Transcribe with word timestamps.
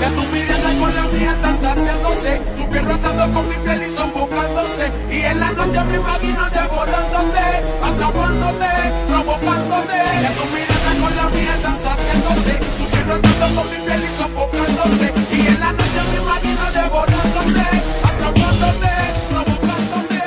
Que 0.00 0.06
tu 0.06 0.22
mirada 0.32 0.70
con 0.80 0.94
la 0.94 1.02
mía 1.12 1.32
están 1.32 1.56
saciándose. 1.60 2.40
Tu 2.56 2.70
piel 2.70 2.84
rozando 2.86 3.30
con 3.34 3.46
mi 3.50 3.56
piel 3.56 3.82
y 3.82 3.90
sofocándose. 3.92 4.90
Y 5.10 5.20
en 5.20 5.40
la 5.40 5.52
noche 5.52 5.84
me 5.84 5.96
imagino 5.96 6.48
devorándote, 6.48 7.44
atrapándote, 7.84 8.70
provocándote. 9.08 9.98
Que 10.22 10.30
tu 10.38 10.44
mirada 10.56 10.90
con 11.02 11.16
la 11.16 11.28
mía 11.28 11.54
están 11.54 11.76
saciándose. 11.76 12.52
Tu 12.78 12.84
piel 12.90 13.06
rozando 13.08 13.46
con 13.60 13.70
mi 13.70 13.76
piel 13.84 14.02
y 14.02 14.08
sofocándose. 14.16 15.12
Y 15.36 15.46
en 15.48 15.60
la 15.60 15.72
noche 15.72 16.00
me 16.10 16.16
imagino 16.22 16.64
devorándote, 16.72 17.66
atrapándote, 18.08 18.92
provocándote. 19.28 20.20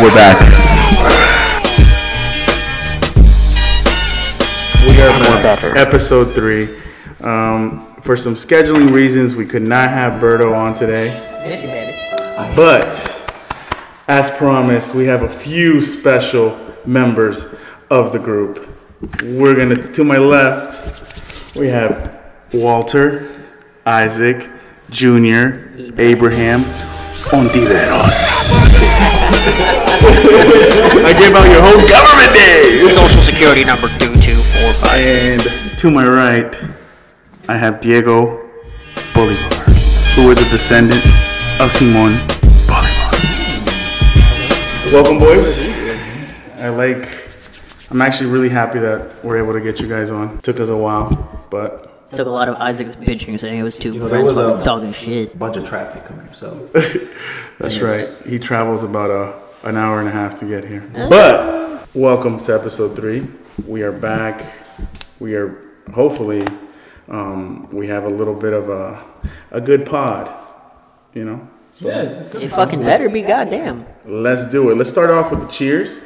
We're 0.00 0.14
back. 0.14 0.69
We 5.00 5.06
are 5.06 5.42
back. 5.42 5.64
Episode 5.76 6.34
three. 6.34 6.76
Um, 7.22 7.96
for 8.02 8.18
some 8.18 8.34
scheduling 8.34 8.92
reasons, 8.92 9.34
we 9.34 9.46
could 9.46 9.62
not 9.62 9.88
have 9.88 10.20
Berto 10.20 10.54
on 10.54 10.74
today. 10.74 11.06
Yes, 11.06 11.62
you 11.62 11.68
baby. 11.68 11.96
But 12.54 12.84
as 14.08 14.28
promised, 14.36 14.94
we 14.94 15.06
have 15.06 15.22
a 15.22 15.28
few 15.28 15.80
special 15.80 16.54
members 16.84 17.46
of 17.90 18.12
the 18.12 18.18
group. 18.18 18.68
We're 19.22 19.54
gonna 19.54 19.90
to 19.90 20.04
my 20.04 20.18
left, 20.18 21.56
we 21.56 21.68
have 21.68 22.20
Walter, 22.52 23.26
Isaac, 23.86 24.50
Junior, 24.90 25.72
Abraham, 25.96 26.60
Ontiveros. 27.32 29.00
I 31.02 31.14
gave 31.18 31.34
out 31.34 31.50
your 31.50 31.62
whole 31.62 31.88
government 31.88 32.34
name. 32.34 32.86
Social 32.90 33.22
security 33.22 33.64
number 33.64 33.88
two 33.98 34.09
two 34.09 34.09
four 34.60 34.72
five. 34.74 35.00
And 35.00 35.78
to 35.78 35.90
my 35.90 36.06
right, 36.06 36.54
I 37.48 37.56
have 37.56 37.80
Diego 37.80 38.48
Bolivar, 39.14 39.54
who 40.14 40.30
is 40.30 40.38
a 40.46 40.50
descendant 40.50 41.04
of 41.60 41.72
Simon 41.72 42.12
Bolivar. 42.66 43.10
Welcome, 44.92 45.18
boys. 45.18 45.48
I 46.58 46.68
like. 46.68 47.16
I'm 47.90 48.00
actually 48.02 48.30
really 48.30 48.48
happy 48.48 48.78
that 48.78 49.24
we're 49.24 49.38
able 49.38 49.52
to 49.52 49.60
get 49.60 49.80
you 49.80 49.88
guys 49.88 50.10
on. 50.10 50.40
Took 50.42 50.60
us 50.60 50.68
a 50.68 50.76
while, 50.76 51.46
but 51.50 51.86
Took 52.10 52.26
a 52.26 52.30
lot 52.30 52.48
of 52.48 52.56
Isaac's 52.56 52.96
bitching 52.96 53.38
saying 53.38 53.58
it 53.58 53.62
was 53.62 53.76
two 53.76 53.98
there 53.98 54.08
friends 54.08 54.34
was 54.34 54.36
a- 54.36 54.62
talking 54.64 54.92
shit. 54.92 55.38
bunch 55.38 55.56
of 55.56 55.64
traffic 55.66 56.04
coming, 56.06 56.28
so 56.34 56.68
that's 57.58 57.76
Yes. 57.76 57.80
right. 57.80 58.08
He 58.28 58.38
travels 58.38 58.84
about 58.84 59.10
a 59.10 59.68
an 59.68 59.76
hour 59.76 60.00
and 60.00 60.08
a 60.08 60.12
half 60.12 60.38
to 60.40 60.46
get 60.46 60.64
here. 60.64 60.82
But 60.92 61.86
welcome 61.94 62.40
to 62.40 62.54
episode 62.54 62.94
three. 62.96 63.26
We 63.66 63.82
are 63.82 63.92
back. 63.92 64.52
We 65.18 65.34
are 65.34 65.70
hopefully 65.92 66.46
um, 67.08 67.68
we 67.72 67.86
have 67.88 68.04
a 68.04 68.08
little 68.08 68.34
bit 68.34 68.52
of 68.52 68.68
a 68.68 69.04
a 69.50 69.60
good 69.60 69.84
pod. 69.84 70.34
You 71.14 71.24
know. 71.24 71.48
yeah, 71.76 72.02
it's 72.02 72.30
good. 72.30 72.42
It 72.42 72.50
fucking 72.50 72.82
better 72.82 73.08
be 73.08 73.22
goddamn. 73.22 73.86
Let's 74.04 74.50
do 74.50 74.70
it. 74.70 74.76
Let's 74.76 74.90
start 74.90 75.10
off 75.10 75.30
with 75.30 75.40
the 75.40 75.48
cheers. 75.48 76.04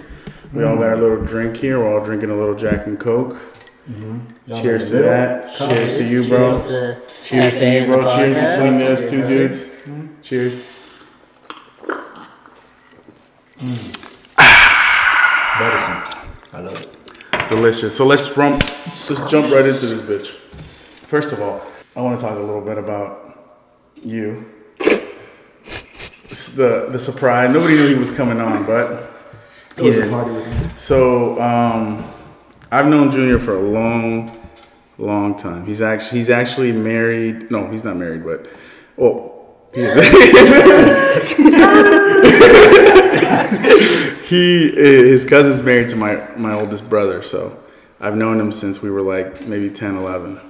We 0.52 0.64
all 0.64 0.76
got 0.76 0.92
a 0.92 0.96
little 0.96 1.22
drink 1.24 1.56
here. 1.56 1.78
We're 1.78 1.98
all 1.98 2.04
drinking 2.04 2.30
a 2.30 2.36
little 2.36 2.54
Jack 2.54 2.86
and 2.86 2.98
Coke. 2.98 3.36
Mm-hmm. 3.90 4.54
Cheers 4.62 4.88
to 4.90 4.98
that. 5.02 5.54
Cheers 5.56 5.98
to 5.98 6.04
you, 6.04 6.26
bro. 6.28 6.56
The 6.58 7.02
Cheers 7.24 7.52
to 7.54 7.70
you, 7.70 7.86
bro. 7.86 8.16
Cheers 8.16 8.36
podcast. 8.36 8.56
between 8.56 8.78
those 8.78 9.10
two 9.10 9.20
mm-hmm. 9.20 9.28
dudes. 9.28 9.70
Cheers. 10.22 10.54
Mm. 13.58 14.04
Medicine. 15.60 16.24
I 16.52 16.60
love 16.60 16.80
it. 16.80 16.93
Delicious. 17.48 17.96
So 17.96 18.06
let's 18.06 18.30
jump. 18.30 18.62
Let's 18.62 19.08
jump 19.30 19.52
right 19.52 19.66
into 19.66 19.86
this 19.86 20.00
bitch. 20.02 20.26
First 20.28 21.32
of 21.32 21.40
all, 21.40 21.62
I 21.94 22.00
want 22.00 22.18
to 22.18 22.26
talk 22.26 22.36
a 22.36 22.40
little 22.40 22.60
bit 22.60 22.78
about 22.78 23.38
you. 24.02 24.50
The 24.78 26.88
the 26.90 26.98
surprise. 26.98 27.52
Nobody 27.52 27.74
knew 27.74 27.88
he 27.88 27.94
was 27.94 28.10
coming 28.10 28.40
on, 28.40 28.64
but 28.64 29.10
It 29.76 29.82
was 29.82 29.98
a 29.98 30.08
party 30.08 30.32
with 30.32 30.46
me. 30.46 30.68
So 30.76 31.40
um, 31.40 32.10
I've 32.70 32.86
known 32.86 33.10
Junior 33.12 33.38
for 33.38 33.56
a 33.56 33.62
long, 33.62 34.48
long 34.98 35.36
time. 35.36 35.66
He's 35.66 35.82
actually 35.82 36.18
he's 36.18 36.30
actually 36.30 36.72
married. 36.72 37.50
No, 37.50 37.70
he's 37.70 37.84
not 37.84 37.96
married, 37.96 38.24
but 38.24 38.46
well, 38.96 39.32
he 39.74 39.82
is. 39.82 39.94
he 44.26 44.68
eh, 44.68 45.04
his 45.04 45.24
cousin's 45.24 45.62
married 45.62 45.88
to 45.90 45.96
my 45.96 46.16
my 46.36 46.52
oldest 46.54 46.88
brother. 46.88 47.22
So 47.22 47.58
I've 48.00 48.16
known 48.16 48.40
him 48.40 48.52
since 48.52 48.82
we 48.82 48.90
were 48.90 49.02
like 49.02 49.46
maybe 49.46 49.70
10, 49.70 49.96
11. 49.96 50.40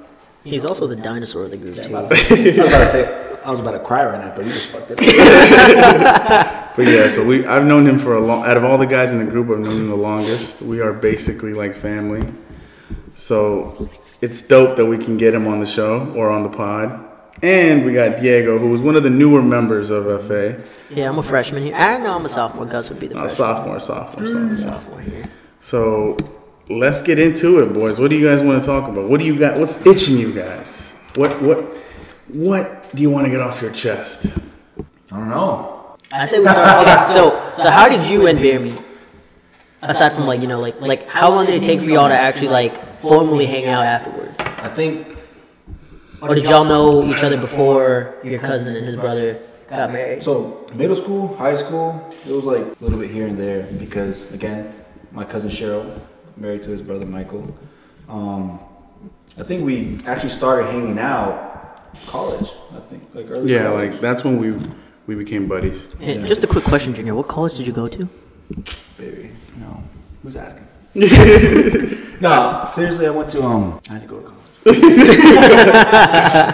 He's 0.44 0.65
also 0.65 0.87
the 0.87 0.97
dinosaur 0.97 1.44
of 1.44 1.50
the 1.50 1.56
group 1.56 1.77
too. 1.77 1.97
I 1.97 2.03
was 2.03 2.28
about 2.28 2.69
to 2.69 2.91
say, 2.91 3.41
I 3.44 3.50
was 3.50 3.60
about 3.60 3.72
to 3.72 3.78
cry 3.81 4.04
right 4.04 4.21
now, 4.21 4.34
but 4.34 4.44
you 4.44 4.53
just 4.53 4.69
fucked 4.69 4.91
it 4.91 4.99
up. 5.00 6.60
But 6.77 6.88
yeah, 6.88 7.09
so 7.09 7.25
we 7.25 7.47
I've 7.47 7.65
known 7.65 7.87
him 7.87 8.00
for 8.00 8.16
a 8.16 8.21
long. 8.21 8.44
Out 8.44 8.56
of 8.56 8.65
all 8.65 8.77
the 8.77 8.87
guys 8.87 9.12
in 9.12 9.25
the 9.25 9.31
group, 9.31 9.49
I've 9.49 9.60
known 9.60 9.83
him 9.83 9.87
the 9.87 9.94
longest. 9.94 10.60
We 10.60 10.81
are 10.81 10.93
basically 10.93 11.54
like 11.54 11.77
family. 11.77 12.27
So 13.15 13.88
it's 14.21 14.43
dope 14.43 14.77
that 14.77 14.84
we 14.84 14.99
can 14.99 15.16
get 15.16 15.34
him 15.34 15.47
on 15.47 15.60
the 15.60 15.66
show 15.66 16.12
or 16.16 16.31
on 16.31 16.43
the 16.43 16.49
pod. 16.49 17.14
And 17.43 17.84
we 17.84 17.93
got 17.93 18.21
Diego, 18.21 18.59
who 18.59 18.69
was 18.71 18.81
one 18.81 18.97
of 18.97 19.03
the 19.03 19.11
newer 19.11 19.43
members 19.43 19.91
of 19.91 20.05
FA. 20.27 20.62
Yeah, 20.91 21.09
I'm 21.09 21.19
a 21.19 21.22
freshman 21.22 21.62
here. 21.62 21.75
I 21.75 21.99
know 21.99 22.17
I'm 22.17 22.25
a 22.25 22.28
sophomore. 22.28 22.67
Gus 22.67 22.89
would 22.91 23.00
be 23.00 23.09
the 23.09 23.15
freshman. 23.15 23.34
sophomore, 23.34 23.81
sophomore, 23.81 24.27
sophomore. 24.27 24.50
Mm. 24.50 24.62
Sophomore 24.62 25.00
here. 25.00 25.28
So 25.61 26.17
let's 26.69 27.03
get 27.03 27.19
into 27.19 27.61
it, 27.61 27.72
boys. 27.72 27.99
What 27.99 28.11
do 28.11 28.17
you 28.17 28.27
guys 28.27 28.41
want 28.41 28.62
to 28.62 28.67
talk 28.67 28.89
about? 28.89 29.09
What 29.09 29.21
do 29.21 29.27
you 29.27 29.39
got? 29.39 29.59
What's 29.59 29.84
itching 29.87 30.17
you 30.17 30.33
guys? 30.33 30.93
What 31.17 31.41
what 31.43 31.65
what 32.28 32.95
do 32.95 33.03
you 33.03 33.11
want 33.11 33.27
to 33.27 33.31
get 33.31 33.41
off 33.41 33.61
your 33.61 33.72
chest? 33.72 34.27
I 35.11 35.19
don't 35.19 35.28
know. 35.28 35.97
I 36.12 36.27
say 36.27 36.39
we 36.39 36.45
start. 36.45 36.87
Okay, 36.87 37.12
so 37.12 37.51
so 37.53 37.71
how 37.71 37.89
did 37.89 38.09
you 38.09 38.27
and 38.27 38.39
Bear 38.39 38.61
meet? 38.61 38.81
Aside 39.83 40.12
from 40.12 40.27
like 40.27 40.41
you 40.41 40.47
know 40.47 40.61
like 40.61 40.81
like 40.81 41.09
how 41.09 41.28
long 41.28 41.47
did 41.47 41.62
it 41.62 41.66
take 41.66 41.81
for 41.81 41.91
y'all 41.91 42.09
to 42.09 42.15
actually 42.15 42.49
like 42.49 42.99
formally 43.01 43.47
hang 43.47 43.66
out 43.66 43.84
afterwards? 43.84 44.34
I 44.39 44.69
think 44.69 45.14
Or 46.29 46.35
did 46.35 46.45
y'all 46.45 46.65
know 46.65 47.05
each 47.07 47.23
other 47.23 47.37
before 47.37 48.15
your 48.25 48.41
cousin 48.41 48.77
and 48.77 48.85
his 48.85 48.97
brother 48.97 49.41
got 49.69 49.93
married? 49.93 50.23
so. 50.23 50.61
Middle 50.75 50.97
school, 50.97 51.37
high 51.37 51.55
school, 51.55 52.11
it 52.27 52.33
was 52.33 52.45
like 52.45 52.62
a 52.62 52.77
little 52.81 52.99
bit 52.99 53.11
here 53.11 53.29
and 53.29 53.39
there 53.39 53.62
because 53.79 54.31
again, 54.33 54.75
my 55.13 55.25
cousin 55.25 55.51
Cheryl 55.51 56.01
married 56.37 56.63
to 56.65 56.71
his 56.71 56.83
brother 56.83 57.07
Michael. 57.07 57.57
Um, 58.09 58.59
I 59.39 59.45
think 59.45 59.65
we 59.65 60.01
actually 60.07 60.31
started 60.31 60.71
hanging 60.71 60.99
out 60.99 61.95
college. 62.07 62.51
I 62.75 62.81
think 62.91 63.03
like 63.15 63.31
early. 63.31 63.53
Yeah, 63.53 63.65
college. 63.69 63.93
like 63.93 64.01
that's 64.01 64.25
when 64.25 64.39
we 64.39 64.59
we 65.07 65.15
became 65.15 65.47
buddies. 65.47 65.95
And 66.01 66.27
just 66.27 66.43
a 66.43 66.47
quick 66.47 66.65
question, 66.65 66.95
Junior. 66.95 67.15
What 67.15 67.29
college 67.29 67.57
did 67.57 67.67
you 67.67 67.73
go 67.73 67.87
to? 67.89 68.09
baby. 68.99 69.31
No, 69.59 69.83
who's 70.23 70.37
asking? 70.37 70.67
no, 72.21 72.69
seriously, 72.73 73.07
I 73.07 73.11
went 73.11 73.31
to 73.31 73.43
um. 73.43 73.81
I 73.89 73.95
had 73.95 74.03
to 74.03 74.09
go 74.09 74.21
to 74.21 74.27
college. 74.27 74.44
He 74.65 74.81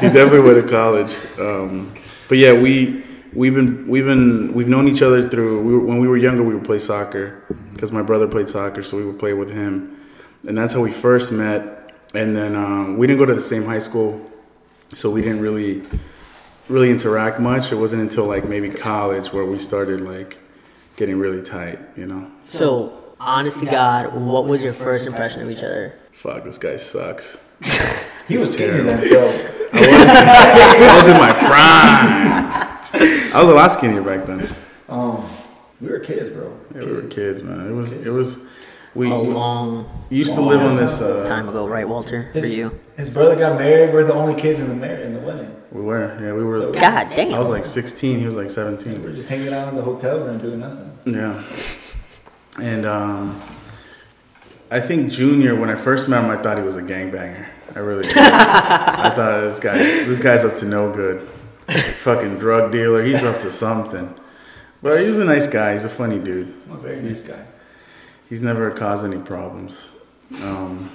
definitely 0.08 0.40
went 0.40 0.62
to 0.62 0.68
college. 0.68 1.12
Um, 1.38 1.92
but 2.28 2.38
yeah, 2.38 2.52
we 2.52 3.04
we've 3.32 3.54
been 3.54 3.86
we've 3.86 4.04
been 4.04 4.52
we've 4.52 4.68
known 4.68 4.88
each 4.88 5.02
other 5.02 5.28
through 5.28 5.62
we 5.62 5.72
were, 5.74 5.80
when 5.80 5.98
we 5.98 6.08
were 6.08 6.16
younger. 6.16 6.42
We 6.42 6.54
would 6.54 6.64
play 6.64 6.80
soccer 6.80 7.44
because 7.72 7.92
my 7.92 8.02
brother 8.02 8.26
played 8.26 8.48
soccer, 8.48 8.82
so 8.82 8.96
we 8.96 9.04
would 9.04 9.18
play 9.18 9.32
with 9.32 9.50
him, 9.50 10.00
and 10.46 10.56
that's 10.58 10.72
how 10.72 10.80
we 10.80 10.92
first 10.92 11.30
met. 11.32 11.94
And 12.12 12.34
then 12.34 12.56
um, 12.56 12.96
we 12.98 13.06
didn't 13.06 13.20
go 13.20 13.26
to 13.26 13.34
the 13.34 13.42
same 13.42 13.64
high 13.64 13.78
school, 13.78 14.28
so 14.94 15.10
we 15.10 15.22
didn't 15.22 15.40
really 15.40 15.82
really 16.68 16.90
interact 16.90 17.38
much. 17.40 17.72
It 17.72 17.76
wasn't 17.76 18.02
until 18.02 18.26
like 18.26 18.44
maybe 18.48 18.70
college 18.70 19.32
where 19.32 19.44
we 19.44 19.58
started 19.58 20.00
like 20.00 20.38
getting 20.96 21.18
really 21.18 21.42
tight. 21.42 21.78
You 21.96 22.06
know, 22.06 22.30
So, 22.42 23.14
honest 23.20 23.60
to 23.60 23.66
God, 23.66 24.14
what 24.14 24.46
was 24.46 24.62
your 24.62 24.72
first 24.72 25.06
impression 25.06 25.42
of 25.42 25.50
each 25.50 25.62
other? 25.62 25.94
fuck, 26.12 26.44
this 26.44 26.58
guy 26.58 26.76
sucks. 26.76 27.38
He 28.28 28.36
was 28.38 28.52
skinny 28.54 28.70
terrible. 28.84 28.90
then, 28.90 29.08
so 29.08 29.28
I 29.72 30.94
was 30.96 31.08
in 31.08 31.16
my 31.18 31.32
prime. 31.32 33.34
I 33.34 33.40
was 33.42 33.48
a 33.50 33.54
lot 33.54 33.72
skinnier 33.72 34.02
back 34.02 34.26
then. 34.26 34.48
um, 34.88 35.24
we 35.80 35.88
were 35.88 35.98
kids, 36.00 36.30
bro. 36.30 36.56
Yeah, 36.74 36.84
we 36.84 36.92
were 36.92 37.02
kids, 37.02 37.42
man. 37.42 37.66
It 37.68 37.72
was, 37.72 37.92
it 37.92 38.10
was. 38.10 38.38
We 38.92 39.08
A 39.08 39.14
long 39.14 39.88
used 40.10 40.34
to 40.34 40.40
live 40.40 40.60
on 40.60 40.74
this. 40.76 41.00
Uh, 41.00 41.24
time 41.24 41.48
ago, 41.48 41.64
right, 41.68 41.88
Walter? 41.88 42.28
For 42.32 42.40
you. 42.40 42.76
His 42.96 43.08
brother 43.08 43.36
got 43.36 43.56
married. 43.56 43.92
We're 43.94 44.02
the 44.04 44.14
only 44.14 44.34
kids 44.40 44.58
in 44.58 44.68
the 44.68 44.74
mar- 44.74 44.88
in 44.96 45.14
the 45.14 45.20
wedding. 45.20 45.54
we 45.70 45.80
were, 45.80 46.18
yeah, 46.20 46.32
we 46.32 46.42
were. 46.42 46.72
God 46.72 47.08
damn. 47.14 47.32
I 47.32 47.38
was 47.38 47.48
like 47.48 47.64
16. 47.64 48.18
He 48.18 48.26
was 48.26 48.34
like 48.34 48.50
17. 48.50 48.94
We 49.00 49.08
were 49.08 49.12
just 49.12 49.28
hanging 49.28 49.54
out 49.54 49.68
in 49.68 49.76
the 49.76 49.82
hotel 49.82 50.18
room 50.18 50.38
doing 50.38 50.58
nothing. 50.58 50.98
Yeah, 51.06 51.44
and 52.60 52.84
um, 52.84 53.40
I 54.70 54.80
think 54.80 55.10
Junior. 55.10 55.54
When 55.56 55.68
I 55.70 55.76
first 55.76 56.08
met 56.08 56.22
him, 56.24 56.30
I 56.30 56.36
thought 56.40 56.56
he 56.58 56.62
was 56.62 56.76
a 56.76 56.82
gangbanger. 56.82 57.46
I 57.74 57.78
really. 57.80 58.02
Did. 58.02 58.16
I 58.16 59.10
thought 59.10 59.40
this 59.42 59.58
guy, 59.58 59.78
this 59.78 60.18
guy's 60.18 60.44
up 60.44 60.56
to 60.56 60.66
no 60.66 60.92
good. 60.92 61.28
Fucking 62.02 62.38
drug 62.38 62.72
dealer. 62.72 63.04
He's 63.04 63.22
up 63.22 63.40
to 63.40 63.52
something. 63.52 64.12
But 64.82 65.00
he 65.02 65.08
was 65.08 65.18
a 65.18 65.24
nice 65.24 65.46
guy. 65.46 65.74
He's 65.74 65.84
a 65.84 65.88
funny 65.88 66.18
dude. 66.18 66.52
I'm 66.66 66.76
a 66.76 66.80
very 66.80 67.00
nice 67.02 67.22
guy. 67.22 67.44
He's 68.28 68.40
never 68.40 68.70
caused 68.70 69.04
any 69.04 69.18
problems. 69.18 69.88
Um, 70.42 70.90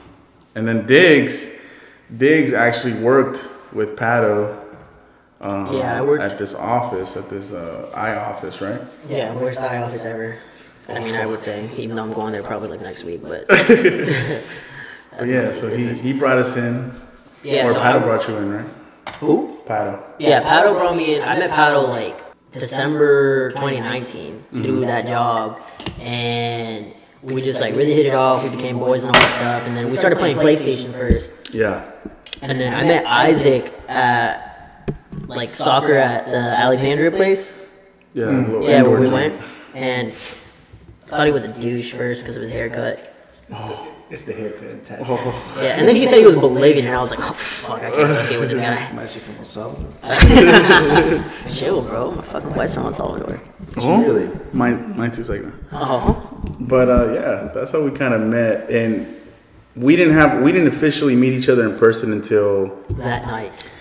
and 0.55 0.67
then 0.67 0.87
Diggs, 0.87 1.49
Diggs 2.17 2.53
actually 2.53 2.93
worked 2.93 3.43
with 3.73 3.95
Pato. 3.97 4.59
Um, 5.41 5.75
Yeah, 5.77 5.97
I 5.97 6.01
worked- 6.01 6.23
at 6.23 6.37
this 6.37 6.53
office, 6.55 7.15
at 7.17 7.29
this 7.29 7.51
uh, 7.51 7.91
eye 7.93 8.15
office, 8.15 8.61
right? 8.61 8.81
Yeah, 9.09 9.35
worst 9.35 9.59
eye 9.59 9.81
office 9.81 10.05
ever. 10.05 10.37
I 10.87 10.99
mean, 10.99 11.15
I 11.15 11.25
would 11.25 11.41
say, 11.41 11.69
even 11.77 11.95
though 11.95 12.03
I'm 12.03 12.13
going 12.13 12.31
there 12.31 12.43
probably 12.43 12.69
like 12.69 12.81
next 12.81 13.03
week, 13.03 13.21
but 13.23 13.45
But 15.17 15.27
yeah, 15.29 15.53
so 15.53 15.69
he, 15.69 15.87
he 15.93 16.11
brought 16.13 16.37
us 16.37 16.57
in, 16.57 16.91
yeah. 17.43 17.65
or 17.67 17.69
so 17.69 17.75
Pato 17.79 17.95
I- 17.95 17.99
brought 17.99 18.27
you 18.27 18.35
in, 18.37 18.51
right? 18.53 18.65
who? 19.19 19.59
Pato. 19.65 20.01
Yeah, 20.19 20.43
Pato 20.43 20.73
brought 20.77 20.95
me 20.97 21.15
in. 21.15 21.21
I 21.23 21.39
met 21.39 21.49
Pato 21.51 21.87
like 21.87 22.21
December 22.51 23.51
2019 23.51 24.33
Mm-hmm. 24.35 24.61
through 24.63 24.81
that 24.81 25.07
job, 25.07 25.59
and 25.99 26.93
we 27.23 27.41
just 27.41 27.61
like 27.61 27.75
really 27.75 27.93
hit 27.93 28.05
it 28.05 28.13
off. 28.13 28.43
We 28.43 28.49
became 28.55 28.77
boys 28.77 29.03
and 29.03 29.15
all 29.15 29.21
that 29.21 29.31
stuff, 29.37 29.67
and 29.67 29.75
then 29.75 29.89
we 29.89 29.97
started 29.97 30.19
playing 30.19 30.37
PlayStation 30.37 30.91
first. 30.91 31.33
Yeah. 31.51 31.89
And 32.41 32.59
then 32.59 32.73
I 32.73 32.83
met 32.83 33.05
Isaac 33.05 33.73
at 33.87 34.91
like 35.27 35.49
soccer 35.49 35.95
at 35.95 36.25
the 36.25 36.35
Alexandria 36.37 37.09
place. 37.11 37.53
Yeah. 38.13 38.25
a 38.25 38.31
little 38.31 38.69
Yeah, 38.69 38.81
where 38.83 38.99
we 38.99 39.09
went, 39.09 39.41
and 39.73 40.09
I 40.09 40.13
thought 41.07 41.25
he 41.27 41.33
was 41.33 41.43
a 41.43 41.47
douche 41.59 41.93
first 41.93 42.21
because 42.21 42.35
of 42.35 42.41
his 42.41 42.51
haircut. 42.51 43.11
It's 44.09 44.23
the 44.25 44.33
haircut 44.33 44.69
and 44.69 44.83
tattoo. 44.85 45.03
Oh. 45.07 45.55
Yeah, 45.57 45.77
and 45.79 45.87
then 45.87 45.95
he 45.95 46.05
said 46.05 46.19
he 46.19 46.25
was 46.25 46.35
Bolivian, 46.35 46.85
and 46.85 46.95
I 46.95 47.01
was 47.01 47.09
like, 47.11 47.19
oh 47.21 47.33
fuck, 47.33 47.81
I 47.81 47.89
can't 47.91 48.09
associate 48.11 48.39
with 48.39 48.49
this 48.49 48.59
guy. 48.59 48.75
I'm 48.89 48.99
actually 48.99 49.21
from 49.21 49.35
El 49.37 49.45
Salvador. 49.45 49.91
Chill, 51.51 51.81
bro. 51.81 52.11
My 52.11 52.21
fucking 52.21 52.53
wife's 52.53 52.75
from 52.75 52.85
El 52.85 52.93
Salvador. 52.93 53.41
Oh, 53.77 54.01
Really? 54.03 54.29
Mine, 54.53 54.95
mine 54.95 55.11
too, 55.11 55.23
second. 55.23 55.53
Oh. 55.71 56.29
But 56.59 56.89
uh, 56.89 57.13
yeah, 57.13 57.51
that's 57.53 57.71
how 57.71 57.81
we 57.81 57.91
kind 57.91 58.13
of 58.13 58.21
met, 58.21 58.69
and 58.69 59.07
we 59.75 59.95
didn't 59.95 60.13
have 60.13 60.41
we 60.41 60.51
didn't 60.51 60.67
officially 60.67 61.15
meet 61.15 61.33
each 61.33 61.49
other 61.49 61.67
in 61.67 61.77
person 61.77 62.11
until 62.13 62.67
That 62.91 63.25
night. 63.25 63.71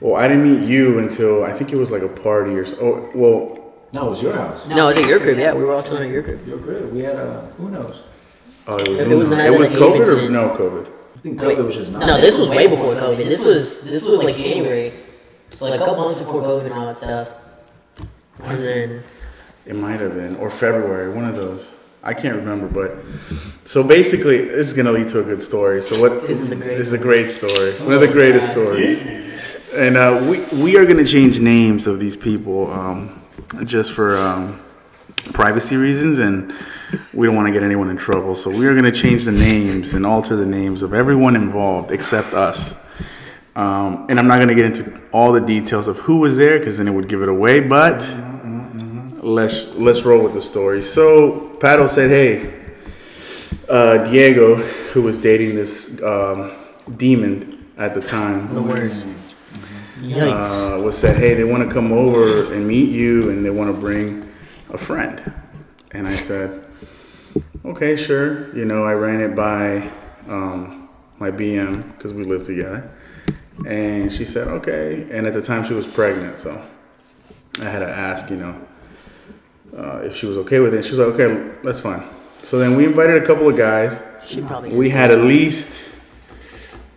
well, 0.00 0.16
I 0.16 0.26
didn't 0.28 0.42
meet 0.60 0.68
you 0.68 0.98
until 0.98 1.44
I 1.44 1.52
think 1.52 1.72
it 1.72 1.76
was 1.76 1.90
like 1.92 2.02
a 2.02 2.08
party 2.08 2.50
or 2.54 2.66
so. 2.66 2.76
Oh, 2.80 3.10
well, 3.14 3.61
No, 3.92 4.06
it 4.06 4.10
was 4.10 4.22
your 4.22 4.32
house. 4.34 4.66
No, 4.66 4.88
it 4.88 4.96
was 4.96 5.04
at 5.04 5.08
your 5.08 5.20
crib. 5.20 5.38
Yeah, 5.38 5.52
we 5.54 5.64
were 5.64 5.74
all 5.74 5.82
chilling 5.82 6.04
at 6.04 6.10
your 6.10 6.22
crib. 6.22 6.46
Your 6.46 6.58
crib. 6.58 6.92
We 6.92 7.00
had 7.00 7.16
a. 7.16 7.52
Who 7.58 7.70
knows? 7.70 8.00
oh, 8.66 8.78
it 8.78 8.88
was 8.88 8.98
It 9.00 9.08
was 9.08 9.28
the 9.30 9.46
it 9.46 9.58
was 9.58 9.68
the 9.68 9.74
COVID 9.76 9.98
or 10.06 10.12
incident. 10.12 10.32
no 10.32 10.48
COVID? 10.56 10.86
I 11.16 11.18
think 11.20 11.40
COVID 11.40 11.64
was 11.66 11.74
just 11.76 11.92
not. 11.92 12.06
No, 12.06 12.20
this 12.20 12.36
was 12.38 12.48
way 12.48 12.66
before 12.66 12.94
COVID. 12.94 13.16
This 13.18 13.44
was 13.44 13.82
this 13.82 14.04
was 14.04 14.22
like 14.22 14.36
January, 14.36 14.92
so 15.56 15.66
like 15.66 15.80
a 15.80 15.84
couple 15.84 16.04
months 16.04 16.20
before 16.20 16.42
COVID 16.42 16.64
and 16.64 16.74
all 16.74 16.86
that 16.86 16.96
stuff. 16.96 17.30
And 18.40 18.58
then 18.58 19.02
It 19.66 19.76
might 19.76 20.00
have 20.00 20.14
been 20.14 20.36
or 20.36 20.50
February, 20.50 21.12
one 21.12 21.24
of 21.26 21.36
those. 21.36 21.70
I 22.02 22.14
can't 22.14 22.34
remember, 22.34 22.66
but 22.66 22.96
so 23.64 23.84
basically, 23.84 24.38
this 24.46 24.66
is 24.66 24.72
gonna 24.72 24.90
lead 24.90 25.06
to 25.10 25.20
a 25.20 25.22
good 25.22 25.40
story. 25.40 25.80
So 25.82 26.00
what? 26.00 26.26
This 26.26 26.40
is 26.40 26.50
a 26.50 26.56
great 26.56 26.76
This 26.78 26.86
is 26.88 26.92
a 26.94 26.98
great 26.98 27.30
story. 27.30 27.74
One 27.74 27.92
of 27.94 28.00
the 28.00 28.08
greatest 28.08 28.50
stories. 28.50 29.00
And 29.74 29.96
uh, 29.96 30.18
we 30.28 30.40
we 30.60 30.76
are 30.76 30.84
gonna 30.84 31.04
change 31.06 31.38
names 31.38 31.86
of 31.86 32.00
these 32.00 32.16
people 32.16 32.72
um, 32.72 33.21
just 33.64 33.92
for 33.92 34.16
um, 34.16 34.60
privacy 35.32 35.76
reasons, 35.76 36.18
and 36.18 36.54
we 37.12 37.26
don't 37.26 37.36
want 37.36 37.46
to 37.46 37.52
get 37.52 37.62
anyone 37.62 37.88
in 37.88 37.96
trouble. 37.96 38.34
So 38.34 38.50
we 38.50 38.66
are 38.66 38.74
gonna 38.74 38.92
change 38.92 39.24
the 39.24 39.32
names 39.32 39.94
and 39.94 40.04
alter 40.04 40.36
the 40.36 40.46
names 40.46 40.82
of 40.82 40.94
everyone 40.94 41.36
involved 41.36 41.90
except 41.90 42.34
us. 42.34 42.74
Um, 43.54 44.06
and 44.08 44.18
I'm 44.18 44.26
not 44.26 44.38
gonna 44.38 44.54
get 44.54 44.64
into 44.64 45.00
all 45.12 45.32
the 45.32 45.40
details 45.40 45.88
of 45.88 45.98
who 45.98 46.16
was 46.16 46.36
there 46.36 46.58
because 46.58 46.78
then 46.78 46.88
it 46.88 46.92
would 46.92 47.08
give 47.08 47.22
it 47.22 47.28
away. 47.28 47.60
But 47.60 48.00
let's 49.22 49.74
let's 49.74 50.02
roll 50.02 50.22
with 50.22 50.34
the 50.34 50.42
story. 50.42 50.82
So 50.82 51.50
Pato 51.58 51.88
said, 51.88 52.10
"Hey, 52.10 52.54
uh, 53.68 54.04
Diego, 54.04 54.56
who 54.56 55.02
was 55.02 55.18
dating 55.18 55.54
this 55.54 56.02
um, 56.02 56.52
demon 56.96 57.66
at 57.78 57.94
the 57.94 58.00
time, 58.00 58.54
the 58.54 58.62
worst. 58.62 59.08
Uh, 60.32 60.78
was 60.80 60.98
said, 60.98 61.16
"Hey, 61.16 61.34
they 61.34 61.44
want 61.44 61.66
to 61.66 61.72
come 61.72 61.92
over 61.92 62.52
and 62.52 62.66
meet 62.66 62.90
you, 62.90 63.30
and 63.30 63.44
they 63.44 63.50
want 63.50 63.72
to 63.74 63.80
bring 63.80 64.28
a 64.70 64.78
friend." 64.78 65.32
And 65.92 66.08
I 66.08 66.16
said, 66.16 66.64
"Okay, 67.64 67.96
sure." 67.96 68.54
You 68.56 68.64
know, 68.64 68.84
I 68.84 68.94
ran 68.94 69.20
it 69.20 69.36
by 69.36 69.90
um, 70.28 70.88
my 71.18 71.30
BM 71.30 71.96
because 71.96 72.12
we 72.12 72.24
lived 72.24 72.46
together, 72.46 72.90
and 73.66 74.12
she 74.12 74.24
said, 74.24 74.48
"Okay." 74.48 75.06
And 75.10 75.26
at 75.26 75.34
the 75.34 75.42
time, 75.42 75.64
she 75.64 75.74
was 75.74 75.86
pregnant, 75.86 76.40
so 76.40 76.60
I 77.60 77.68
had 77.68 77.80
to 77.80 77.88
ask, 77.88 78.28
you 78.28 78.36
know, 78.36 78.60
uh, 79.76 80.00
if 80.02 80.16
she 80.16 80.26
was 80.26 80.36
okay 80.38 80.58
with 80.58 80.74
it. 80.74 80.84
She 80.84 80.90
was 80.90 80.98
like, 80.98 81.14
"Okay, 81.14 81.50
that's 81.62 81.80
fine." 81.80 82.02
So 82.42 82.58
then 82.58 82.74
we 82.76 82.84
invited 82.86 83.22
a 83.22 83.26
couple 83.26 83.48
of 83.48 83.56
guys. 83.56 84.02
She 84.26 84.40
probably. 84.40 84.74
We 84.74 84.90
had 84.90 85.12
at 85.12 85.20
least 85.20 85.78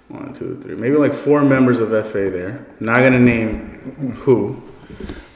one, 0.09 0.33
two, 0.33 0.59
three, 0.61 0.75
maybe 0.75 0.95
like 0.95 1.13
four 1.13 1.43
members 1.43 1.79
of 1.79 1.89
FA 2.07 2.29
there. 2.29 2.65
Not 2.79 2.99
gonna 2.99 3.19
name 3.19 4.13
who. 4.19 4.61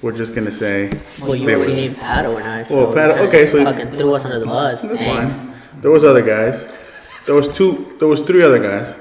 We're 0.01 0.11
just 0.15 0.35
gonna 0.35 0.51
say. 0.51 0.91
Well, 1.21 1.35
you 1.35 1.45
they 1.45 1.55
already 1.55 1.71
were- 1.71 1.75
named 1.77 1.95
Pato 1.97 2.37
and 2.39 2.47
I. 2.47 2.63
So 2.63 2.75
Well, 2.77 2.93
Pato- 2.93 3.17
okay, 3.27 3.47
so 3.47 3.57
you- 3.57 3.65
fucking 3.65 3.91
threw 3.91 4.13
us 4.13 4.25
under 4.25 4.39
the 4.39 4.45
bus. 4.45 4.81
That's 4.81 4.99
Dang. 4.99 5.29
fine. 5.29 5.53
There 5.81 5.91
was 5.91 6.03
other 6.03 6.21
guys. 6.21 6.65
There 7.25 7.35
was 7.35 7.47
two. 7.47 7.87
There 7.99 8.07
was 8.07 8.21
three 8.21 8.43
other 8.43 8.59
guys. 8.59 8.95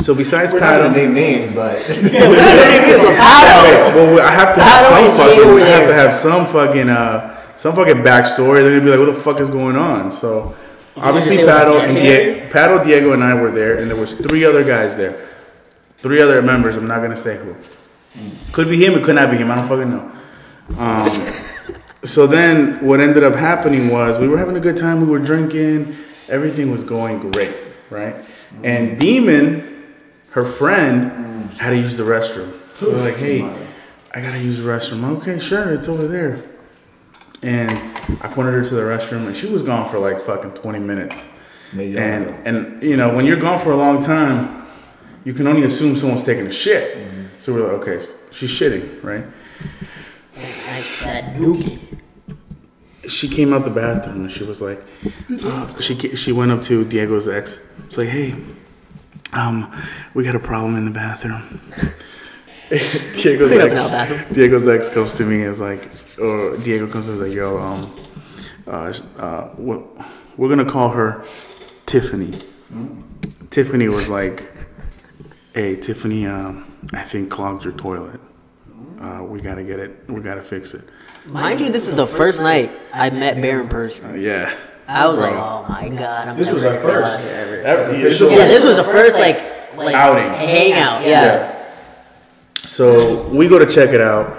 So 0.00 0.14
besides 0.14 0.52
We're 0.52 0.60
not 0.60 0.78
gonna 0.82 0.96
name 0.96 1.14
names, 1.14 1.52
but 1.52 1.76
Pato. 1.78 3.94
well, 3.94 4.20
I 4.20 4.30
have 4.30 4.54
to 4.54 4.62
have 4.62 4.86
some 4.86 5.16
fucking. 5.16 5.36
Diego 5.38 5.56
I 5.58 5.68
have 5.68 5.88
to 5.88 5.94
have 5.94 6.14
some 6.14 6.46
fucking. 6.46 6.88
Uh, 6.88 7.28
some 7.56 7.76
fucking 7.76 8.02
backstory. 8.02 8.62
They're 8.62 8.80
gonna 8.80 8.84
be 8.84 8.90
like, 8.96 8.98
"What 8.98 9.14
the 9.14 9.20
fuck 9.20 9.40
is 9.40 9.48
going 9.48 9.76
on?" 9.76 10.10
So 10.12 10.54
obviously, 10.96 11.38
Pato 11.38 11.80
and 11.80 11.94
Diego? 11.94 12.34
Diego, 12.34 12.48
Pato, 12.50 12.84
Diego, 12.84 13.12
and 13.12 13.24
I 13.24 13.34
were 13.34 13.50
there, 13.50 13.78
and 13.78 13.90
there 13.90 14.00
was 14.00 14.14
three 14.14 14.44
other 14.44 14.64
guys 14.64 14.96
there. 14.96 15.28
Three 15.98 16.20
other 16.20 16.42
members. 16.42 16.76
I'm 16.76 16.86
not 16.86 17.00
gonna 17.00 17.16
say 17.16 17.38
who. 17.38 17.54
Could 18.52 18.68
be 18.68 18.84
him. 18.84 18.94
It 18.94 19.04
could 19.04 19.14
not 19.14 19.30
be 19.30 19.36
him. 19.36 19.50
I 19.50 19.56
don't 19.56 19.68
fucking 19.68 19.90
know. 19.90 20.12
Um, 20.78 21.34
so 22.04 22.26
then, 22.26 22.84
what 22.84 23.00
ended 23.00 23.24
up 23.24 23.34
happening 23.34 23.88
was 23.88 24.18
we 24.18 24.28
were 24.28 24.38
having 24.38 24.56
a 24.56 24.60
good 24.60 24.76
time. 24.76 25.00
We 25.00 25.06
were 25.06 25.18
drinking. 25.18 25.96
Everything 26.28 26.70
was 26.70 26.82
going 26.82 27.30
great, 27.30 27.54
right? 27.90 28.16
And 28.62 28.98
Demon, 28.98 29.84
her 30.30 30.44
friend, 30.44 31.50
had 31.52 31.70
to 31.70 31.76
use 31.76 31.96
the 31.96 32.04
restroom. 32.04 32.58
So 32.76 32.90
we're 32.90 32.98
like, 32.98 33.16
hey, 33.16 33.42
I 34.12 34.20
gotta 34.20 34.40
use 34.40 34.58
the 34.58 34.64
restroom. 34.68 35.04
Okay, 35.18 35.38
sure, 35.38 35.72
it's 35.72 35.88
over 35.88 36.06
there. 36.06 36.42
And 37.42 37.70
I 38.20 38.28
pointed 38.28 38.54
her 38.54 38.64
to 38.64 38.74
the 38.74 38.82
restroom, 38.82 39.26
and 39.26 39.36
she 39.36 39.46
was 39.46 39.62
gone 39.62 39.90
for 39.90 39.98
like 39.98 40.20
fucking 40.20 40.52
20 40.52 40.78
minutes. 40.78 41.28
Maybe 41.72 41.98
And 41.98 42.46
and 42.46 42.82
you 42.82 42.96
know, 42.96 43.14
when 43.14 43.24
you're 43.24 43.36
gone 43.40 43.58
for 43.58 43.72
a 43.72 43.76
long 43.76 44.02
time, 44.02 44.64
you 45.24 45.32
can 45.32 45.46
only 45.46 45.64
assume 45.64 45.96
someone's 45.96 46.24
taking 46.24 46.46
a 46.46 46.52
shit. 46.52 46.98
So 47.40 47.52
we're 47.52 47.62
like, 47.72 47.86
okay, 47.88 48.06
she's 48.30 48.50
shitting, 48.50 49.02
right? 49.02 49.24
Like 50.36 50.86
that 51.00 51.34
nuke. 51.34 51.78
she 53.08 53.28
came 53.28 53.52
out 53.52 53.64
the 53.64 53.70
bathroom 53.70 54.22
and 54.22 54.30
she 54.30 54.44
was 54.44 54.60
like, 54.60 54.80
she 55.80 55.96
she 56.16 56.30
went 56.32 56.52
up 56.52 56.62
to 56.62 56.84
Diego's 56.84 57.26
ex. 57.28 57.58
She's 57.88 57.98
like, 57.98 58.08
hey, 58.08 58.34
um, 59.32 59.72
we 60.14 60.22
got 60.24 60.34
a 60.36 60.40
problem 60.40 60.76
in 60.76 60.84
the 60.84 60.90
bathroom. 60.90 61.60
Diego's 63.22 63.48
Clean 63.48 63.60
ex. 63.60 64.32
Diego's 64.32 64.66
ex 64.66 64.88
comes 64.94 65.14
to 65.16 65.24
me 65.24 65.42
and 65.42 65.50
is 65.50 65.60
like, 65.60 65.82
or 66.18 66.56
Diego 66.58 66.86
comes 66.86 67.06
to 67.06 67.12
me 67.12 67.18
and 67.18 67.26
is 67.26 67.28
like, 67.28 67.36
yo, 67.36 67.58
um, 67.58 67.94
uh, 68.66 68.92
uh, 69.20 69.48
what, 69.56 69.82
we're 70.38 70.48
gonna 70.48 70.64
call 70.64 70.88
her 70.88 71.24
Tiffany. 71.84 72.32
Tiffany 73.50 73.88
was 73.88 74.08
like, 74.08 74.50
hey, 75.54 75.76
Tiffany, 75.76 76.26
um, 76.26 76.72
I 76.94 77.02
think 77.02 77.30
clogged 77.30 77.64
your 77.64 77.74
toilet. 77.74 78.20
Uh, 79.00 79.22
we 79.24 79.40
gotta 79.42 79.64
get 79.64 79.78
it. 79.78 80.04
We 80.08 80.20
gotta 80.22 80.42
fix 80.42 80.72
it. 80.72 80.88
Mind 81.26 81.60
you, 81.60 81.70
this 81.70 81.86
is 81.86 81.94
the 81.94 82.06
first 82.06 82.40
night 82.40 82.70
I 82.94 83.10
met 83.10 83.40
Bear 83.42 83.60
in 83.60 83.68
person. 83.68 84.12
Uh, 84.12 84.14
yeah. 84.14 84.56
I 84.88 85.06
was 85.06 85.18
Bro. 85.18 85.30
like, 85.30 85.36
oh 85.38 85.66
my 85.68 85.88
god, 85.90 86.28
I'm 86.28 86.36
This 86.38 86.50
was 86.50 86.64
our 86.64 86.80
first. 86.80 87.18
out 87.20 87.30
ever. 87.30 87.56
Ever- 87.62 87.92
yeah, 87.96 88.36
Yeah, 88.38 88.46
this 88.46 88.64
was 88.64 88.76
the 88.76 88.84
first 88.84 89.18
like 89.18 89.76
like 89.76 89.94
Outing. 89.94 90.28
hangout. 90.32 91.06
Yeah. 91.06 91.58
So 92.66 93.26
we 93.28 93.48
go 93.48 93.58
to 93.58 93.66
check 93.66 93.90
it 93.90 94.00
out. 94.00 94.38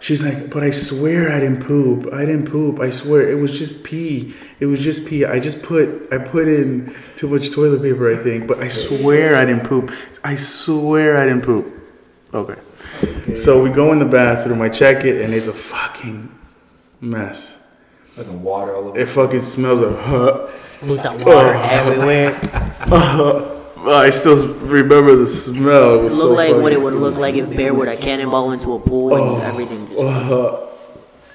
She's 0.00 0.22
like, 0.22 0.48
but 0.48 0.62
I 0.62 0.70
swear 0.70 1.30
I 1.30 1.40
didn't 1.40 1.62
poop. 1.62 2.10
I 2.12 2.24
didn't 2.24 2.50
poop. 2.50 2.80
I 2.80 2.88
swear 2.88 3.28
it 3.28 3.34
was 3.34 3.58
just 3.58 3.84
pee. 3.84 4.34
It 4.58 4.64
was 4.64 4.80
just 4.80 5.06
pee. 5.06 5.26
I 5.26 5.38
just 5.38 5.62
put 5.62 6.08
I 6.10 6.16
put 6.16 6.48
in 6.48 6.96
too 7.16 7.28
much 7.28 7.50
toilet 7.50 7.82
paper, 7.82 8.10
I 8.10 8.16
think. 8.22 8.46
But 8.46 8.60
I 8.60 8.68
swear 8.68 9.36
I 9.36 9.44
didn't 9.44 9.64
poop. 9.64 9.92
I 10.24 10.36
swear 10.36 11.18
I 11.18 11.26
didn't 11.26 11.42
poop. 11.42 11.70
Okay. 12.32 12.58
So 13.34 13.62
we 13.62 13.68
go 13.68 13.92
in 13.92 13.98
the 13.98 14.06
bathroom. 14.06 14.62
I 14.62 14.70
check 14.70 15.04
it, 15.04 15.20
and 15.20 15.34
it's 15.34 15.48
a 15.48 15.52
fucking 15.52 16.34
mess. 17.02 17.58
fucking 18.16 18.42
water 18.42 18.74
all 18.74 18.88
over. 18.88 18.98
It 18.98 19.06
fucking 19.06 19.42
smells 19.42 19.80
of. 19.80 19.98
Huh. 19.98 20.48
With 20.82 21.02
the 21.02 21.12
water 21.12 21.54
oh, 21.54 21.68
everywhere. 21.70 22.40
I 23.86 24.10
still 24.10 24.54
remember 24.54 25.16
the 25.16 25.26
smell. 25.26 25.94
It 25.94 25.98
It 25.98 26.02
looked 26.02 26.14
so 26.16 26.32
like 26.32 26.54
what 26.54 26.72
it 26.72 26.80
would 26.80 26.94
look 26.94 27.16
like 27.16 27.34
if 27.34 27.54
Bear 27.56 27.72
would 27.72 27.88
have 27.88 28.00
cannonball 28.00 28.52
into 28.52 28.74
a 28.74 28.78
pool 28.78 29.14
and 29.16 29.42
everything. 29.42 29.88
Just, 29.88 30.00
Uh, 30.00 30.56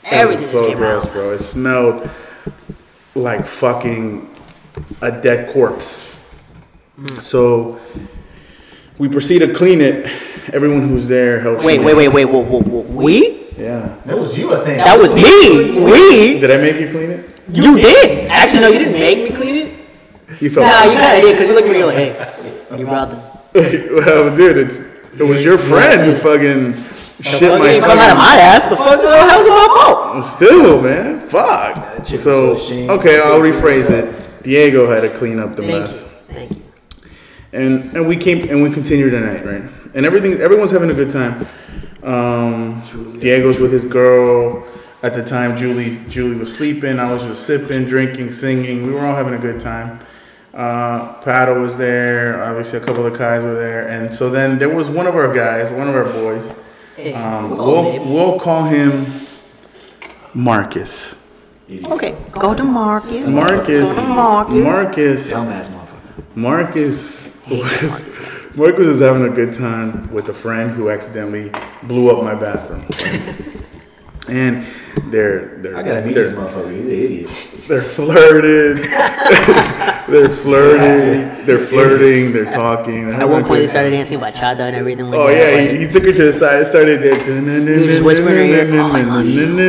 everything 0.03 0.37
It 0.37 0.41
just 0.41 0.51
so 0.51 0.67
came 0.67 0.77
gross, 0.77 1.05
out. 1.05 1.11
bro. 1.13 1.31
It 1.33 1.41
smelled 1.41 2.09
like 3.15 3.45
fucking 3.45 4.29
a 5.01 5.11
dead 5.11 5.51
corpse. 5.53 6.15
Hmm. 6.97 7.19
So 7.19 7.79
we 8.97 9.07
proceed 9.07 9.39
to 9.39 9.53
clean 9.53 9.81
it. 9.81 10.05
Everyone 10.53 10.87
who's 10.87 11.07
there 11.07 11.39
helps. 11.39 11.63
Wait, 11.63 11.79
me. 11.79 11.85
wait, 11.87 11.95
wait, 11.95 12.07
wait. 12.09 12.25
Whoa, 12.25 12.43
whoa, 12.43 12.61
whoa. 12.61 12.81
We? 12.81 13.47
Yeah. 13.57 13.95
That 14.05 14.19
was 14.19 14.37
you, 14.37 14.53
I 14.53 14.59
think. 14.63 14.77
That 14.83 14.99
was 14.99 15.13
me. 15.15 15.81
We? 15.81 16.39
Did 16.39 16.51
I 16.51 16.57
make 16.57 16.79
you 16.79 16.91
clean 16.91 17.09
it? 17.11 17.29
You 17.51 17.77
did. 17.79 18.27
Actually, 18.29 18.59
no, 18.61 18.67
you 18.67 18.79
didn't 18.79 18.99
make 18.99 19.29
me 19.29 19.35
clean 19.35 19.54
it. 19.54 19.54
You 20.39 20.49
felt. 20.49 20.65
Nah, 20.65 20.83
you 20.91 20.97
kind 20.97 21.17
of 21.17 21.23
did 21.23 21.31
because 21.33 21.49
you 21.49 21.55
looked 21.55 21.67
at 21.67 21.71
me 21.71 21.77
you're 21.79 21.87
like, 21.87 21.97
hey, 21.97 22.67
you 22.77 22.85
brought 22.85 23.09
the. 23.09 23.21
well, 24.05 24.35
dude, 24.35 24.57
it's 24.57 24.79
it 25.19 25.23
was 25.23 25.43
your 25.43 25.57
friend 25.57 26.01
who 26.01 26.17
fucking 26.17 26.73
shit 27.23 27.39
Fuck, 27.39 27.59
my 27.59 27.71
you 27.71 27.81
come 27.81 27.97
out 27.97 28.11
of 28.11 28.17
my 28.17 28.35
ass. 28.35 28.67
The 28.69 28.75
fuck? 28.75 28.99
uh, 28.99 29.29
How's 29.29 29.45
it 29.45 29.49
my 29.49 29.67
fault? 29.83 30.25
Still, 30.25 30.81
man, 30.81 31.19
fuck. 31.29 32.05
chick 32.05 32.19
So 32.19 32.57
so 32.57 32.73
okay, 32.99 33.19
I'll 33.21 33.39
rephrase 33.39 33.89
it. 33.89 34.43
Diego 34.43 34.89
had 34.91 35.01
to 35.01 35.17
clean 35.17 35.39
up 35.39 35.55
the 35.55 35.63
Thank 35.63 35.89
mess. 35.89 36.01
you. 36.01 36.07
Thank 36.33 36.51
you. 36.51 36.61
and 37.53 37.95
and 37.95 38.07
we 38.07 38.17
came 38.17 38.49
and 38.49 38.61
we 38.61 38.69
continued 38.71 39.11
the 39.13 39.21
night, 39.21 39.45
right? 39.45 39.63
And 39.93 40.05
everything, 40.05 40.33
everyone's 40.33 40.71
having 40.71 40.89
a 40.89 40.93
good 40.93 41.09
time. 41.09 41.47
Um, 42.03 42.81
Diego's 43.19 43.59
with 43.59 43.71
his 43.71 43.85
girl. 43.85 44.65
At 45.03 45.13
the 45.13 45.23
time, 45.23 45.55
Julie 45.55 45.99
Julie 46.09 46.35
was 46.35 46.55
sleeping. 46.55 46.99
I 46.99 47.11
was 47.13 47.21
just 47.21 47.45
sipping, 47.45 47.85
drinking, 47.85 48.31
singing. 48.33 48.85
We 48.87 48.91
were 48.91 49.05
all 49.05 49.15
having 49.15 49.35
a 49.35 49.39
good 49.39 49.59
time. 49.59 49.99
Uh, 50.55 51.13
Pato 51.21 51.61
was 51.61 51.77
there. 51.77 52.41
Obviously, 52.41 52.79
a 52.79 52.81
couple 52.81 53.05
of 53.05 53.17
guys 53.17 53.43
were 53.43 53.55
there, 53.55 53.89
and 53.89 54.13
so 54.13 54.29
then 54.29 54.57
there 54.57 54.69
was 54.69 54.89
one 54.89 55.05
of 55.05 55.15
our 55.15 55.33
guys, 55.33 55.69
one 55.69 55.89
of 55.89 55.95
our 55.95 56.05
boys. 56.05 56.49
Um, 57.13 57.57
we'll 57.57 57.99
we'll 58.09 58.39
call 58.39 58.63
him 58.63 59.05
Marcus. 60.33 61.13
Okay, 61.69 62.15
go 62.31 62.53
to 62.53 62.63
Marcus. 62.63 63.27
Marcus. 63.27 63.93
Go 63.93 64.01
to 64.01 64.07
Marcus. 64.07 64.63
Marcus. 64.63 65.33
Dumbass 65.33 65.67
motherfucker. 65.67 66.35
Marcus 66.35 67.37
was 67.49 68.19
Marcus 68.55 68.87
was 68.87 68.99
having 69.01 69.25
a 69.25 69.29
good 69.29 69.53
time 69.53 70.09
with 70.13 70.29
a 70.29 70.33
friend 70.33 70.71
who 70.71 70.89
accidentally 70.89 71.51
blew 71.83 72.09
up 72.15 72.23
my 72.23 72.33
bathroom. 72.35 72.87
and 74.27 74.65
they're 75.11 75.57
they're 75.57 75.75
I 75.77 75.83
gotta 75.83 76.05
meet 76.05 76.13
they're, 76.15 76.29
this 76.29 76.37
motherfucker. 76.37 76.71
He's 76.71 76.85
an 76.85 76.91
idiot. 76.91 77.29
they're 77.67 77.81
flirting. 77.81 78.81
they're 80.11 80.29
flirting. 80.29 81.45
They're 81.45 81.59
flirting. 81.59 82.31
They're 82.33 82.51
talking. 82.51 83.09
At 83.11 83.27
one 83.29 83.43
point, 83.45 83.61
they 83.61 83.67
started 83.67 83.91
dancing 83.91 84.19
bachata 84.19 84.59
and 84.61 84.75
everything 84.75 85.09
like 85.09 85.19
Oh 85.19 85.27
that. 85.27 85.53
yeah, 85.53 85.61
like- 85.61 85.71
he, 85.79 85.85
he 85.85 85.91
took 85.91 86.03
her 86.03 86.11
to 86.13 86.23
the 86.25 86.33
side, 86.33 86.57
and 86.57 86.67
started 86.67 87.01
there, 87.01 87.15
He 87.79 87.85
just 87.85 88.03
whispered 88.03 88.37
in 88.37 88.51
her 88.51 88.75
ear, 88.75 88.79
"Oh, 88.81 88.91
I 88.91 89.01
love 89.03 89.25
you. 89.25 89.43
and 89.43 89.59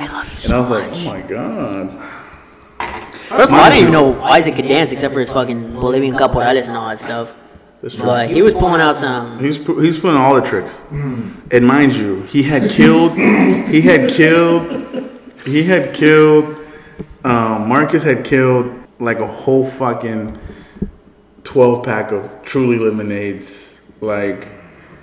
I 0.00 0.06
love 0.06 0.44
you 0.48 0.54
I 0.54 0.58
was 0.58 0.70
like, 0.70 0.90
oh 0.92 1.04
my 1.04 1.22
god. 1.22 2.02
First 3.28 3.52
of 3.52 3.58
all, 3.58 3.64
I 3.64 3.68
didn't 3.70 3.80
even 3.80 3.92
know 3.92 4.22
Isaac 4.22 4.54
could 4.54 4.68
dance 4.68 4.92
except 4.92 5.12
for 5.12 5.20
his 5.20 5.30
fucking 5.30 5.72
Bolivian 5.72 6.14
caporales 6.14 6.68
and 6.68 6.76
all 6.76 6.88
that 6.88 7.00
stuff. 7.00 7.32
That's 7.86 7.94
true. 7.94 8.04
But 8.04 8.30
he 8.30 8.42
was 8.42 8.52
pulling 8.52 8.80
out 8.80 8.96
some. 8.96 9.38
He's 9.38 9.58
pu- 9.58 9.78
he's 9.78 9.96
pulling 9.96 10.16
all 10.16 10.34
the 10.34 10.40
tricks, 10.40 10.80
and 10.90 11.64
mind 11.64 11.92
you, 11.92 12.22
he 12.22 12.42
had 12.42 12.68
killed, 12.68 13.12
he 13.16 13.80
had 13.80 14.10
killed, 14.10 15.08
he 15.44 15.62
had 15.62 15.94
killed. 15.94 16.56
Um, 17.22 17.68
Marcus 17.68 18.02
had 18.02 18.24
killed 18.24 18.76
like 18.98 19.20
a 19.20 19.26
whole 19.28 19.70
fucking 19.70 20.36
twelve 21.44 21.84
pack 21.84 22.10
of 22.10 22.28
Truly 22.42 22.80
lemonades. 22.80 23.78
Like 24.00 24.48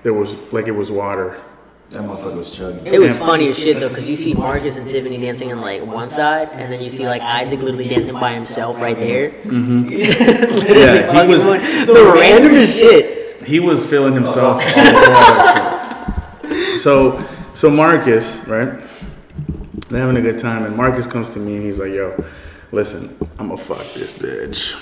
there 0.04 0.14
was 0.14 0.34
like 0.52 0.68
it 0.68 0.76
was 0.76 0.92
water. 0.92 1.40
That 1.94 2.02
motherfucker 2.04 2.36
was 2.38 2.52
chugging. 2.56 2.86
It 2.88 3.00
was 3.00 3.16
funny 3.18 3.50
as 3.50 3.58
shit 3.58 3.80
though, 3.80 3.88
because 3.90 4.06
you 4.06 4.16
see 4.16 4.34
Marcus 4.34 4.78
and 4.78 4.90
Tiffany 4.90 5.18
dancing 5.20 5.52
on 5.52 5.62
like 5.62 5.84
one 5.86 6.10
side, 6.10 6.50
and 6.54 6.74
then 6.74 6.82
you 6.82 6.90
see 6.90 7.06
like 7.06 7.22
Isaac 7.22 7.60
literally 7.60 7.88
dancing 7.88 8.14
by 8.20 8.34
himself 8.34 8.80
right 8.80 8.98
there. 8.98 9.30
Mm-hmm. 9.44 9.90
Yeah, 10.74 11.22
he 11.22 11.28
was- 11.28 11.44
the 11.46 11.94
randomest 12.18 12.80
shit. 12.80 13.44
He 13.44 13.60
was 13.60 13.86
feeling 13.86 14.14
himself 14.14 14.64
all 14.64 14.88
over 14.88 14.98
all 14.98 15.04
that 15.04 16.40
shit. 16.50 16.80
So 16.82 17.24
so 17.54 17.70
Marcus, 17.70 18.38
right? 18.48 18.80
They're 19.90 20.00
having 20.02 20.18
a 20.18 20.22
good 20.22 20.40
time, 20.40 20.64
and 20.66 20.76
Marcus 20.76 21.06
comes 21.06 21.30
to 21.32 21.40
me 21.40 21.58
and 21.58 21.64
he's 21.66 21.78
like, 21.78 21.92
"Yo, 21.92 22.16
listen, 22.72 23.16
I'm 23.38 23.50
gonna 23.50 23.58
fuck 23.62 23.86
this 23.94 24.18
bitch. 24.18 24.74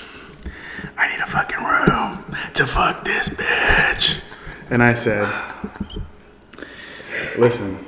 I 0.96 1.08
need 1.10 1.20
a 1.20 1.26
fucking 1.26 1.58
room 1.62 2.24
to 2.54 2.66
fuck 2.66 3.04
this 3.04 3.28
bitch." 3.28 4.20
And 4.70 4.82
I 4.82 4.94
said, 4.94 5.26
"Listen, 7.38 7.84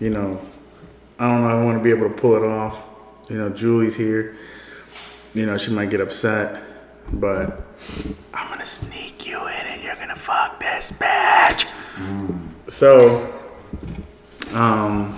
you 0.00 0.10
know, 0.10 0.40
I 1.18 1.28
don't 1.28 1.42
know. 1.42 1.48
I 1.48 1.64
want 1.64 1.78
to 1.78 1.82
be 1.84 1.90
able 1.90 2.08
to 2.08 2.14
pull 2.14 2.34
it 2.36 2.42
off. 2.42 2.76
You 3.30 3.38
know, 3.38 3.48
Julie's 3.50 3.94
here. 3.96 4.36
You 5.34 5.46
know, 5.46 5.56
she 5.58 5.70
might 5.72 5.90
get 5.90 6.00
upset, 6.00 6.62
but 7.12 7.62
I'm 8.32 8.48
gonna 8.48 8.66
sneak 8.66 9.26
you 9.26 9.38
in 9.46 9.66
and 9.66 9.82
you're 9.82 9.96
gonna 9.96 10.14
fuck 10.16 10.60
this 10.60 10.92
bitch. 10.92 11.66
So, 12.68 13.32
um, 14.52 15.16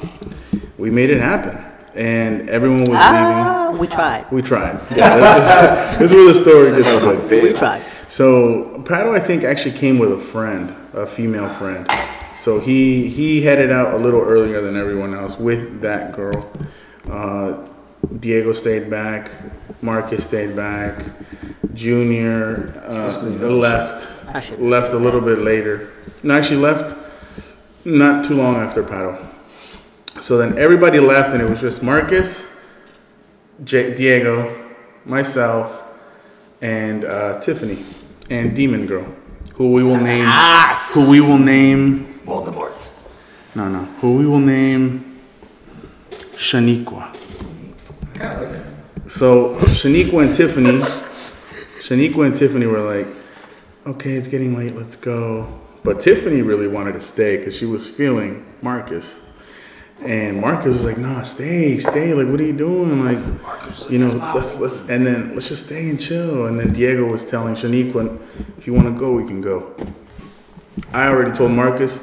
we 0.78 0.90
made 0.90 1.11
it 1.11 1.21
happen, 1.21 1.59
and 1.95 2.49
everyone 2.49 2.80
was 2.85 2.99
Ah, 3.00 3.75
we 3.78 3.87
tried. 3.87 4.30
We 4.33 4.42
tried. 4.42 4.80
Yeah, 4.97 5.18
this, 5.18 5.92
is- 5.92 5.99
this 5.99 6.11
is 6.11 6.16
where 6.16 6.33
the 6.33 6.42
story 6.42 6.83
gets 6.83 7.02
good. 7.28 7.42
We 7.52 7.52
tried. 7.59 7.83
So 8.09 8.83
Pato, 8.85 9.14
I 9.14 9.21
think, 9.21 9.45
actually 9.45 9.73
came 9.76 9.99
with 9.99 10.12
a 10.12 10.18
friend, 10.21 10.75
a 10.95 11.06
female 11.06 11.49
friend. 11.50 11.87
So 12.37 12.61
he 12.61 13.09
he 13.09 13.43
headed 13.43 13.71
out 13.73 13.95
a 13.95 13.97
little 13.97 14.21
earlier 14.21 14.61
than 14.61 14.76
everyone 14.76 15.14
else 15.14 15.38
with 15.38 15.81
that 15.81 16.14
girl. 16.14 16.50
Uh, 17.09 17.66
Diego 18.21 18.52
stayed 18.52 18.90
back. 18.90 19.31
Marcus 19.83 20.25
stayed 20.25 20.55
back. 20.57 21.05
Junior 21.75 22.73
uh, 22.87 23.23
left 23.49 24.09
left 24.59 24.93
a 24.93 24.99
little 24.99 25.21
bit 25.21 25.38
later. 25.38 25.90
No, 26.23 26.35
actually 26.35 26.57
left 26.59 26.97
not 27.85 28.25
too 28.25 28.35
long 28.35 28.57
after 28.57 28.83
Pato. 28.83 29.25
So 30.21 30.38
then 30.38 30.59
everybody 30.59 30.99
left, 30.99 31.31
and 31.33 31.43
it 31.43 31.49
was 31.49 31.61
just 31.61 31.83
Marcus, 31.83 32.47
J- 33.64 33.95
Diego, 33.95 34.73
myself, 35.05 35.83
and 36.62 37.05
uh, 37.05 37.38
Tiffany, 37.40 37.85
and 38.31 38.57
Demon 38.57 38.87
Girl, 38.87 39.07
who 39.55 39.73
we 39.73 39.83
will 39.85 40.00
name, 40.00 40.26
who 40.95 41.11
we 41.11 41.21
will 41.21 41.38
name, 41.38 42.16
Voldemort. 42.26 42.92
no, 43.54 43.68
no, 43.68 43.85
who 44.00 44.16
we 44.16 44.26
will 44.26 44.40
name 44.40 45.21
Shaniqua. 46.11 47.14
So 49.09 49.54
Shaniqua 49.61 50.26
and 50.26 50.35
Tiffany, 50.35 50.80
Shaniqua 51.80 52.26
and 52.26 52.35
Tiffany 52.35 52.66
were 52.66 52.80
like, 52.80 53.06
okay, 53.87 54.14
it's 54.14 54.26
getting 54.26 54.56
late, 54.59 54.75
let's 54.75 54.97
go. 54.97 55.61
But 55.85 56.00
Tiffany 56.00 56.42
really 56.42 56.66
wanted 56.66 56.95
to 56.95 57.00
stay 57.00 57.37
because 57.37 57.56
she 57.56 57.64
was 57.64 57.87
feeling 57.87 58.45
Marcus. 58.61 59.21
And 60.02 60.40
Marcus 60.40 60.75
was 60.75 60.85
like, 60.85 60.99
nah, 60.99 61.23
stay, 61.23 61.78
stay. 61.78 62.12
Like, 62.12 62.26
what 62.26 62.40
are 62.40 62.45
you 62.45 62.52
doing? 62.52 63.04
Like, 63.04 63.18
you 63.88 63.99
know, 63.99 64.09
let's, 64.35 64.59
let's, 64.59 64.88
and 64.90 65.06
then 65.06 65.33
let's 65.35 65.49
just 65.49 65.66
stay 65.66 65.88
and 65.88 65.99
chill. 65.99 66.47
And 66.47 66.59
then 66.59 66.73
Diego 66.73 67.11
was 67.11 67.25
telling 67.25 67.54
Shaniqua, 67.54 68.18
if 68.59 68.66
you 68.66 68.75
want 68.75 68.88
to 68.88 68.99
go, 68.99 69.12
we 69.12 69.26
can 69.26 69.40
go. 69.40 69.75
I 70.92 71.09
already 71.09 71.33
told 71.33 71.52
Marcus, 71.52 72.02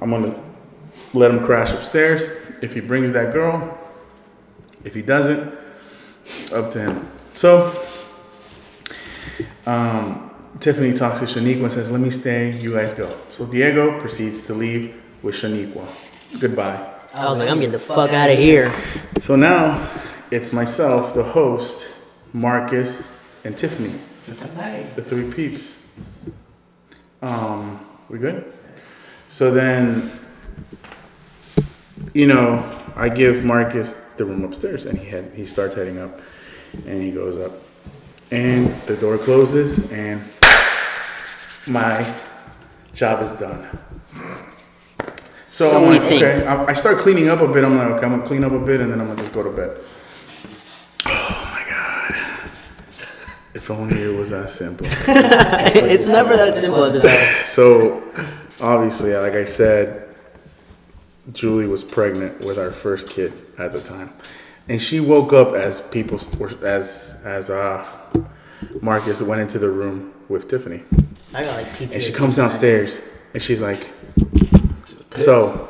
I'm 0.00 0.10
going 0.10 0.24
to 0.24 0.42
let 1.14 1.30
him 1.30 1.44
crash 1.44 1.72
upstairs. 1.72 2.22
If 2.62 2.74
he 2.74 2.80
brings 2.80 3.12
that 3.12 3.32
girl, 3.32 3.78
if 4.84 4.94
he 4.94 5.02
doesn't, 5.02 5.54
up 6.52 6.70
to 6.72 6.80
him. 6.80 7.10
So, 7.34 7.72
um, 9.66 10.30
Tiffany 10.60 10.92
talks 10.92 11.20
to 11.20 11.24
Shaniqua 11.24 11.64
and 11.64 11.72
says, 11.72 11.90
let 11.90 12.00
me 12.00 12.10
stay, 12.10 12.58
you 12.58 12.74
guys 12.74 12.92
go. 12.92 13.18
So 13.30 13.46
Diego 13.46 13.98
proceeds 13.98 14.42
to 14.46 14.54
leave 14.54 15.00
with 15.22 15.34
Shaniqua. 15.34 15.86
Goodbye. 16.40 16.86
I 17.14 17.28
was 17.28 17.38
like, 17.38 17.48
I'm 17.48 17.56
getting 17.56 17.72
the 17.72 17.78
fuck 17.78 18.12
out 18.12 18.30
of 18.30 18.38
here. 18.38 18.72
So 19.20 19.36
now 19.36 19.90
it's 20.30 20.52
myself, 20.52 21.14
the 21.14 21.24
host, 21.24 21.86
Marcus, 22.32 23.02
and 23.44 23.56
Tiffany, 23.56 23.94
the 24.26 25.02
three 25.02 25.30
peeps. 25.32 25.76
Um, 27.22 27.84
we 28.10 28.18
good? 28.18 28.52
So 29.28 29.52
then, 29.52 30.10
you 32.12 32.26
know, 32.26 32.68
I 32.96 33.08
give 33.08 33.44
Marcus 33.44 34.02
the 34.16 34.24
room 34.24 34.44
upstairs, 34.44 34.84
and 34.86 34.98
he 34.98 35.06
had 35.08 35.32
he 35.32 35.46
starts 35.46 35.76
heading 35.76 35.98
up, 35.98 36.20
and 36.86 37.00
he 37.00 37.12
goes 37.12 37.38
up, 37.38 37.52
and 38.32 38.74
the 38.82 38.96
door 38.96 39.16
closes, 39.16 39.90
and 39.92 40.20
my 41.68 42.04
job 42.94 43.22
is 43.22 43.32
done. 43.32 43.78
So, 45.48 45.70
So 45.70 45.84
I'm 45.84 45.86
like, 45.86 46.02
okay. 46.02 46.44
I, 46.44 46.64
I 46.64 46.72
start 46.72 46.98
cleaning 46.98 47.28
up 47.28 47.40
a 47.40 47.48
bit. 47.48 47.62
I'm 47.62 47.76
like, 47.76 47.90
okay, 47.92 48.06
I'm 48.06 48.16
gonna 48.16 48.26
clean 48.26 48.42
up 48.42 48.52
a 48.52 48.58
bit, 48.58 48.80
and 48.80 48.90
then 48.90 49.00
I'm 49.00 49.06
gonna 49.06 49.22
just 49.22 49.32
go 49.32 49.44
to 49.44 49.50
bed. 49.50 51.36
My 53.54 53.60
god! 53.60 53.62
If 53.62 53.70
only 53.70 54.02
it 54.02 54.18
was 54.18 54.30
that 54.30 54.50
simple. 54.50 54.86
it's 55.08 56.06
never 56.06 56.36
that 56.36 56.54
simple 56.54 56.84
at 56.84 56.92
the 56.92 57.00
time. 57.00 57.46
So, 57.46 58.02
obviously, 58.60 59.14
like 59.14 59.32
I 59.34 59.44
said, 59.44 60.14
Julie 61.32 61.66
was 61.66 61.82
pregnant 61.82 62.40
with 62.40 62.58
our 62.58 62.70
first 62.70 63.08
kid 63.08 63.32
at 63.58 63.72
the 63.72 63.80
time, 63.80 64.12
and 64.68 64.80
she 64.80 65.00
woke 65.00 65.32
up 65.32 65.54
as 65.54 65.80
people 65.80 66.18
st- 66.18 66.62
as 66.62 67.16
as 67.24 67.50
uh, 67.50 67.84
Marcus 68.80 69.22
went 69.22 69.40
into 69.40 69.58
the 69.58 69.70
room 69.70 70.12
with 70.28 70.48
Tiffany. 70.48 70.82
I 71.34 71.44
got 71.44 71.56
like 71.56 71.66
PTSD. 71.72 71.92
And 71.92 72.02
she 72.02 72.12
comes 72.12 72.36
downstairs 72.36 72.98
and 73.34 73.42
she's 73.42 73.60
like, 73.60 73.88
So, 75.16 75.68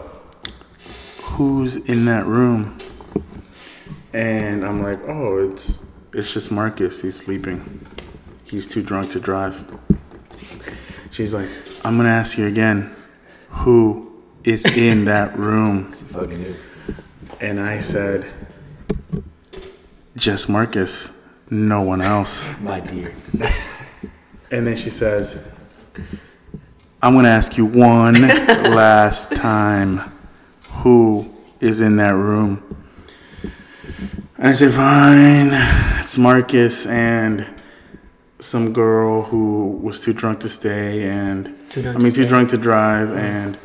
who's 1.23 1.77
in 1.77 2.07
that 2.07 2.27
room? 2.27 2.79
And 4.13 4.65
I'm 4.65 4.83
like, 4.83 5.01
Oh, 5.07 5.51
it's 5.51 5.79
it's 6.12 6.33
just 6.33 6.50
Marcus. 6.50 7.00
He's 7.00 7.17
sleeping. 7.17 7.87
He's 8.45 8.67
too 8.67 8.83
drunk 8.83 9.11
to 9.12 9.21
drive. 9.21 9.62
She's 11.11 11.35
like, 11.35 11.49
I'm 11.85 11.97
gonna 11.97 12.09
ask 12.09 12.38
you 12.38 12.47
again, 12.47 12.95
who 13.50 14.12
is 14.45 14.64
in 14.64 15.05
that 15.07 15.38
room? 15.38 15.95
And 17.40 17.59
I 17.61 17.81
said, 17.81 18.31
just 20.17 20.49
Marcus, 20.49 21.11
no 21.49 21.83
one 21.83 22.00
else. 22.02 22.49
My 22.61 22.81
dear. 22.81 23.14
And 24.52 24.67
then 24.67 24.76
she 24.76 24.90
says, 24.90 25.38
I'm 27.00 27.12
going 27.12 27.25
to 27.25 27.31
ask 27.31 27.57
you 27.57 27.64
one 27.64 28.14
last 28.21 29.31
time 29.31 29.99
who 30.83 31.33
is 31.61 31.81
in 31.81 31.97
that 31.99 32.14
room? 32.14 32.80
And 34.41 34.49
I 34.49 34.53
said, 34.55 34.73
fine, 34.73 35.51
it's 36.03 36.17
Marcus 36.17 36.87
and 36.87 37.47
some 38.39 38.73
girl 38.73 39.23
who 39.23 39.79
was 39.83 40.01
too 40.01 40.15
drunk 40.15 40.41
to 40.41 40.49
stay 40.49 41.07
and 41.07 41.55
Too 41.69 41.87
I 41.87 41.93
mean 41.99 42.05
to 42.05 42.11
too 42.11 42.23
stay. 42.23 42.27
drunk 42.27 42.49
to 42.51 42.57
drive 42.57 43.13
and 43.13 43.59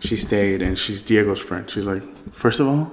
she 0.00 0.16
stayed 0.16 0.62
and 0.62 0.78
she's 0.78 1.02
Diego's 1.02 1.40
friend. 1.40 1.70
She's 1.70 1.86
like, 1.86 2.02
first 2.32 2.58
of 2.58 2.66
all, 2.66 2.90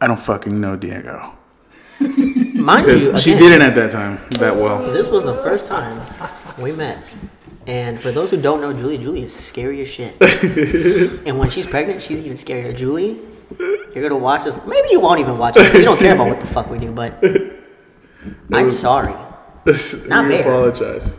I 0.00 0.06
don't 0.06 0.20
fucking 0.20 0.60
know 0.60 0.76
Diego. 0.76 1.32
Mind 1.98 2.86
you, 2.86 3.06
Because 3.06 3.22
she 3.24 3.34
didn't 3.34 3.62
at 3.62 3.74
that 3.74 3.90
time 3.90 4.20
that 4.38 4.54
well. 4.54 4.80
This 4.92 5.10
was 5.10 5.24
the 5.24 5.34
first 5.42 5.68
time 5.68 6.00
we 6.62 6.70
met. 6.70 7.02
And 7.66 8.00
for 8.00 8.12
those 8.12 8.30
who 8.30 8.40
don't 8.40 8.60
know 8.60 8.72
Julie, 8.72 8.98
Julie 8.98 9.22
is 9.22 9.34
scary 9.34 9.82
as 9.82 9.88
shit. 9.88 10.14
and 11.26 11.36
when 11.40 11.50
she's 11.50 11.66
pregnant, 11.66 12.00
she's 12.00 12.24
even 12.24 12.36
scarier. 12.36 12.74
Julie, 12.74 13.18
you're 13.94 14.08
gonna 14.08 14.20
watch 14.20 14.44
this. 14.44 14.58
Maybe 14.66 14.88
you 14.90 15.00
won't 15.00 15.20
even 15.20 15.38
watch 15.38 15.56
it. 15.56 15.74
You 15.74 15.82
don't 15.84 15.98
care 15.98 16.14
about 16.14 16.28
what 16.28 16.40
the 16.40 16.46
fuck 16.46 16.70
we 16.70 16.78
do, 16.78 16.90
but 16.92 17.22
I'm 18.52 18.66
was- 18.66 18.78
sorry. 18.78 19.12
Not 20.06 20.26
we 20.28 20.38
fair. 20.38 20.40
apologize. 20.40 21.16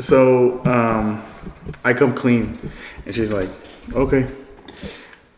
So 0.00 0.62
um, 0.64 1.22
I 1.84 1.92
come 1.92 2.14
clean, 2.14 2.58
and 3.04 3.14
she's 3.14 3.32
like, 3.32 3.50
"Okay, 3.92 4.26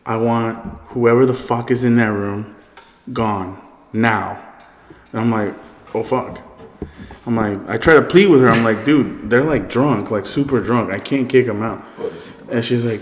I 0.05 0.15
want 0.17 0.57
whoever 0.89 1.25
the 1.25 1.33
fuck 1.33 1.69
is 1.71 1.83
in 1.83 1.97
that 1.97 2.13
room 2.13 2.55
gone 3.11 3.59
now." 3.91 4.41
And 5.11 5.19
I'm 5.21 5.31
like, 5.31 5.53
"Oh 5.93 6.03
fuck." 6.03 6.39
I'm 7.25 7.35
like, 7.35 7.59
I 7.67 7.77
try 7.77 7.95
to 7.95 8.01
plead 8.01 8.27
with 8.27 8.39
her. 8.39 8.47
I'm 8.47 8.63
like, 8.63 8.85
dude, 8.85 9.29
they're 9.29 9.43
like 9.43 9.69
drunk, 9.69 10.11
like 10.11 10.25
super 10.25 10.61
drunk. 10.61 10.91
I 10.93 10.99
can't 10.99 11.27
kick 11.27 11.45
them 11.45 11.61
out. 11.61 11.83
And 12.49 12.63
she's 12.63 12.85
like, 12.85 13.01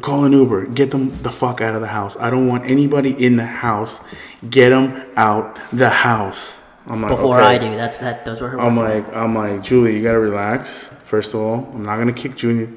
call 0.00 0.24
an 0.24 0.32
Uber. 0.32 0.66
Get 0.66 0.90
them 0.90 1.22
the 1.22 1.30
fuck 1.30 1.60
out 1.60 1.74
of 1.74 1.80
the 1.80 1.88
house. 1.88 2.16
I 2.18 2.30
don't 2.30 2.46
want 2.46 2.64
anybody 2.70 3.10
in 3.10 3.36
the 3.36 3.46
house. 3.46 4.00
Get 4.48 4.70
them 4.70 5.04
out 5.16 5.58
the 5.72 5.90
house. 5.90 6.58
I'm 6.86 7.02
like, 7.02 7.10
Before 7.10 7.40
okay. 7.40 7.46
I 7.46 7.58
do, 7.58 7.74
that's 7.76 7.96
that. 7.98 8.24
Those 8.24 8.40
were 8.40 8.50
her 8.50 8.60
I'm 8.60 8.76
like, 8.76 9.04
I'm 9.14 9.34
like, 9.34 9.62
Julie, 9.62 9.96
you 9.96 10.02
gotta 10.02 10.18
relax. 10.18 10.88
First 11.06 11.34
of 11.34 11.40
all, 11.40 11.70
I'm 11.74 11.84
not 11.84 11.96
gonna 11.96 12.12
kick 12.12 12.36
Junior, 12.36 12.68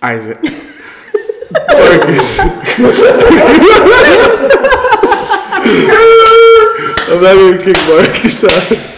Isaac, 0.00 0.42
Marcus. 0.42 2.38
I'm 7.08 7.22
not 7.22 7.34
gonna 7.34 7.62
kick 7.62 7.76
Marcus 7.88 8.44
out. 8.44 8.95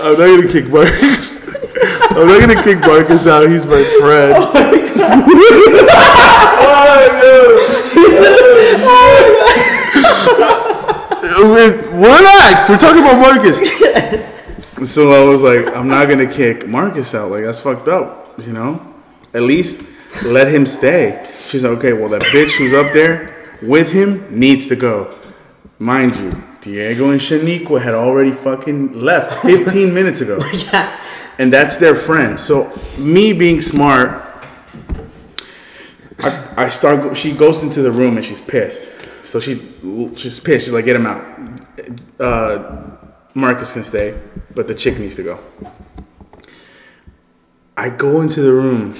I'm 0.00 0.18
not 0.18 0.26
gonna 0.26 0.48
kick 0.50 0.66
Marcus. 0.68 1.46
I'm 2.12 2.26
not 2.26 2.40
gonna 2.40 2.62
kick 2.62 2.80
Marcus 2.80 3.26
out. 3.26 3.48
He's 3.48 3.64
my 3.64 3.84
friend. 4.00 4.34
Oh 4.36 4.52
oh, 11.36 11.54
Wait, 11.54 11.76
Relax. 11.92 12.68
We're 12.70 12.78
talking 12.78 13.02
about 13.02 13.20
Marcus. 13.20 13.58
So 14.90 15.12
I 15.12 15.24
was 15.24 15.42
like, 15.42 15.74
I'm 15.76 15.88
not 15.88 16.08
gonna 16.08 16.32
kick 16.32 16.66
Marcus 16.66 17.14
out. 17.14 17.30
Like 17.30 17.44
that's 17.44 17.60
fucked 17.60 17.88
up, 17.88 18.38
you 18.38 18.52
know. 18.52 18.94
At 19.34 19.42
least 19.42 19.82
let 20.24 20.48
him 20.48 20.64
stay. 20.66 21.28
She's 21.48 21.64
like, 21.64 21.78
okay. 21.78 21.92
Well, 21.92 22.08
that 22.08 22.22
bitch 22.22 22.56
who's 22.56 22.72
up 22.72 22.92
there 22.92 23.58
with 23.62 23.90
him 23.90 24.26
needs 24.30 24.68
to 24.68 24.76
go. 24.76 25.14
Mind 25.78 26.16
you, 26.16 26.42
Diego 26.64 27.10
and 27.10 27.20
Shaniqua 27.20 27.82
had 27.82 27.94
already 27.94 28.32
fucking 28.32 28.98
left 28.98 29.42
15 29.42 29.92
minutes 29.98 30.22
ago, 30.22 30.38
yeah. 30.72 30.98
and 31.38 31.52
that's 31.52 31.76
their 31.76 31.94
friend. 31.94 32.40
So 32.40 32.72
me 32.96 33.34
being 33.34 33.60
smart, 33.60 34.24
I, 36.20 36.54
I 36.56 36.68
start. 36.70 37.16
She 37.16 37.32
goes 37.32 37.62
into 37.62 37.82
the 37.82 37.92
room 37.92 38.16
and 38.16 38.24
she's 38.24 38.40
pissed. 38.40 38.88
So 39.24 39.40
she 39.40 39.56
she's 40.16 40.40
pissed. 40.40 40.64
She's 40.64 40.72
like, 40.72 40.86
get 40.86 40.96
him 40.96 41.06
out. 41.06 41.22
Uh, 42.18 42.96
Marcus 43.34 43.72
can 43.72 43.84
stay, 43.84 44.18
but 44.54 44.66
the 44.66 44.74
chick 44.74 44.98
needs 44.98 45.16
to 45.16 45.22
go. 45.22 45.40
I 47.76 47.90
go 47.90 48.22
into 48.22 48.40
the 48.40 48.52
room. 48.52 48.96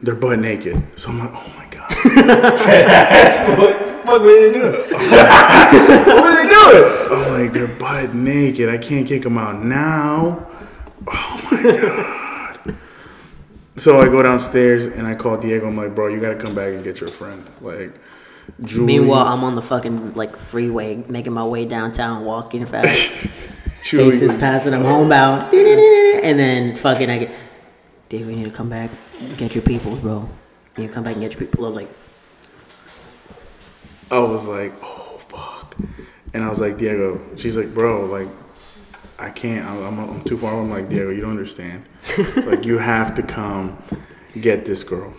They're 0.00 0.14
butt 0.14 0.38
naked. 0.38 0.82
So 0.96 1.10
I'm 1.10 1.18
like, 1.18 1.32
oh 1.34 1.52
my 1.56 1.66
god. 1.66 1.90
what 3.58 3.78
the 3.78 4.00
fuck 4.04 4.22
were 4.22 4.28
they 4.28 4.52
doing? 4.52 4.72
what 4.90 6.24
were 6.24 6.34
they 6.34 6.41
doing? 6.70 7.12
I'm 7.12 7.40
like, 7.40 7.52
they're 7.52 7.66
butt 7.66 8.14
naked. 8.14 8.68
I 8.68 8.78
can't 8.78 9.06
kick 9.06 9.22
them 9.22 9.38
out 9.38 9.62
now. 9.62 10.46
Oh 11.06 11.48
my 11.50 11.62
god. 12.66 12.76
So 13.76 13.98
I 13.98 14.04
go 14.04 14.22
downstairs 14.22 14.84
and 14.84 15.06
I 15.06 15.14
call 15.14 15.38
Diego. 15.38 15.66
I'm 15.66 15.76
like, 15.76 15.94
bro, 15.94 16.08
you 16.08 16.20
gotta 16.20 16.36
come 16.36 16.54
back 16.54 16.74
and 16.74 16.84
get 16.84 17.00
your 17.00 17.08
friend. 17.08 17.44
Like, 17.60 17.98
Julie. 18.64 18.86
Meanwhile, 18.86 19.26
I'm 19.26 19.44
on 19.44 19.54
the 19.54 19.62
fucking 19.62 20.14
like 20.14 20.36
freeway, 20.36 21.02
making 21.08 21.32
my 21.32 21.44
way 21.44 21.64
downtown, 21.64 22.24
walking 22.24 22.66
fast. 22.66 23.12
Faces 23.82 24.34
passing, 24.36 24.74
I'm 24.74 24.84
homebound, 24.84 25.52
and 25.54 26.38
then 26.38 26.76
fucking 26.76 27.10
I 27.10 27.18
get, 27.18 27.30
Dave, 28.08 28.28
we 28.28 28.36
need 28.36 28.44
to 28.44 28.50
come 28.50 28.68
back, 28.68 28.90
get 29.36 29.56
your 29.56 29.64
people, 29.64 29.96
bro. 29.96 30.28
You 30.76 30.82
need 30.82 30.86
to 30.86 30.92
come 30.92 31.02
back 31.02 31.14
and 31.14 31.20
get 31.20 31.32
your 31.32 31.40
people. 31.40 31.64
I 31.64 31.68
was 31.68 31.76
like, 31.76 31.88
I 34.12 34.18
was 34.20 34.44
like, 34.44 34.72
oh 34.84 35.18
fuck, 35.28 35.76
and 36.34 36.44
I 36.44 36.48
was 36.48 36.60
like, 36.60 36.78
Diego. 36.78 37.20
She's 37.36 37.56
like, 37.56 37.72
bro, 37.74 38.06
like, 38.06 38.28
I 39.18 39.30
can't. 39.30 39.66
I'm, 39.66 39.82
I'm, 39.82 40.10
I'm 40.10 40.24
too 40.24 40.38
far. 40.38 40.54
I'm 40.54 40.70
like, 40.70 40.88
Diego, 40.88 41.10
you 41.10 41.20
don't 41.20 41.30
understand. 41.30 41.84
like, 42.44 42.64
you 42.64 42.78
have 42.78 43.14
to 43.16 43.22
come 43.22 43.82
get 44.40 44.64
this 44.64 44.82
girl. 44.82 45.14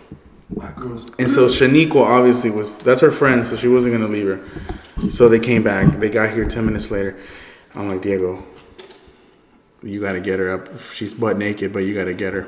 My 0.54 0.70
girl's 0.72 1.06
And 1.18 1.30
so 1.30 1.46
Shaniqua 1.46 2.04
obviously 2.04 2.50
was 2.50 2.76
that's 2.78 3.00
her 3.00 3.10
friend, 3.10 3.46
so 3.46 3.56
she 3.56 3.68
wasn't 3.68 3.94
gonna 3.94 4.08
leave 4.08 4.26
her. 4.26 5.10
So 5.10 5.28
they 5.28 5.40
came 5.40 5.62
back. 5.62 5.98
They 5.98 6.10
got 6.10 6.32
here 6.32 6.44
ten 6.44 6.66
minutes 6.66 6.90
later. 6.90 7.18
I'm 7.74 7.88
like, 7.88 8.02
Diego, 8.02 8.44
you 9.82 10.00
gotta 10.00 10.20
get 10.20 10.38
her 10.38 10.52
up. 10.52 10.68
She's 10.92 11.14
butt 11.14 11.38
naked, 11.38 11.72
but 11.72 11.80
you 11.80 11.94
gotta 11.94 12.14
get 12.14 12.34
her. 12.34 12.46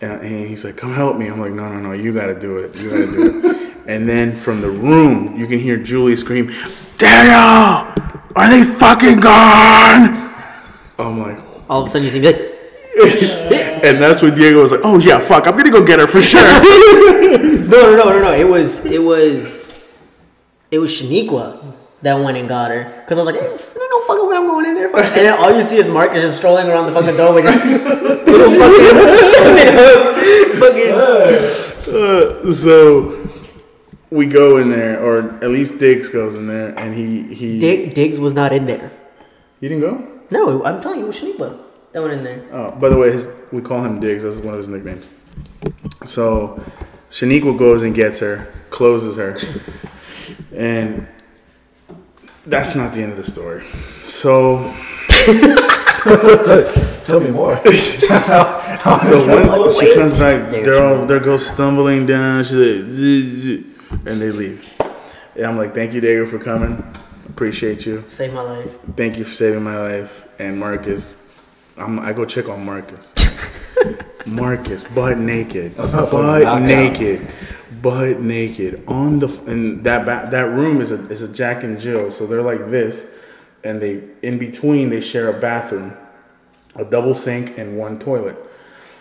And, 0.00 0.20
and 0.20 0.48
he's 0.48 0.64
like, 0.64 0.76
come 0.76 0.94
help 0.94 1.16
me. 1.16 1.28
I'm 1.28 1.40
like, 1.40 1.52
no, 1.52 1.68
no, 1.68 1.78
no, 1.78 1.92
you 1.92 2.12
gotta 2.12 2.38
do 2.38 2.58
it. 2.58 2.80
You 2.80 2.90
gotta 2.90 3.06
do 3.06 3.50
it. 3.50 3.62
and 3.86 4.08
then 4.08 4.34
from 4.34 4.60
the 4.60 4.70
room, 4.70 5.36
you 5.38 5.46
can 5.46 5.58
hear 5.58 5.76
Julie 5.76 6.16
scream, 6.16 6.52
Daniel, 6.98 7.92
are 8.36 8.48
they 8.48 8.64
fucking 8.64 9.20
gone? 9.20 10.32
I'm 10.98 11.20
like, 11.20 11.38
all 11.68 11.82
of 11.82 11.88
a 11.88 11.90
sudden 11.90 12.06
you 12.06 12.12
see 12.12 12.20
me 12.20 12.26
like, 12.26 12.52
and 13.84 14.00
that's 14.00 14.22
when 14.22 14.34
Diego 14.34 14.62
was 14.62 14.72
like, 14.72 14.82
oh 14.84 14.98
yeah, 14.98 15.18
fuck, 15.18 15.46
I'm 15.46 15.56
gonna 15.56 15.70
go 15.70 15.82
get 15.84 15.98
her 15.98 16.06
for 16.06 16.20
sure. 16.20 16.40
no, 16.42 17.96
no, 17.96 17.96
no, 17.96 18.04
no, 18.04 18.20
no. 18.20 18.32
It 18.32 18.44
was, 18.44 18.84
it 18.84 19.02
was, 19.02 19.84
it 20.70 20.78
was 20.78 20.90
Shaniqua 20.90 21.74
that 22.02 22.14
went 22.14 22.36
and 22.36 22.48
got 22.48 22.70
her. 22.70 23.04
Cause 23.08 23.18
I 23.18 23.22
was 23.22 23.34
like, 23.34 23.40
hey, 23.42 23.48
there's 23.48 23.76
no 23.76 24.02
fucking 24.02 24.28
way 24.28 24.36
I'm 24.36 24.46
going 24.46 24.66
in 24.66 24.74
there. 24.74 24.90
fuck." 24.90 25.04
And 25.04 25.14
then 25.14 25.38
all 25.38 25.56
you 25.56 25.64
see 25.64 25.76
is 25.76 25.88
Marcus 25.88 26.22
just 26.22 26.38
strolling 26.38 26.68
around 26.68 26.86
the 26.86 27.00
fucking 27.00 27.16
doorway, 27.16 27.42
just 27.42 27.64
little 27.64 28.50
fucking, 28.60 28.98
fucking. 30.60 30.92
Uh, 31.94 32.52
so 32.52 33.21
we 34.12 34.26
go 34.26 34.58
in 34.58 34.68
there, 34.68 35.02
or 35.02 35.20
at 35.42 35.50
least 35.50 35.78
Diggs 35.78 36.08
goes 36.10 36.34
in 36.34 36.46
there, 36.46 36.78
and 36.78 36.94
he 36.94 37.34
he 37.34 37.58
Dig, 37.58 37.94
Diggs 37.94 38.20
was 38.20 38.34
not 38.34 38.52
in 38.52 38.66
there. 38.66 38.92
he 39.60 39.68
didn't 39.68 39.80
go. 39.80 40.06
No, 40.30 40.62
I'm 40.64 40.82
telling 40.82 40.98
you, 40.98 41.04
it 41.04 41.08
was 41.08 41.20
Shaniqua 41.20 41.58
that 41.92 42.02
went 42.02 42.14
in 42.14 42.24
there. 42.24 42.44
Oh, 42.52 42.70
by 42.72 42.88
the 42.90 42.96
way, 42.98 43.10
his, 43.10 43.28
we 43.50 43.62
call 43.62 43.84
him 43.84 44.00
Diggs. 44.00 44.22
That's 44.22 44.36
one 44.36 44.54
of 44.54 44.60
his 44.60 44.68
nicknames. 44.68 45.08
So 46.04 46.62
Shaniqua 47.10 47.58
goes 47.58 47.82
and 47.82 47.94
gets 47.94 48.18
her, 48.20 48.52
closes 48.70 49.16
her, 49.16 49.38
and 50.54 51.06
that's 52.44 52.74
not 52.74 52.92
the 52.94 53.02
end 53.02 53.12
of 53.12 53.18
the 53.18 53.30
story. 53.30 53.66
So 54.04 54.74
Tell 57.04 57.20
me 57.20 57.30
more. 57.30 57.56
so 57.66 59.26
when 59.26 59.70
she 59.78 59.94
comes 59.94 60.18
back, 60.18 60.50
they're 60.50 60.82
all 60.82 61.06
they're 61.06 61.20
go 61.20 61.36
stumbling 61.36 62.06
down. 62.06 62.44
She's 62.44 62.52
like, 62.52 63.71
and 64.06 64.20
they 64.20 64.30
leave. 64.30 64.80
And 65.34 65.46
I'm 65.46 65.56
like, 65.56 65.74
thank 65.74 65.92
you, 65.92 66.00
Diego, 66.00 66.26
for 66.26 66.38
coming. 66.38 66.82
Appreciate 67.28 67.86
you. 67.86 68.04
Saved 68.06 68.34
my 68.34 68.42
life. 68.42 68.70
Thank 68.96 69.16
you 69.16 69.24
for 69.24 69.34
saving 69.34 69.62
my 69.62 69.78
life. 69.78 70.26
And 70.38 70.58
Marcus, 70.58 71.16
I'm, 71.76 71.98
I 71.98 72.12
go 72.12 72.24
check 72.24 72.48
on 72.48 72.64
Marcus. 72.64 73.12
Marcus, 74.26 74.84
butt 74.84 75.18
naked, 75.18 75.76
butt 75.76 76.62
naked, 76.62 77.28
butt 77.80 78.20
naked 78.20 78.84
on 78.86 79.18
the 79.18 79.26
and 79.46 79.82
that 79.84 80.04
ba- 80.04 80.28
that 80.30 80.50
room 80.50 80.80
is 80.80 80.92
a 80.92 81.06
is 81.08 81.22
a 81.22 81.28
Jack 81.28 81.64
and 81.64 81.80
Jill, 81.80 82.10
so 82.10 82.26
they're 82.26 82.42
like 82.42 82.70
this, 82.70 83.08
and 83.64 83.80
they 83.80 84.04
in 84.22 84.38
between 84.38 84.90
they 84.90 85.00
share 85.00 85.28
a 85.36 85.40
bathroom, 85.40 85.96
a 86.76 86.84
double 86.84 87.14
sink 87.14 87.58
and 87.58 87.76
one 87.76 87.98
toilet. 87.98 88.36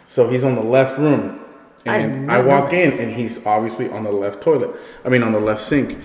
So 0.08 0.28
he's 0.28 0.44
on 0.44 0.56
the 0.56 0.64
left 0.64 0.98
room, 0.98 1.40
I 1.40 1.41
and 1.86 2.32
I, 2.32 2.42
know 2.42 2.48
walk 2.48 2.74
in 2.74 3.00
and 3.00 3.12
he's 3.12 3.46
obviously 3.46 3.90
on 3.90 4.04
the 4.04 4.12
left 4.12 4.42
toilet. 4.42 4.72
I 5.04 5.10
mean 5.10 5.24
on 5.24 5.32
the 5.32 5.40
left 5.40 5.64
sink, 5.64 5.98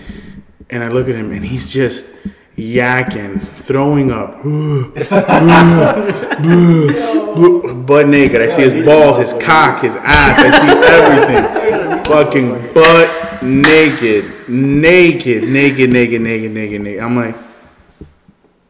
and 0.71 0.83
I 0.83 0.89
look 0.89 1.09
at 1.09 1.15
him 1.15 1.33
and 1.33 1.45
he's 1.45 1.71
just 1.73 2.09
yakking, 2.57 3.47
throwing 3.59 4.11
up, 4.11 4.43
butt 7.87 8.09
naked. 8.09 8.43
I 8.43 8.49
see 8.49 8.63
his 8.63 8.85
balls, 8.85 9.19
his 9.19 9.33
cock, 9.35 9.83
his 9.83 9.95
ass. 9.97 10.39
I 10.39 10.51
see 10.61 10.69
everything. 10.89 12.05
Fucking 12.05 12.73
butt 12.73 13.43
naked, 13.43 14.49
naked, 14.49 15.45
naked, 15.45 15.93
naked, 15.93 16.21
naked, 16.21 16.53
naked, 16.53 16.81
naked. 16.81 17.03
I'm 17.03 17.17
like, 17.17 17.35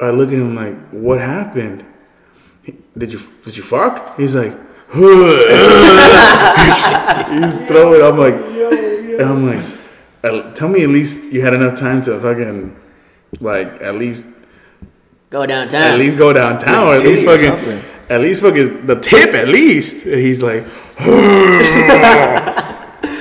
I 0.00 0.10
look 0.10 0.28
at 0.28 0.34
him 0.34 0.54
like, 0.54 0.76
what 0.90 1.20
happened? 1.20 1.84
Did 2.98 3.12
you 3.12 3.20
did 3.44 3.56
you 3.56 3.62
fuck? 3.62 4.18
He's 4.18 4.34
like, 4.34 4.52
he's 7.30 7.58
throwing. 7.68 8.02
I'm 8.02 8.18
like, 8.18 8.34
and 8.34 9.20
I'm 9.22 9.46
like, 9.46 9.64
"Uh, 10.24 10.52
tell 10.54 10.68
me 10.68 10.82
at 10.82 10.88
least 10.90 11.32
you 11.32 11.42
had 11.42 11.54
enough 11.54 11.78
time 11.78 12.02
to 12.02 12.18
fucking, 12.20 12.74
like 13.40 13.80
at 13.82 13.94
least 13.96 14.26
Go 15.30 15.44
downtown. 15.46 15.82
at 15.82 15.98
least 15.98 16.16
go 16.16 16.32
downtown, 16.32 16.86
or 16.88 16.94
at 16.94 17.02
least 17.04 17.24
fucking, 17.24 17.50
something. 17.50 17.82
at 18.08 18.20
least 18.20 18.40
fucking 18.42 18.86
the 18.86 18.96
tip 19.00 19.34
at 19.34 19.48
least. 19.48 20.04
And 20.06 20.20
he's 20.20 20.40
like, 20.42 20.64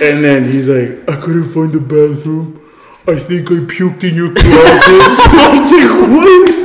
and 0.02 0.24
then 0.24 0.44
he's 0.46 0.70
like, 0.70 1.10
I 1.10 1.16
couldn't 1.20 1.46
find 1.46 1.72
the 1.74 1.80
bathroom. 1.80 2.62
I 3.08 3.20
think 3.20 3.50
I 3.52 3.56
puked 3.66 4.04
in 4.04 4.16
your 4.16 4.34
closet. 4.34 6.62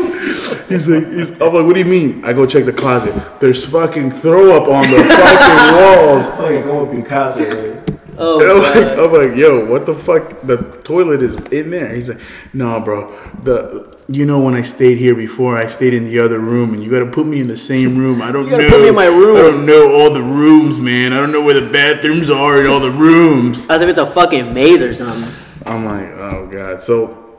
He's 0.70 0.88
like, 0.88 1.06
he's, 1.12 1.30
I'm 1.32 1.38
like, 1.52 1.66
what 1.66 1.74
do 1.74 1.80
you 1.80 1.84
mean? 1.84 2.24
I 2.24 2.32
go 2.32 2.46
check 2.46 2.64
the 2.64 2.72
closet. 2.72 3.12
There's 3.40 3.64
fucking 3.68 4.12
throw 4.12 4.56
up 4.56 4.68
on 4.68 4.82
the 4.90 5.02
fucking 5.02 5.76
walls. 5.76 6.28
Like, 6.38 6.64
go 6.64 6.86
up 6.86 6.92
Picasso, 6.92 7.42
right? 7.74 8.00
oh, 8.16 8.40
And 8.40 8.50
I'm 8.50 8.58
like, 8.62 8.98
I'm 8.98 9.12
like, 9.12 9.36
yo, 9.36 9.64
what 9.66 9.84
the 9.84 9.94
fuck? 9.96 10.40
The 10.42 10.56
toilet 10.84 11.22
is 11.22 11.34
in 11.52 11.70
there. 11.70 11.92
He's 11.94 12.08
like, 12.08 12.20
no, 12.54 12.80
bro. 12.80 13.10
The 13.42 13.98
you 14.08 14.26
know 14.26 14.40
when 14.40 14.54
I 14.54 14.62
stayed 14.62 14.98
here 14.98 15.14
before, 15.14 15.56
I 15.56 15.66
stayed 15.66 15.94
in 15.94 16.04
the 16.04 16.18
other 16.18 16.38
room, 16.40 16.72
and 16.74 16.82
you 16.82 16.90
got 16.90 17.00
to 17.00 17.10
put 17.10 17.26
me 17.26 17.40
in 17.40 17.46
the 17.46 17.56
same 17.56 17.96
room. 17.96 18.22
I 18.22 18.32
don't 18.32 18.44
You 18.44 18.50
gotta 18.50 18.62
know. 18.64 18.70
put 18.70 18.82
me 18.82 18.88
in 18.88 18.94
my 18.94 19.06
room. 19.06 19.36
I 19.36 19.40
don't 19.42 19.66
know 19.66 19.92
all 19.92 20.10
the 20.12 20.22
rooms, 20.22 20.78
man. 20.78 21.12
I 21.12 21.18
don't 21.20 21.30
know 21.32 21.42
where 21.42 21.60
the 21.60 21.70
bathrooms 21.72 22.28
are 22.30 22.60
in 22.60 22.66
all 22.66 22.80
the 22.80 22.90
rooms. 22.90 23.66
As 23.68 23.82
if 23.82 23.88
it's 23.88 23.98
a 24.00 24.06
fucking 24.06 24.52
maze 24.54 24.82
or 24.82 24.94
something. 24.94 25.32
I'm 25.66 25.84
like, 25.84 26.08
oh 26.12 26.48
god. 26.50 26.82
So, 26.82 27.36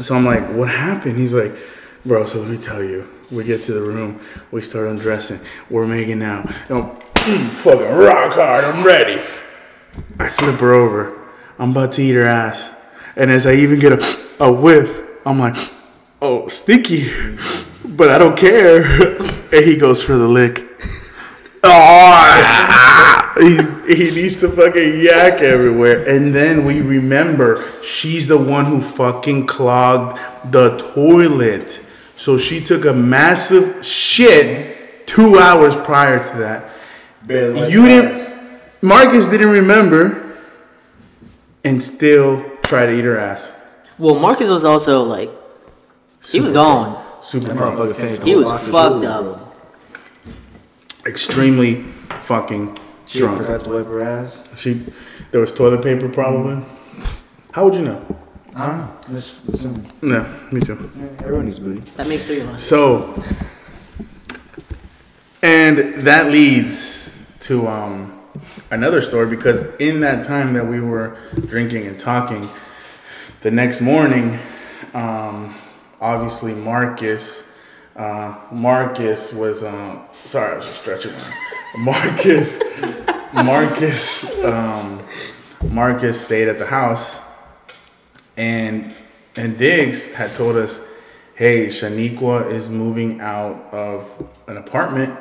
so 0.00 0.14
I'm 0.14 0.24
like, 0.24 0.48
what 0.54 0.68
happened? 0.70 1.18
He's 1.18 1.32
like, 1.34 1.52
bro. 2.08 2.26
So 2.26 2.40
let 2.40 2.48
me 2.48 2.56
tell 2.56 2.82
you. 2.82 3.06
We 3.30 3.44
get 3.44 3.62
to 3.64 3.74
the 3.74 3.82
room. 3.82 4.20
We 4.50 4.62
start 4.62 4.88
undressing. 4.88 5.38
We're 5.68 5.86
making 5.86 6.22
out. 6.22 6.50
And 6.70 6.78
I'm 7.16 7.48
fucking 7.50 7.94
rock 7.94 8.32
hard. 8.32 8.64
I'm 8.64 8.82
ready. 8.82 9.20
I 10.18 10.30
flip 10.30 10.58
her 10.60 10.72
over. 10.72 11.28
I'm 11.58 11.72
about 11.72 11.92
to 11.92 12.02
eat 12.02 12.14
her 12.14 12.24
ass. 12.24 12.70
And 13.14 13.30
as 13.30 13.46
I 13.46 13.52
even 13.52 13.78
get 13.78 13.92
a, 13.92 14.18
a 14.40 14.50
whiff, 14.50 15.02
I'm 15.26 15.38
like, 15.38 15.56
oh, 16.22 16.48
sticky. 16.48 17.12
But 17.84 18.10
I 18.10 18.18
don't 18.18 18.36
care. 18.36 19.18
And 19.50 19.64
he 19.64 19.78
goes 19.78 20.02
for 20.02 20.16
the 20.16 20.28
lick. 20.28 20.64
Oh, 21.64 23.34
he 23.40 24.10
needs 24.10 24.38
to 24.40 24.48
fucking 24.48 25.00
yak 25.00 25.40
everywhere. 25.40 26.06
And 26.08 26.32
then 26.32 26.64
we 26.64 26.80
remember 26.80 27.64
she's 27.82 28.28
the 28.28 28.38
one 28.38 28.66
who 28.66 28.80
fucking 28.80 29.46
clogged 29.46 30.18
the 30.52 30.76
toilet. 30.94 31.84
So 32.18 32.36
she 32.36 32.60
took 32.60 32.84
a 32.84 32.92
massive 32.92 33.86
shit 33.86 35.06
two 35.06 35.38
hours 35.38 35.74
prior 35.76 36.18
to 36.18 36.38
that. 36.38 36.70
Barely 37.22 37.70
You 37.70 37.86
didn't. 37.88 38.10
ass. 38.12 38.34
Marcus 38.82 39.28
didn't 39.28 39.50
remember, 39.50 40.36
and 41.64 41.80
still 41.82 42.44
tried 42.64 42.86
to 42.86 42.98
eat 42.98 43.04
her 43.04 43.18
ass. 43.18 43.52
Well, 43.98 44.16
Marcus 44.16 44.48
was 44.50 44.64
also 44.64 45.02
like, 45.04 45.30
he 46.24 46.40
was 46.40 46.52
gone. 46.52 47.04
Super 47.22 47.46
That 47.48 47.56
drunk. 47.56 47.78
motherfucker 47.78 47.96
finished 47.96 48.22
He 48.22 48.34
was 48.34 48.50
fucked 48.68 49.04
up. 49.04 49.22
bro. 49.24 49.52
extremely 51.06 51.84
fucking 52.22 52.78
She 53.06 53.20
drunk. 53.20 53.38
forgot 53.42 53.64
to 53.64 53.70
wipe 53.70 53.86
her 53.86 54.02
ass. 54.02 54.36
She, 54.56 54.82
there 55.30 55.40
was 55.40 55.52
toilet 55.52 55.82
paper 55.82 56.08
probably. 56.08 56.64
How 57.52 57.64
would 57.64 57.74
you 57.74 57.82
know? 57.84 58.04
I 58.54 58.66
don't 58.66 58.78
know. 58.78 58.96
Let's 59.10 59.44
assume. 59.44 59.86
No, 60.02 60.24
me 60.50 60.60
too. 60.60 60.90
Everyone 61.20 61.44
needs 61.44 61.58
booty. 61.58 61.80
That 61.96 62.08
makes 62.08 62.24
three 62.24 62.40
of 62.40 62.48
us. 62.48 62.62
So, 62.62 63.22
and 65.42 66.06
that 66.06 66.30
leads 66.30 67.10
to 67.40 67.68
um, 67.68 68.20
another 68.70 69.02
story 69.02 69.28
because 69.28 69.64
in 69.78 70.00
that 70.00 70.26
time 70.26 70.54
that 70.54 70.66
we 70.66 70.80
were 70.80 71.18
drinking 71.46 71.86
and 71.86 72.00
talking, 72.00 72.48
the 73.42 73.50
next 73.50 73.80
morning, 73.80 74.38
um, 74.94 75.54
obviously 76.00 76.54
Marcus, 76.54 77.48
uh, 77.96 78.34
Marcus 78.50 79.32
was 79.32 79.62
um, 79.62 80.04
sorry, 80.12 80.54
I 80.54 80.56
was 80.56 80.66
just 80.66 80.80
stretching. 80.80 81.12
Marcus, 81.78 82.58
Marcus, 83.34 84.42
um, 84.44 85.04
Marcus 85.70 86.20
stayed 86.20 86.48
at 86.48 86.58
the 86.58 86.66
house 86.66 87.20
and 88.38 88.94
and 89.36 89.58
Diggs 89.58 90.12
had 90.14 90.34
told 90.34 90.56
us, 90.56 90.80
"Hey, 91.34 91.66
Shaniqua 91.66 92.50
is 92.50 92.68
moving 92.70 93.20
out 93.20 93.66
of 93.72 94.08
an 94.46 94.56
apartment 94.56 95.14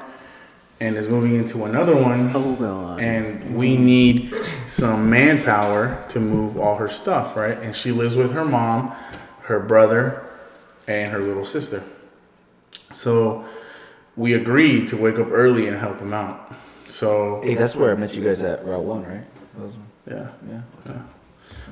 and 0.79 0.95
is 0.95 1.09
moving 1.09 1.35
into 1.35 1.65
another 1.65 1.95
one, 1.95 2.31
Oh, 2.35 2.97
and 2.99 3.55
we 3.55 3.75
need 3.75 4.33
some 4.67 5.09
manpower 5.09 6.03
to 6.09 6.19
move 6.19 6.57
all 6.59 6.75
her 6.75 6.89
stuff, 6.89 7.35
right? 7.35 7.57
And 7.57 7.75
she 7.75 7.91
lives 7.91 8.15
with 8.15 8.31
her 8.33 8.45
mom, 8.45 8.91
her 9.41 9.59
brother, 9.59 10.23
and 10.87 11.11
her 11.11 11.19
little 11.19 11.45
sister. 11.45 11.81
So 12.93 13.43
we 14.15 14.33
agreed 14.33 14.87
to 14.89 14.97
wake 14.97 15.17
up 15.19 15.27
early 15.31 15.67
and 15.67 15.77
help 15.77 15.99
him 15.99 16.13
out. 16.13 16.53
So 16.87 17.41
Hey, 17.43 17.55
that's 17.55 17.75
where 17.75 17.91
I 17.91 17.95
met 17.95 18.15
you 18.15 18.23
guys 18.23 18.41
at 18.41 18.63
Route 18.65 18.83
1, 18.83 19.03
right? 19.03 19.23
Yeah, 20.07 20.27
yeah. 20.49 20.61
Okay. 20.85 20.99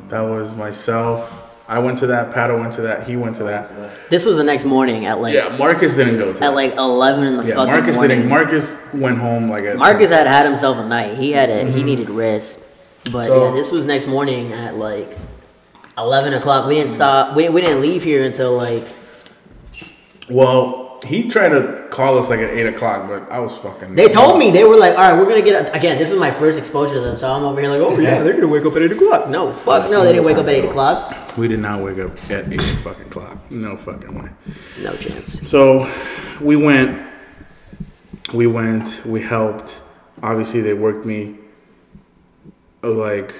That 0.09 0.21
was 0.21 0.55
myself. 0.55 1.41
I 1.67 1.79
went 1.79 1.97
to 1.99 2.07
that. 2.07 2.31
Pato 2.31 2.59
went 2.59 2.73
to 2.73 2.81
that. 2.83 3.07
He 3.07 3.15
went 3.15 3.35
to 3.37 3.43
that. 3.45 4.09
This 4.11 4.23
was 4.23 4.35
the 4.35 4.43
next 4.43 4.65
morning 4.65 5.05
at 5.05 5.19
like 5.19 5.33
Yeah, 5.33 5.57
Marcus 5.57 5.95
didn't 5.95 6.19
go 6.19 6.31
to. 6.31 6.43
at 6.43 6.51
it. 6.51 6.55
like 6.55 6.75
eleven 6.75 7.23
in 7.23 7.37
the 7.37 7.43
yeah, 7.47 7.55
fucking 7.55 7.73
Marcus 7.73 7.95
morning. 7.95 8.17
didn't. 8.17 8.29
Marcus 8.29 8.75
went 8.93 9.17
home 9.17 9.49
like 9.49 9.63
at. 9.63 9.77
Marcus 9.77 10.11
had 10.11 10.27
had 10.27 10.45
himself 10.45 10.77
a 10.77 10.87
night. 10.87 11.17
He 11.17 11.31
had 11.31 11.49
a 11.49 11.65
he 11.71 11.81
needed 11.83 12.09
rest. 12.09 12.59
But 13.05 13.11
Mm-hmm. 13.11 13.19
So- 13.27 13.49
yeah, 13.49 13.55
this 13.55 13.71
was 13.71 13.85
next 13.85 14.05
morning 14.07 14.53
at 14.53 14.75
like 14.77 15.09
eleven 15.97 16.33
o'clock. 16.35 16.67
We 16.67 16.75
didn't 16.75 16.91
stop. 16.91 17.35
We, 17.35 17.49
we 17.49 17.61
didn't 17.61 17.81
leave 17.81 18.03
here 18.03 18.23
until 18.25 18.53
like 18.55 18.83
Well, 20.29 20.84
he 21.05 21.29
tried 21.29 21.49
to 21.49 21.87
call 21.91 22.17
us 22.17 22.29
like 22.29 22.39
at 22.39 22.49
eight 22.49 22.65
o'clock, 22.65 23.07
but 23.07 23.31
I 23.31 23.39
was 23.39 23.55
fucking. 23.57 23.95
they 23.95 24.09
told 24.09 24.37
me 24.39 24.51
they 24.51 24.63
were 24.63 24.75
like, 24.77 24.97
all 24.97 25.09
right, 25.11 25.17
we're 25.17 25.25
gonna 25.29 25.41
get 25.41 25.73
again. 25.75 25.97
This 25.97 26.11
is 26.11 26.19
my 26.19 26.31
first 26.31 26.57
exposure 26.59 26.95
to 26.95 27.01
them, 27.01 27.17
so 27.17 27.31
I'm 27.31 27.43
over 27.43 27.61
here 27.61 27.69
like, 27.69 27.81
oh 27.81 27.97
yeah, 27.99 28.21
they're 28.23 28.33
gonna 28.33 28.47
wake 28.47 28.65
up 28.65 28.75
at 28.75 28.81
eight 28.81 28.91
o'clock. 28.91 29.29
No, 29.29 29.53
fuck 29.53 29.89
no, 29.89 30.03
they 30.03 30.11
didn't 30.13 30.25
wake 30.25 30.37
up 30.37 30.45
at 30.47 30.53
eight 30.53 30.65
o'clock. 30.65 31.37
We 31.37 31.47
did 31.47 31.59
not 31.59 31.81
wake 31.81 31.99
up 31.99 32.11
at 32.31 32.51
eight 32.51 32.77
fucking 32.79 33.07
o'clock. 33.07 33.37
No 33.51 33.77
fucking 33.77 34.13
way. 34.21 34.29
No 34.81 34.95
chance. 34.95 35.47
So 35.49 35.89
we 36.41 36.55
went. 36.55 37.01
We 38.33 38.47
went. 38.47 39.05
We 39.05 39.21
helped. 39.21 39.79
Obviously, 40.23 40.61
they 40.61 40.73
worked 40.73 41.05
me. 41.05 41.35
uh, 42.83 42.89
Like, 42.89 43.33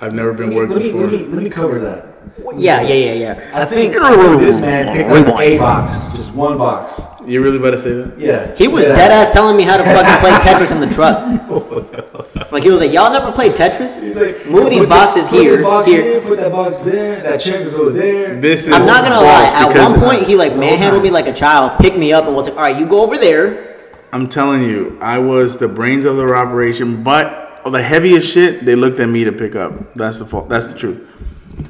I've 0.00 0.14
never 0.14 0.32
been 0.32 0.48
Let 0.50 0.56
worked 0.56 0.72
me, 0.74 0.82
before. 0.92 1.00
let, 1.02 1.12
me, 1.12 1.18
let 1.26 1.42
me 1.42 1.50
cover 1.50 1.78
that. 1.80 2.11
Yeah, 2.56 2.80
yeah, 2.82 2.94
yeah, 2.94 3.12
yeah. 3.12 3.50
I 3.54 3.64
think 3.64 3.92
this 3.94 4.60
man 4.60 4.96
picked 4.96 5.10
up 5.10 5.38
a 5.38 5.58
box, 5.58 6.06
just 6.16 6.32
one 6.34 6.58
box. 6.58 7.00
You 7.26 7.42
really 7.42 7.58
about 7.58 7.70
to 7.72 7.78
say 7.78 7.92
that? 7.94 8.18
Yeah. 8.18 8.54
He 8.56 8.68
was 8.68 8.84
Yeah. 8.84 8.94
dead 8.96 9.10
ass 9.12 9.32
telling 9.32 9.56
me 9.56 9.62
how 9.62 9.76
to 9.76 9.82
fucking 9.84 10.20
play 10.20 10.30
Tetris 10.44 10.72
in 10.72 10.80
the 10.80 10.92
truck. 10.92 12.50
Like 12.50 12.62
he 12.64 12.70
was 12.70 12.80
like, 12.80 12.92
y'all 12.92 13.12
never 13.12 13.32
played 13.32 13.52
Tetris? 13.52 14.00
He's 14.02 14.16
like, 14.16 14.44
Move 14.46 14.70
these 14.70 14.86
boxes 14.86 15.24
the, 15.24 15.30
put 15.30 15.40
here, 15.40 15.52
this 15.52 15.62
box 15.62 15.88
here. 15.88 16.02
here, 16.02 16.20
put 16.20 16.38
that 16.38 16.52
box 16.52 16.82
there, 16.82 17.22
that 17.22 17.40
check 17.40 17.64
will 17.64 17.70
go 17.70 17.90
there. 17.90 18.40
This 18.40 18.66
is. 18.66 18.72
I'm 18.72 18.86
not 18.86 19.04
gonna 19.04 19.20
lie. 19.20 19.52
At 19.54 19.76
one 19.90 20.00
point, 20.00 20.22
he 20.22 20.36
like 20.36 20.56
manhandled 20.56 21.02
me 21.02 21.10
like 21.10 21.26
a 21.26 21.32
child, 21.32 21.78
picked 21.80 21.96
me 21.96 22.12
up, 22.12 22.26
and 22.26 22.34
was 22.34 22.48
like, 22.48 22.56
"All 22.56 22.62
right, 22.62 22.78
you 22.78 22.86
go 22.86 23.02
over 23.02 23.16
there." 23.18 23.78
I'm 24.12 24.28
telling 24.28 24.62
you, 24.64 24.98
I 25.00 25.18
was 25.18 25.56
the 25.56 25.68
brains 25.68 26.04
of 26.04 26.16
the 26.16 26.34
operation, 26.34 27.02
but 27.02 27.62
the 27.64 27.82
heaviest 27.82 28.28
shit 28.30 28.64
they 28.66 28.74
looked 28.74 29.00
at 29.00 29.08
me 29.08 29.24
to 29.24 29.32
pick 29.32 29.54
up. 29.56 29.94
That's 29.94 30.18
the 30.18 30.26
fault. 30.26 30.48
That's 30.48 30.68
the 30.68 30.78
truth. 30.78 31.00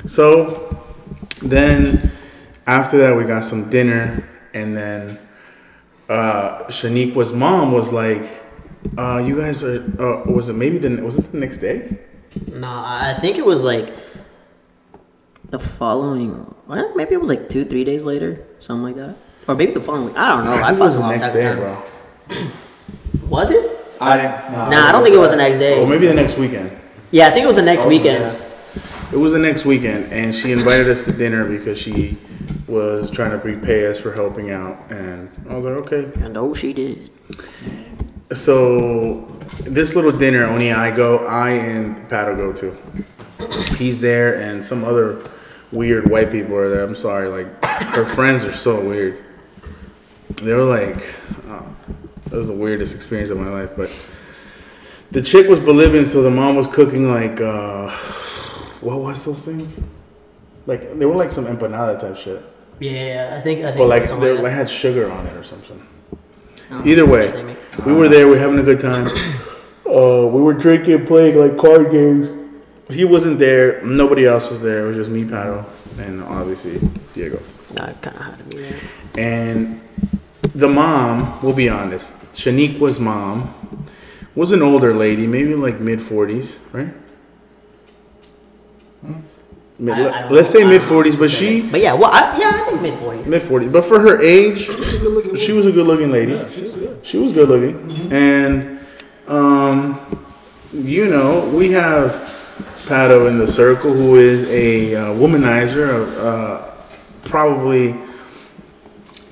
So 0.06 0.78
then 1.42 2.10
after 2.66 2.98
that, 2.98 3.16
we 3.16 3.24
got 3.24 3.44
some 3.44 3.70
dinner, 3.70 4.28
and 4.54 4.76
then 4.76 5.18
uh, 6.08 6.64
Shaniqua's 6.68 7.32
mom 7.32 7.72
was 7.72 7.92
like, 7.92 8.40
Uh, 8.98 9.22
you 9.24 9.38
guys 9.38 9.62
are. 9.62 9.78
Uh, 9.98 10.26
was 10.30 10.48
it 10.48 10.54
maybe 10.58 10.76
the 10.76 10.90
was 11.02 11.16
it 11.18 11.30
the 11.30 11.38
next 11.38 11.58
day? 11.58 11.98
No, 12.50 12.66
I 12.66 13.14
think 13.20 13.38
it 13.38 13.46
was 13.46 13.62
like 13.62 13.94
the 15.50 15.58
following. 15.58 16.34
Well, 16.66 16.90
maybe 16.96 17.14
it 17.14 17.20
was 17.20 17.28
like 17.30 17.48
two, 17.48 17.64
three 17.64 17.84
days 17.84 18.02
later, 18.02 18.42
something 18.58 18.82
like 18.82 18.96
that, 18.98 19.14
or 19.46 19.54
maybe 19.54 19.70
the 19.72 19.80
following. 19.80 20.06
week. 20.06 20.18
I 20.18 20.28
don't 20.34 20.44
know. 20.44 20.54
I, 20.58 20.74
think 20.74 20.80
it 20.80 20.84
was 20.84 20.94
the 20.96 21.00
lost 21.00 21.20
next 21.20 21.34
day, 21.34 21.44
time. 21.46 21.58
bro. 21.62 21.72
Was 23.28 23.50
it? 23.54 23.64
I 24.00 24.16
didn't. 24.18 24.52
Nah, 24.74 24.88
I 24.88 24.90
don't 24.92 25.04
think 25.04 25.14
it 25.14 25.22
was 25.22 25.30
the 25.30 25.36
next 25.38 25.58
day. 25.62 25.78
Or 25.80 25.86
maybe 25.86 26.06
the 26.10 26.14
next 26.18 26.36
weekend. 26.36 26.74
Yeah, 27.12 27.28
I 27.28 27.30
think 27.30 27.44
it 27.44 27.46
was 27.46 27.56
the 27.62 27.62
next 27.62 27.84
Oh, 27.84 27.88
weekend. 27.88 28.24
yeah. 28.34 28.34
It 29.12 29.16
was 29.18 29.32
the 29.32 29.38
next 29.38 29.66
weekend, 29.66 30.10
and 30.10 30.34
she 30.34 30.52
invited 30.52 30.88
us 30.88 31.04
to 31.04 31.12
dinner 31.12 31.46
because 31.46 31.76
she 31.78 32.16
was 32.66 33.10
trying 33.10 33.32
to 33.32 33.36
repay 33.36 33.86
us 33.86 34.00
for 34.00 34.14
helping 34.14 34.50
out, 34.50 34.90
and 34.90 35.30
I 35.50 35.54
was 35.54 35.66
like, 35.66 35.74
okay. 35.74 36.10
And 36.24 36.38
oh, 36.38 36.54
she 36.54 36.72
did. 36.72 37.10
So 38.32 39.26
this 39.60 39.94
little 39.94 40.12
dinner, 40.12 40.46
only 40.46 40.72
I 40.72 40.96
go, 40.96 41.26
I 41.26 41.50
and 41.50 42.08
Pato 42.08 42.34
go 42.34 42.54
to. 42.54 43.74
He's 43.76 44.00
there, 44.00 44.40
and 44.40 44.64
some 44.64 44.82
other 44.82 45.22
weird 45.72 46.10
white 46.10 46.30
people 46.30 46.54
are 46.54 46.70
there. 46.70 46.82
I'm 46.82 46.96
sorry, 46.96 47.28
like 47.28 47.62
her 47.66 48.06
friends 48.14 48.44
are 48.44 48.54
so 48.54 48.80
weird. 48.80 49.22
They 50.36 50.54
were 50.54 50.64
like, 50.64 51.14
oh, 51.48 51.66
that 52.24 52.32
was 52.32 52.46
the 52.46 52.54
weirdest 52.54 52.94
experience 52.94 53.30
of 53.30 53.36
my 53.36 53.50
life. 53.50 53.72
But 53.76 53.90
the 55.10 55.20
chick 55.20 55.48
was 55.48 55.60
Bolivian, 55.60 56.06
so 56.06 56.22
the 56.22 56.30
mom 56.30 56.56
was 56.56 56.66
cooking 56.66 57.10
like, 57.12 57.42
uh, 57.42 57.94
what 58.82 58.98
was 58.98 59.24
those 59.24 59.40
things? 59.40 59.68
Like 60.66 60.98
they 60.98 61.06
were 61.06 61.16
like 61.16 61.32
some 61.32 61.46
empanada 61.46 62.00
type 62.00 62.16
shit, 62.16 62.42
Yeah, 62.78 63.36
I 63.38 63.40
think 63.42 63.60
I 63.64 63.68
think. 63.68 63.78
but 63.78 63.88
like 63.88 64.08
they 64.20 64.32
like 64.38 64.52
had 64.52 64.70
sugar 64.70 65.10
on 65.10 65.26
it 65.26 65.36
or 65.36 65.44
something. 65.44 65.80
I 66.70 66.74
don't 66.74 66.84
know 66.86 66.90
Either 66.90 67.06
way, 67.06 67.56
we 67.84 67.92
were 67.92 68.08
there. 68.08 68.26
We 68.26 68.34
were 68.34 68.38
having 68.38 68.58
a 68.58 68.62
good 68.62 68.80
time. 68.80 69.08
Uh, 69.84 70.26
we 70.26 70.40
were 70.40 70.54
drinking, 70.54 71.04
playing 71.04 71.36
like 71.36 71.58
card 71.58 71.90
games. 71.90 72.26
He 72.88 73.04
wasn't 73.04 73.38
there. 73.38 73.82
Nobody 73.84 74.24
else 74.24 74.48
was 74.48 74.62
there. 74.62 74.86
It 74.86 74.88
was 74.88 74.96
just 74.96 75.10
me, 75.10 75.24
Pato, 75.24 75.66
and 75.98 76.22
obviously 76.22 76.80
Diego. 77.12 77.42
I 77.78 77.92
kind 78.00 78.16
of 78.16 78.22
had 78.22 78.38
to 78.38 78.44
be 78.44 78.56
there. 78.62 78.76
And 79.18 79.82
the 80.54 80.68
mom, 80.68 81.38
we'll 81.42 81.52
be 81.52 81.68
honest, 81.68 82.14
Shaniqua's 82.32 82.98
mom 82.98 83.84
was 84.34 84.52
an 84.52 84.62
older 84.62 84.94
lady, 84.94 85.26
maybe 85.26 85.54
like 85.54 85.78
mid 85.78 85.98
40s, 85.98 86.54
right? 86.72 86.94
Mid, 89.78 89.94
I- 89.94 90.26
I 90.26 90.28
let's 90.30 90.50
say 90.50 90.64
mid 90.64 90.82
forties, 90.82 91.16
but 91.16 91.30
she 91.30 91.62
But 91.62 91.80
yeah, 91.80 91.94
well, 91.94 92.10
I, 92.12 92.36
yeah, 92.38 92.52
I 92.54 92.70
think 92.70 92.82
mid 92.82 92.94
forties. 92.98 93.26
mid 93.26 93.42
40s. 93.42 93.72
But 93.72 93.84
for 93.84 93.98
her 94.00 94.20
age, 94.20 94.66
she 95.40 95.52
was 95.52 95.66
a 95.66 95.72
good 95.72 95.86
looking 95.86 96.12
lady. 96.12 96.38
She 97.02 97.18
was 97.18 97.32
good 97.32 97.48
looking. 97.48 98.12
And, 98.12 98.78
um, 99.26 99.98
you 100.72 101.06
know, 101.08 101.48
we 101.52 101.70
have 101.72 102.12
Pato 102.86 103.28
in 103.28 103.38
the 103.38 103.46
circle 103.46 103.92
who 103.92 104.16
is 104.16 104.48
a 104.50 104.94
uh, 104.94 105.06
womanizer, 105.14 106.06
uh, 106.22 106.70
probably 107.24 107.94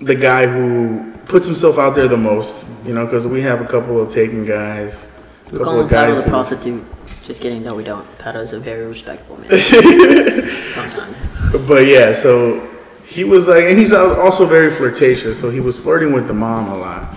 the 0.01 0.15
guy 0.15 0.47
who 0.47 1.13
puts 1.27 1.45
himself 1.47 1.79
out 1.79 1.95
there 1.95 2.09
the 2.09 2.17
most, 2.17 2.65
you 2.85 2.95
know, 2.95 3.05
because 3.05 3.27
we 3.27 3.41
have 3.43 3.61
a 3.61 3.67
couple 3.67 4.01
of 4.01 4.13
taken 4.13 4.45
guys. 4.45 5.05
A 5.49 5.53
We 5.53 5.59
couple 5.59 5.65
call 5.65 5.75
him 5.81 5.85
of 5.85 5.87
Pato 5.87 5.91
guys 5.91 6.17
the 6.17 6.23
who- 6.23 6.31
prostitute. 6.31 6.85
Just 7.25 7.41
kidding. 7.41 7.63
No, 7.63 7.75
we 7.75 7.85
don't. 7.85 8.07
Pato's 8.19 8.53
a 8.53 8.59
very 8.59 8.87
respectable 8.87 9.37
man. 9.39 9.49
Sometimes. 10.71 11.27
But 11.69 11.87
yeah, 11.87 12.13
so 12.13 12.67
he 13.05 13.25
was 13.25 13.47
like, 13.49 13.65
and 13.65 13.79
he's 13.79 13.93
also 13.93 14.47
very 14.47 14.71
flirtatious, 14.71 15.39
so 15.41 15.51
he 15.51 15.61
was 15.61 15.79
flirting 15.79 16.13
with 16.13 16.27
the 16.27 16.35
mom 16.35 16.69
a 16.69 16.77
lot. 16.79 17.17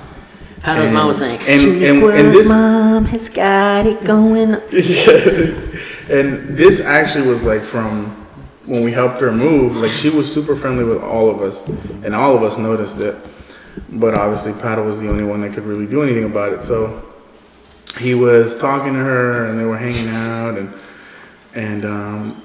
Pato's 0.61 0.85
And- 0.85 0.93
mom 0.93 1.07
was 1.07 1.17
saying, 1.17 1.39
and- 1.47 1.61
and- 1.61 1.83
and 1.83 2.01
"Chihuahua's 2.03 2.33
this- 2.33 2.47
mom 2.47 3.05
has 3.05 3.29
got 3.29 3.85
it 3.85 4.03
going." 4.05 4.53
and 6.09 6.55
this 6.57 6.79
actually 6.81 7.27
was 7.27 7.43
like 7.43 7.61
from 7.61 8.07
when 8.65 8.83
we 8.83 8.91
helped 8.91 9.19
her 9.21 9.31
move. 9.31 9.75
Like 9.75 9.91
she 9.91 10.09
was 10.09 10.31
super 10.31 10.55
friendly 10.55 10.83
with 10.83 11.01
all 11.01 11.29
of 11.29 11.41
us, 11.41 11.67
and 11.67 12.13
all 12.15 12.35
of 12.35 12.43
us 12.43 12.57
noticed 12.57 12.99
it. 12.99 13.15
But 13.89 14.15
obviously, 14.17 14.53
Pato 14.53 14.85
was 14.85 14.99
the 14.99 15.09
only 15.09 15.23
one 15.23 15.41
that 15.41 15.53
could 15.53 15.63
really 15.65 15.87
do 15.87 16.03
anything 16.03 16.25
about 16.25 16.53
it. 16.53 16.61
So 16.61 17.03
he 17.99 18.15
was 18.15 18.57
talking 18.57 18.93
to 18.93 18.99
her, 18.99 19.47
and 19.47 19.59
they 19.59 19.65
were 19.65 19.77
hanging 19.77 20.07
out, 20.09 20.57
and 20.57 20.73
and 21.53 21.85
um. 21.85 22.43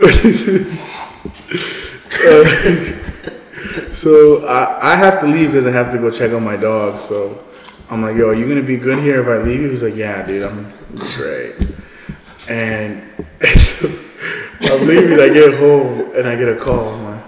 uh, 0.00 0.08
so 3.90 4.44
I, 4.46 4.92
I 4.92 4.96
have 4.96 5.20
to 5.20 5.26
leave 5.26 5.52
because 5.52 5.66
I 5.66 5.70
have 5.70 5.92
to 5.92 5.98
go 5.98 6.10
check 6.10 6.32
on 6.32 6.44
my 6.44 6.56
dog. 6.56 6.98
So 6.98 7.42
I'm 7.90 8.02
like, 8.02 8.16
yo, 8.16 8.28
are 8.28 8.34
you 8.34 8.46
gonna 8.48 8.62
be 8.62 8.76
good 8.76 8.98
here 8.98 9.22
if 9.22 9.28
I 9.28 9.42
leave 9.42 9.60
you? 9.60 9.70
He's 9.70 9.82
like, 9.82 9.96
yeah, 9.96 10.24
dude, 10.26 10.42
I'm 10.42 10.72
great. 10.94 11.56
And 12.48 13.02
I'm 14.60 14.86
leaving. 14.86 15.20
I 15.20 15.28
get 15.28 15.54
home 15.54 16.12
and 16.14 16.28
I 16.28 16.36
get 16.36 16.48
a 16.48 16.56
call. 16.56 16.88
I'm 16.88 17.04
like, 17.04 17.22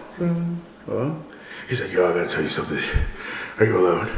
hello? 0.86 1.22
He's 1.68 1.80
like, 1.80 1.92
yo, 1.92 2.10
I 2.10 2.14
gotta 2.14 2.28
tell 2.28 2.42
you 2.42 2.48
something. 2.48 2.82
Are 3.58 3.64
you 3.64 3.78
alone? 3.78 4.10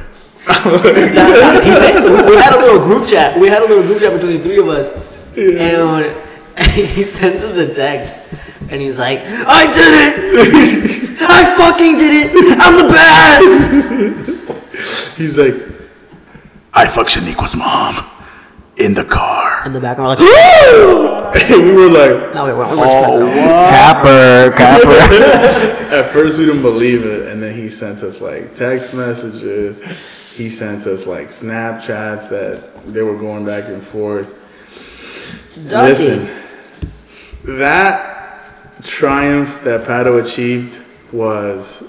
He 0.48 1.72
said, 1.74 2.00
we 2.26 2.36
had 2.36 2.54
a 2.54 2.58
little 2.60 2.80
group 2.80 3.06
chat. 3.08 3.36
We 3.38 3.48
had 3.48 3.62
a 3.62 3.66
little 3.66 3.82
group 3.82 4.00
chat 4.00 4.12
between 4.12 4.36
the 4.38 4.42
three 4.42 4.58
of 4.58 4.68
us, 4.68 4.92
and 5.36 6.14
he 6.74 7.02
sends 7.04 7.42
us 7.44 7.56
a 7.56 7.72
text, 7.74 8.14
and 8.70 8.80
he's 8.80 8.98
like, 8.98 9.20
"I 9.24 9.66
did 9.72 9.94
it! 9.94 10.18
I 11.20 11.54
fucking 11.56 11.96
did 11.96 12.26
it! 12.26 12.32
I'm 12.60 12.76
the 12.78 12.88
best!" 12.88 13.48
He's 15.18 15.36
like, 15.36 15.54
I 16.72 16.86
fucked 16.88 17.10
Shaniqua's 17.10 17.54
mom 17.56 18.04
in 18.76 18.94
the 18.94 19.04
car. 19.04 19.62
In 19.66 19.72
the 19.72 19.80
background, 19.80 20.20
we're 20.20 20.26
like, 20.26 21.42
And 21.50 21.64
we 21.66 21.72
were 21.72 21.90
like, 21.90 22.32
"No, 22.34 22.46
we 22.46 22.52
weren't. 22.52 22.70
We 22.70 22.76
were 22.78 22.84
Oh, 22.86 23.26
Capper, 23.70 24.52
capper. 24.56 24.98
At 25.94 26.10
first, 26.10 26.38
we 26.38 26.46
didn't 26.46 26.62
believe 26.62 27.04
it, 27.04 27.26
and 27.28 27.42
then 27.42 27.54
he 27.54 27.68
sent 27.68 28.02
us 28.02 28.20
like 28.20 28.52
text 28.52 28.94
messages. 28.94 29.80
He 30.38 30.48
sent 30.48 30.86
us 30.86 31.04
like 31.04 31.30
Snapchats 31.30 32.30
that 32.30 32.70
they 32.86 33.02
were 33.02 33.18
going 33.18 33.44
back 33.44 33.64
and 33.64 33.82
forth. 33.82 34.36
Listen, 35.56 36.30
that 37.42 38.80
triumph 38.84 39.64
that 39.64 39.84
Pato 39.84 40.24
achieved 40.24 40.80
was 41.12 41.82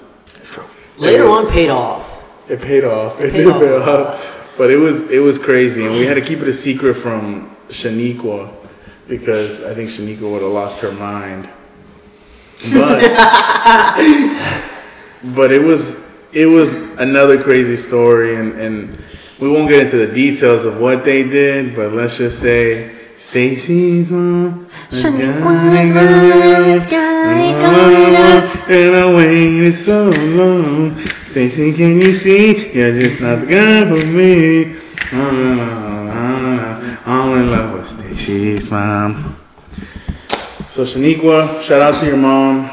Later 0.96 1.28
on, 1.28 1.48
paid 1.48 1.70
off. 1.70 2.50
it 2.50 2.60
paid 2.60 2.82
off. 2.82 3.20
It, 3.20 3.30
paid 3.30 3.44
did 3.44 3.46
off. 3.46 3.60
pay 3.60 3.76
off, 3.76 4.54
but 4.58 4.72
it 4.72 4.78
was 4.78 5.08
it 5.12 5.20
was 5.20 5.38
crazy, 5.38 5.86
and 5.86 5.94
we 5.94 6.04
had 6.04 6.14
to 6.14 6.20
keep 6.20 6.40
it 6.40 6.48
a 6.48 6.52
secret 6.52 6.94
from 6.94 7.54
Shaniqua 7.68 8.52
because 9.06 9.62
I 9.64 9.74
think 9.74 9.90
Shaniqua 9.90 10.28
would 10.28 10.42
have 10.42 10.50
lost 10.50 10.80
her 10.80 10.90
mind. 10.90 11.48
But 12.74 13.00
but 15.36 15.52
it 15.52 15.62
was 15.62 16.04
it 16.32 16.46
was 16.46 16.89
another 17.00 17.42
crazy 17.42 17.76
story, 17.76 18.36
and 18.36 18.52
and 18.60 19.02
we 19.40 19.48
won't 19.50 19.68
get 19.68 19.84
into 19.84 20.06
the 20.06 20.12
details 20.12 20.64
of 20.64 20.78
what 20.80 21.04
they 21.04 21.22
did, 21.22 21.74
but 21.74 21.92
let's 21.92 22.18
just 22.18 22.38
say 22.40 22.94
Stacy's 23.16 24.08
mom. 24.10 24.66
has 24.90 26.86
got 26.86 27.36
it 27.36 27.52
going 27.60 28.16
on, 28.16 28.70
And 28.70 28.96
I 28.96 29.14
waited 29.14 29.72
so 29.72 30.10
long. 30.10 30.96
Stacy, 31.06 31.72
can 31.72 32.00
you 32.00 32.12
see? 32.12 32.72
You're 32.72 32.98
just 33.00 33.20
not 33.20 33.40
the 33.40 33.46
guy 33.46 33.84
for 33.88 34.06
me. 34.06 34.76
I'm 37.06 37.38
in 37.38 37.50
love 37.50 37.72
with 37.72 37.88
Stacy's 37.88 38.70
mom. 38.70 39.36
So 40.68 40.84
Shaniqua, 40.84 41.62
shout 41.62 41.82
out 41.82 42.00
to 42.00 42.06
your 42.06 42.16
mom. 42.16 42.70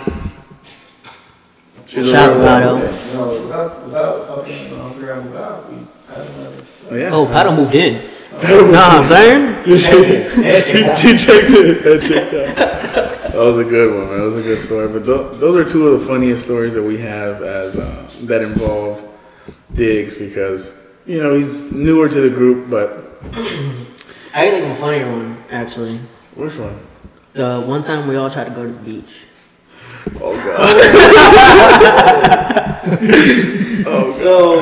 She's 1.88 2.12
Shout 2.12 2.34
out 2.34 3.87
woman. 4.01 4.27
Pato. 4.27 4.38
No, 4.38 4.38
without, 4.38 4.45
without 4.45 4.86
helping 4.93 5.36
out 5.38 5.69
we 5.69 5.77
had 6.13 6.27
another. 6.27 6.63
Oh, 6.89 6.95
yeah. 6.95 7.10
Oh, 7.12 7.25
Pato 7.25 7.55
moved 7.55 7.75
in. 7.75 7.93
Nah, 8.71 8.99
I'm 8.99 9.07
saying. 9.07 9.63
she 9.65 11.17
checked 11.17 11.49
it. 11.51 12.01
I 12.01 12.07
checked 12.07 12.33
out. 12.33 12.55
That 13.31 13.45
was 13.45 13.57
a 13.60 13.69
good 13.69 13.93
one, 13.93 14.07
man. 14.10 14.17
That 14.19 14.25
was 14.25 14.36
a 14.38 14.41
good 14.41 14.60
story. 14.60 14.88
But 14.88 15.05
th- 15.05 15.39
those 15.39 15.55
are 15.55 15.71
two 15.71 15.88
of 15.88 15.99
the 15.99 16.05
funniest 16.07 16.43
stories 16.45 16.73
that 16.73 16.83
we 16.83 16.97
have 16.97 17.41
as 17.43 17.75
uh, 17.75 18.10
that 18.23 18.41
involve 18.41 19.01
Diggs 19.73 20.15
because 20.15 20.91
you 21.05 21.21
know 21.21 21.33
he's 21.36 21.71
newer 21.71 22.10
to 22.10 22.21
the 22.21 22.29
group, 22.29 22.69
but 22.69 23.03
I 24.33 24.49
think 24.49 24.65
a 24.65 24.75
funnier 24.75 25.12
one, 25.12 25.43
actually. 25.51 25.97
which 26.36 26.55
one? 26.55 26.79
The 27.33 27.62
one 27.62 27.83
time 27.83 28.07
we 28.07 28.15
all 28.15 28.29
tried 28.29 28.45
to 28.45 28.51
go 28.51 28.63
to 28.65 28.71
the 28.71 28.79
beach. 28.79 29.25
Oh 30.19 30.36
god. 32.23 32.63
So 34.17 34.60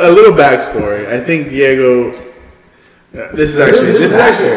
a 0.00 0.10
little 0.10 0.32
backstory. 0.32 1.06
I 1.08 1.20
think 1.20 1.48
Diego. 1.50 2.10
uh, 2.12 3.32
This 3.34 3.50
is 3.50 3.58
actually 3.58 3.86
this 3.86 4.00
is 4.00 4.12
actually 4.12 4.50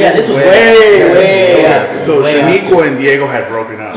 yeah, 0.00 0.12
this 0.12 0.28
was 0.28 0.36
way, 0.36 1.12
way, 1.14 1.62
Yeah. 1.62 1.96
So 1.98 2.22
way 2.22 2.34
Shaniqua 2.34 2.88
and 2.88 2.98
Diego 2.98 3.26
had 3.26 3.48
broken 3.48 3.80
up, 3.80 3.96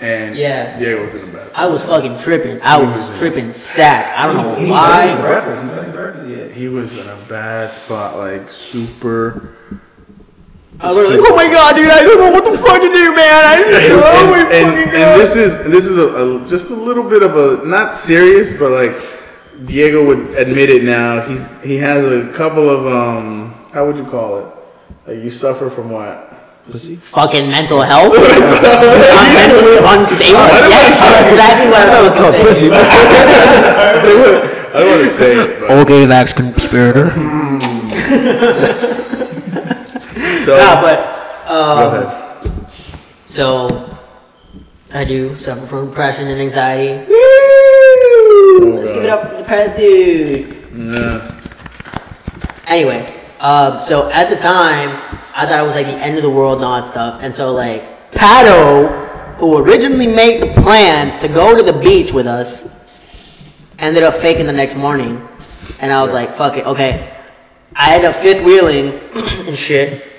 and 0.00 0.36
Yeah. 0.36 0.78
Diego 0.78 1.02
was 1.02 1.14
in 1.14 1.22
a 1.28 1.32
bad 1.32 1.50
spot. 1.50 1.62
I 1.64 1.66
was 1.68 1.84
fucking 1.84 2.16
tripping. 2.18 2.60
I 2.62 2.78
was 2.82 3.18
tripping 3.18 3.50
sack. 3.50 4.16
I 4.18 4.26
don't 4.26 4.36
know 4.36 4.54
He 4.54 4.70
why. 4.70 5.06
ain't 5.06 5.20
breakfast. 5.20 5.62
He 5.62 5.68
ain't 5.80 5.92
breakfast 5.92 6.28
yet. 6.28 6.50
He 6.52 6.68
was 6.68 6.98
in 6.98 7.08
a 7.12 7.16
bad 7.28 7.70
spot, 7.70 8.16
like 8.16 8.48
super. 8.48 9.54
I 10.82 10.92
was 10.92 11.08
like, 11.08 11.20
oh 11.22 11.36
my 11.36 11.46
god, 11.46 11.76
dude, 11.76 11.90
I 11.90 12.02
don't 12.02 12.18
know 12.18 12.32
what 12.32 12.44
the 12.50 12.58
fuck 12.58 12.82
to 12.82 12.88
do, 12.88 13.14
man. 13.14 13.44
I 13.44 13.54
just, 13.56 13.70
and, 13.70 14.02
oh 14.02 14.26
my 14.26 14.38
and, 14.40 14.50
and, 14.50 14.66
fucking 14.66 15.00
and 15.00 15.20
this 15.20 15.36
is 15.36 15.62
this 15.70 15.86
is 15.86 15.96
a, 15.96 16.08
a 16.10 16.48
just 16.48 16.70
a 16.70 16.74
little 16.74 17.08
bit 17.08 17.22
of 17.22 17.36
a 17.36 17.64
not 17.64 17.94
serious, 17.94 18.52
but 18.52 18.72
like 18.72 18.96
Diego 19.64 20.04
would 20.04 20.34
admit 20.34 20.70
it 20.70 20.82
now. 20.82 21.20
He's 21.20 21.46
he 21.62 21.76
has 21.76 22.04
a 22.04 22.32
couple 22.32 22.68
of 22.68 22.86
um 22.88 23.54
how 23.72 23.86
would 23.86 23.96
you 23.96 24.04
call 24.04 24.40
it? 24.40 24.46
Like 25.06 25.22
you 25.22 25.30
suffer 25.30 25.70
from 25.70 25.90
what? 25.90 26.30
Pussy. 26.64 26.96
fucking 26.96 27.48
mental 27.48 27.82
health. 27.82 28.14
I'm 28.18 29.34
mentally 29.34 29.78
unstable. 29.78 30.46
Yes, 30.66 30.98
exactly 31.30 31.70
what 31.70 31.88
I 31.88 32.02
was 32.02 32.12
called. 32.12 32.34
Pussy. 32.42 32.70
I 34.72 34.80
don't 34.80 34.88
want 34.90 35.02
to 35.02 35.10
say 35.10 35.38
it, 35.38 35.60
but 35.60 35.70
Okay, 35.70 36.06
Vax 36.06 36.34
conspirator. 36.34 37.12
so 40.44 40.56
Nah, 40.56 40.80
but 40.82 40.98
go 41.48 41.54
um, 41.54 42.04
ahead. 42.04 42.70
so 43.26 43.98
I 44.92 45.04
do 45.04 45.36
suffer 45.36 45.64
from 45.66 45.88
depression 45.88 46.26
and 46.28 46.40
anxiety. 46.40 47.10
Let's 48.60 48.90
give 48.90 49.04
it 49.04 49.10
up 49.10 49.22
for 49.28 49.32
the 49.34 49.38
depressed 49.38 49.76
dude. 49.76 50.56
Yeah. 50.74 51.40
Anyway, 52.66 53.20
um, 53.40 53.76
so 53.78 54.10
at 54.10 54.28
the 54.30 54.36
time, 54.36 54.88
I 55.34 55.46
thought 55.46 55.60
it 55.60 55.66
was 55.66 55.74
like 55.74 55.86
the 55.86 55.92
end 55.92 56.16
of 56.16 56.22
the 56.22 56.30
world 56.30 56.56
and 56.56 56.64
all 56.64 56.80
that 56.80 56.90
stuff. 56.90 57.20
And 57.22 57.32
so 57.32 57.52
like 57.52 58.10
Pato, 58.12 59.36
who 59.36 59.58
originally 59.58 60.06
made 60.06 60.42
the 60.42 60.60
plans 60.62 61.18
to 61.20 61.28
go 61.28 61.56
to 61.56 61.62
the 61.62 61.72
beach 61.78 62.12
with 62.12 62.26
us, 62.26 62.68
ended 63.78 64.02
up 64.02 64.14
faking 64.16 64.46
the 64.46 64.52
next 64.52 64.76
morning. 64.76 65.26
And 65.80 65.92
I 65.92 66.02
was 66.02 66.12
like, 66.12 66.30
fuck 66.34 66.56
it, 66.56 66.66
okay. 66.66 67.16
I 67.74 67.84
had 67.90 68.04
a 68.04 68.12
fifth 68.12 68.44
wheeling 68.44 69.00
and 69.46 69.56
shit. 69.56 70.11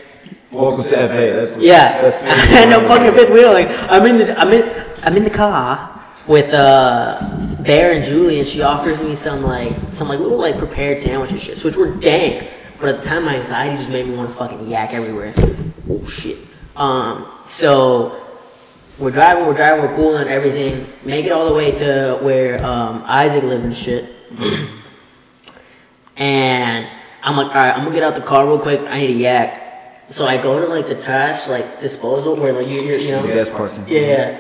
Welcome 0.54 0.84
to 0.84 0.90
FA. 0.90 1.08
That's 1.08 1.58
Yeah, 1.58 2.00
That's 2.04 2.22
I 2.22 2.36
had 2.36 2.70
no 2.70 2.88
fucking 2.88 3.12
fifth 3.14 3.32
wheeling. 3.32 3.66
I'm 3.90 4.06
in 4.06 4.20
the 4.20 4.40
I'm 4.40 4.50
in 4.50 4.94
I'm 5.04 5.18
in 5.18 5.24
the 5.24 5.32
car 5.32 6.00
with 6.28 6.54
uh 6.54 7.18
Bear 7.64 7.94
and 7.94 8.06
Julie, 8.06 8.38
and 8.38 8.48
she 8.48 8.62
offers 8.62 9.02
me 9.02 9.16
some 9.16 9.42
like 9.42 9.72
some 9.90 10.10
like 10.10 10.20
little 10.20 10.38
like 10.38 10.60
prepared 10.60 11.00
sandwiches, 11.00 11.42
shit, 11.42 11.64
which 11.64 11.76
were 11.76 11.96
dank. 11.96 12.52
But 12.80 12.90
at 12.90 13.02
the 13.02 13.08
time, 13.08 13.26
my 13.26 13.38
anxiety 13.38 13.78
just 13.78 13.90
made 13.90 14.06
me 14.06 14.16
want 14.16 14.30
to 14.30 14.36
fucking 14.36 14.68
yak 14.68 14.94
everywhere. 14.94 15.34
Oh 15.90 16.06
shit. 16.06 16.38
Um, 16.76 17.26
so 17.44 18.24
we're 19.00 19.10
driving, 19.10 19.48
we're 19.48 19.56
driving, 19.56 19.84
we're 19.84 19.96
cool 19.96 20.18
and 20.18 20.30
everything. 20.30 20.86
Make 21.04 21.26
it 21.26 21.32
all 21.32 21.50
the 21.50 21.56
way 21.56 21.72
to 21.72 22.20
where 22.22 22.64
um, 22.64 23.04
Isaac 23.08 23.44
lives 23.44 23.64
and 23.64 23.74
shit. 23.74 24.08
and 26.18 26.88
I'm 27.24 27.38
like, 27.38 27.48
all 27.48 27.54
right, 27.56 27.76
I'm 27.76 27.86
gonna 27.86 27.96
get 27.96 28.04
out 28.04 28.14
the 28.14 28.22
car 28.22 28.46
real 28.46 28.60
quick. 28.60 28.82
I 28.82 29.00
need 29.00 29.10
a 29.10 29.14
yak. 29.14 29.63
So 30.08 30.26
I 30.26 30.42
go 30.42 30.60
to 30.60 30.68
like 30.68 30.88
the 30.88 30.96
trash 31.02 31.48
like 31.48 31.80
disposal 31.80 32.36
where 32.36 32.54
like 32.54 32.68
you 32.68 32.82
you 32.82 32.96
you 32.96 33.12
know 33.12 33.26
Gas 33.26 33.50
parking. 33.50 33.84
yeah. 33.88 34.40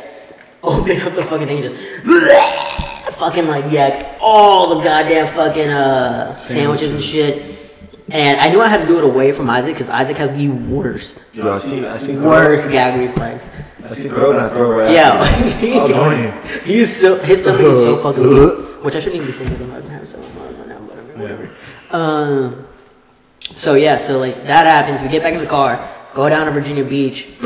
Open 0.61 0.99
up 1.05 1.13
the 1.13 1.23
fucking 1.25 1.47
thing 1.47 1.63
and 1.63 1.65
just 1.69 1.75
fucking 3.17 3.47
like 3.47 3.71
yak 3.71 4.17
all 4.21 4.75
the 4.75 4.83
goddamn 4.83 5.27
fucking 5.33 5.69
uh 5.69 6.35
sandwiches 6.37 6.93
and 6.93 7.01
shit. 7.01 7.51
And 8.11 8.39
I 8.39 8.49
knew 8.49 8.61
I 8.61 8.67
had 8.67 8.81
to 8.81 8.85
do 8.87 8.97
it 8.97 9.03
away 9.05 9.31
from 9.31 9.49
Isaac 9.49 9.73
because 9.75 9.89
Isaac 9.89 10.17
has 10.17 10.31
the 10.35 10.49
worst, 10.49 11.23
Dude, 11.31 11.45
I 11.45 11.57
see. 11.57 11.85
I 11.85 11.97
see. 11.97 12.17
worst 12.17 12.69
gag 12.69 12.99
reflex. 12.99 13.47
I 13.83 13.87
see 13.87 14.09
throw 14.09 14.31
and 14.31 14.39
I 14.41 14.49
throw 14.49 14.69
right. 14.77 14.91
Yeah, 14.91 15.13
after 15.13 15.65
you. 15.65 15.73
I'll 15.79 15.87
join 15.87 16.23
you. 16.23 16.31
he's 16.65 16.95
so 16.95 17.15
his 17.19 17.41
stomach 17.41 17.61
is 17.61 17.77
so 17.81 17.97
fucking 18.03 18.23
weak, 18.23 18.83
which 18.83 18.95
I 18.95 18.99
shouldn't 18.99 19.15
even 19.15 19.27
be 19.27 19.31
saying 19.31 19.49
because 19.49 19.61
I'm 19.61 19.69
not 19.71 19.81
gonna 19.81 19.93
have 19.93 20.07
so 20.07 20.17
much 20.17 20.67
now, 20.67 20.79
but 20.79 20.97
I 20.97 21.01
mean, 21.01 21.19
whatever. 21.21 21.49
Um, 21.91 22.67
so 23.51 23.75
yeah, 23.75 23.97
so 23.97 24.17
like 24.19 24.35
that 24.43 24.65
happens. 24.65 25.01
We 25.01 25.09
get 25.09 25.21
back 25.23 25.33
in 25.33 25.39
the 25.41 25.47
car, 25.47 25.77
go 26.13 26.29
down 26.29 26.45
to 26.47 26.51
Virginia 26.51 26.83
Beach, 26.83 27.27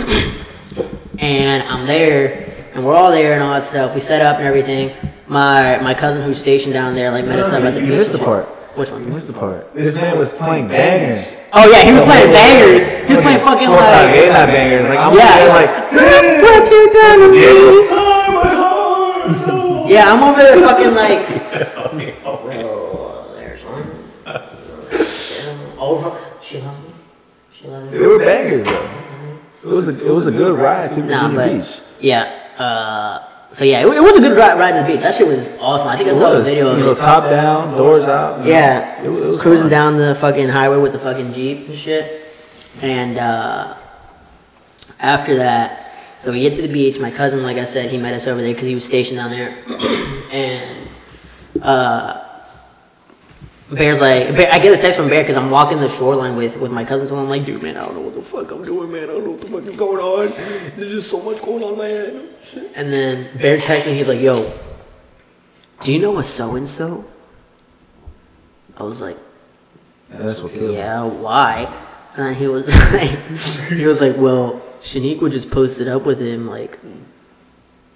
and 1.19 1.63
I'm 1.63 1.85
there, 1.85 2.69
and 2.73 2.85
we're 2.85 2.95
all 2.95 3.11
there 3.11 3.33
and 3.33 3.43
all 3.43 3.53
that 3.53 3.63
stuff. 3.63 3.93
We 3.93 3.99
set 3.99 4.21
up 4.21 4.37
and 4.37 4.45
everything. 4.47 4.95
My 5.27 5.77
my 5.81 5.93
cousin 5.93 6.21
who's 6.23 6.37
stationed 6.37 6.73
down 6.73 6.95
there 6.95 7.11
like 7.11 7.25
met 7.25 7.39
us 7.39 7.51
up 7.51 7.63
at 7.63 7.73
the 7.73 7.81
You 7.81 7.87
beach. 7.87 7.99
missed 7.99 8.11
the 8.13 8.19
part. 8.19 8.45
Which 8.77 8.91
one? 8.91 9.03
You 9.03 9.09
missed 9.09 9.27
the 9.27 9.33
part. 9.33 9.73
This 9.73 9.95
man 9.95 10.15
was 10.17 10.31
playing 10.33 10.67
bangers. 10.67 11.27
Oh 11.51 11.67
yeah, 11.69 11.83
he 11.83 11.91
was 11.91 12.03
playing 12.03 12.31
bangers. 12.31 12.83
He 13.09 13.13
was 13.15 13.23
playing 13.23 13.39
fucking 13.39 13.69
like 13.69 14.13
gay, 14.13 14.29
not 14.29 14.47
bangers. 14.47 14.87
Like 14.87 14.99
I'm 14.99 15.13
Yeah. 15.17 15.37
yeah. 15.43 15.53
like. 15.53 16.41
what 16.43 16.71
you 16.71 16.93
done 16.93 17.19
to 17.19 17.27
me? 17.33 17.43
Oh 17.91 18.31
my 18.37 18.53
heart. 18.53 19.89
Yeah, 19.89 20.13
I'm 20.13 20.21
over 20.23 20.39
there 20.41 20.61
fucking 20.61 20.93
like. 20.95 21.66
Over. 25.87 26.11
She 26.41 26.59
loves 26.59 26.79
me. 26.79 26.89
She 27.53 27.67
loves 27.67 27.91
me. 27.91 27.97
They 27.97 28.05
were 28.07 28.19
bangers 28.19 28.65
though. 28.65 28.89
It 29.63 29.67
was 29.67 29.87
a 29.87 29.91
it 30.07 30.11
was 30.13 30.27
a 30.27 30.31
good 30.31 30.57
ride 30.59 30.93
to 30.93 30.99
Nah, 31.03 31.27
Virginia 31.29 31.63
Beach. 31.63 31.79
yeah. 31.99 32.23
Uh, 32.57 33.23
so 33.49 33.63
yeah, 33.63 33.81
it, 33.81 33.87
it 33.87 34.01
was 34.01 34.15
a 34.17 34.19
good 34.19 34.37
ride, 34.37 34.57
ride 34.59 34.73
to 34.73 34.81
the 34.81 34.87
beach. 34.93 35.01
That 35.01 35.13
shit 35.15 35.27
was 35.27 35.47
awesome. 35.59 35.87
I 35.87 35.95
think 35.97 36.09
I 36.09 36.13
saw 36.13 36.33
a 36.33 36.41
video 36.41 36.65
You 36.65 36.71
of 36.71 36.77
know, 36.79 36.85
it. 36.85 36.89
Was 36.89 36.99
top 36.99 37.23
down, 37.29 37.77
doors 37.77 38.03
out. 38.03 38.39
you 38.39 38.43
know. 38.45 38.49
Yeah, 38.49 39.03
It 39.03 39.09
was, 39.09 39.21
it 39.21 39.25
was 39.25 39.41
cruising 39.41 39.63
fun. 39.65 39.71
down 39.71 39.97
the 39.97 40.15
fucking 40.15 40.49
highway 40.49 40.77
with 40.77 40.91
the 40.93 40.99
fucking 40.99 41.33
jeep 41.33 41.67
and 41.67 41.75
shit. 41.75 42.23
And 42.81 43.17
uh, 43.17 43.75
after 44.99 45.35
that, 45.37 45.83
so 46.19 46.31
we 46.31 46.41
get 46.41 46.53
to 46.55 46.61
the 46.61 46.71
beach. 46.73 46.99
My 46.99 47.09
cousin, 47.11 47.41
like 47.43 47.57
I 47.57 47.63
said, 47.63 47.89
he 47.89 47.97
met 47.97 48.13
us 48.13 48.27
over 48.27 48.41
there 48.41 48.53
because 48.53 48.67
he 48.67 48.73
was 48.73 48.83
stationed 48.85 49.17
down 49.17 49.31
there. 49.31 49.55
and 50.31 50.87
uh, 51.61 52.26
Bear's 53.73 53.99
like, 53.99 54.33
Bear, 54.35 54.49
I 54.51 54.59
get 54.59 54.77
a 54.77 54.81
text 54.81 54.97
from 54.97 55.09
Bear 55.09 55.23
because 55.23 55.35
I'm 55.35 55.49
walking 55.49 55.79
the 55.79 55.89
shoreline 55.89 56.37
with 56.37 56.57
with 56.57 56.71
my 56.71 56.85
cousins, 56.85 57.11
and 57.11 57.19
I'm 57.19 57.27
like, 57.27 57.45
dude, 57.45 57.61
man, 57.61 57.75
I 57.75 57.81
don't 57.81 57.95
know 57.95 58.01
what 58.01 58.15
the 58.15 58.21
fuck 58.21 58.49
I'm 58.51 58.63
doing, 58.63 58.91
man. 58.91 59.03
I 59.03 59.07
don't 59.07 59.25
know 59.25 59.31
what 59.31 59.41
the 59.41 59.47
fuck 59.47 59.63
is 59.63 59.75
going 59.75 59.99
on. 59.99 60.29
There's 60.77 60.91
just 60.91 61.09
so 61.09 61.21
much 61.21 61.41
going 61.41 61.63
on 61.63 61.73
in 61.73 61.77
my 61.77 61.87
head. 61.87 62.29
And 62.75 62.93
then 62.93 63.37
Bear 63.37 63.57
texts 63.57 63.85
me, 63.87 63.93
he's 63.93 64.07
like, 64.07 64.21
yo, 64.21 64.57
do 65.81 65.91
you 65.91 65.99
know 65.99 66.17
a 66.17 66.23
so 66.23 66.55
and 66.55 66.65
so? 66.65 67.05
I 68.77 68.83
was 68.83 69.01
like. 69.01 69.17
That's 70.09 70.41
what 70.41 70.53
killed. 70.53 70.73
Yeah, 70.73 71.03
why? 71.03 71.65
And 72.15 72.35
he 72.35 72.47
was 72.47 72.73
like, 72.93 73.19
he 73.67 73.85
was 73.85 73.99
like, 73.99 74.15
well, 74.17 74.61
Shaniqua 74.79 75.29
just 75.29 75.51
posted 75.51 75.89
up 75.89 76.05
with 76.05 76.21
him 76.21 76.47
like 76.47 76.79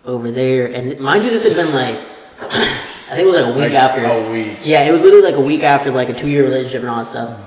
over 0.04 0.32
there, 0.32 0.66
and 0.74 1.00
mind 1.00 1.24
you, 1.24 1.30
this 1.30 1.44
had 1.44 1.56
been 1.56 1.74
like, 1.74 1.98
I 2.42 3.16
think 3.16 3.20
it 3.22 3.26
was 3.26 3.36
like 3.36 3.46
a 3.46 3.50
week 3.58 3.72
Like, 3.72 3.74
after. 3.74 4.04
a 4.04 4.32
week. 4.32 4.58
Yeah, 4.64 4.84
it 4.88 4.92
was 4.92 5.02
literally 5.02 5.26
like 5.26 5.36
a 5.36 5.42
week 5.46 5.64
after 5.64 5.92
like 5.92 6.10
a 6.10 6.14
two 6.14 6.30
year 6.30 6.44
relationship 6.44 6.82
and 6.82 6.90
all 6.90 6.98
that 6.98 7.06
stuff. 7.08 7.40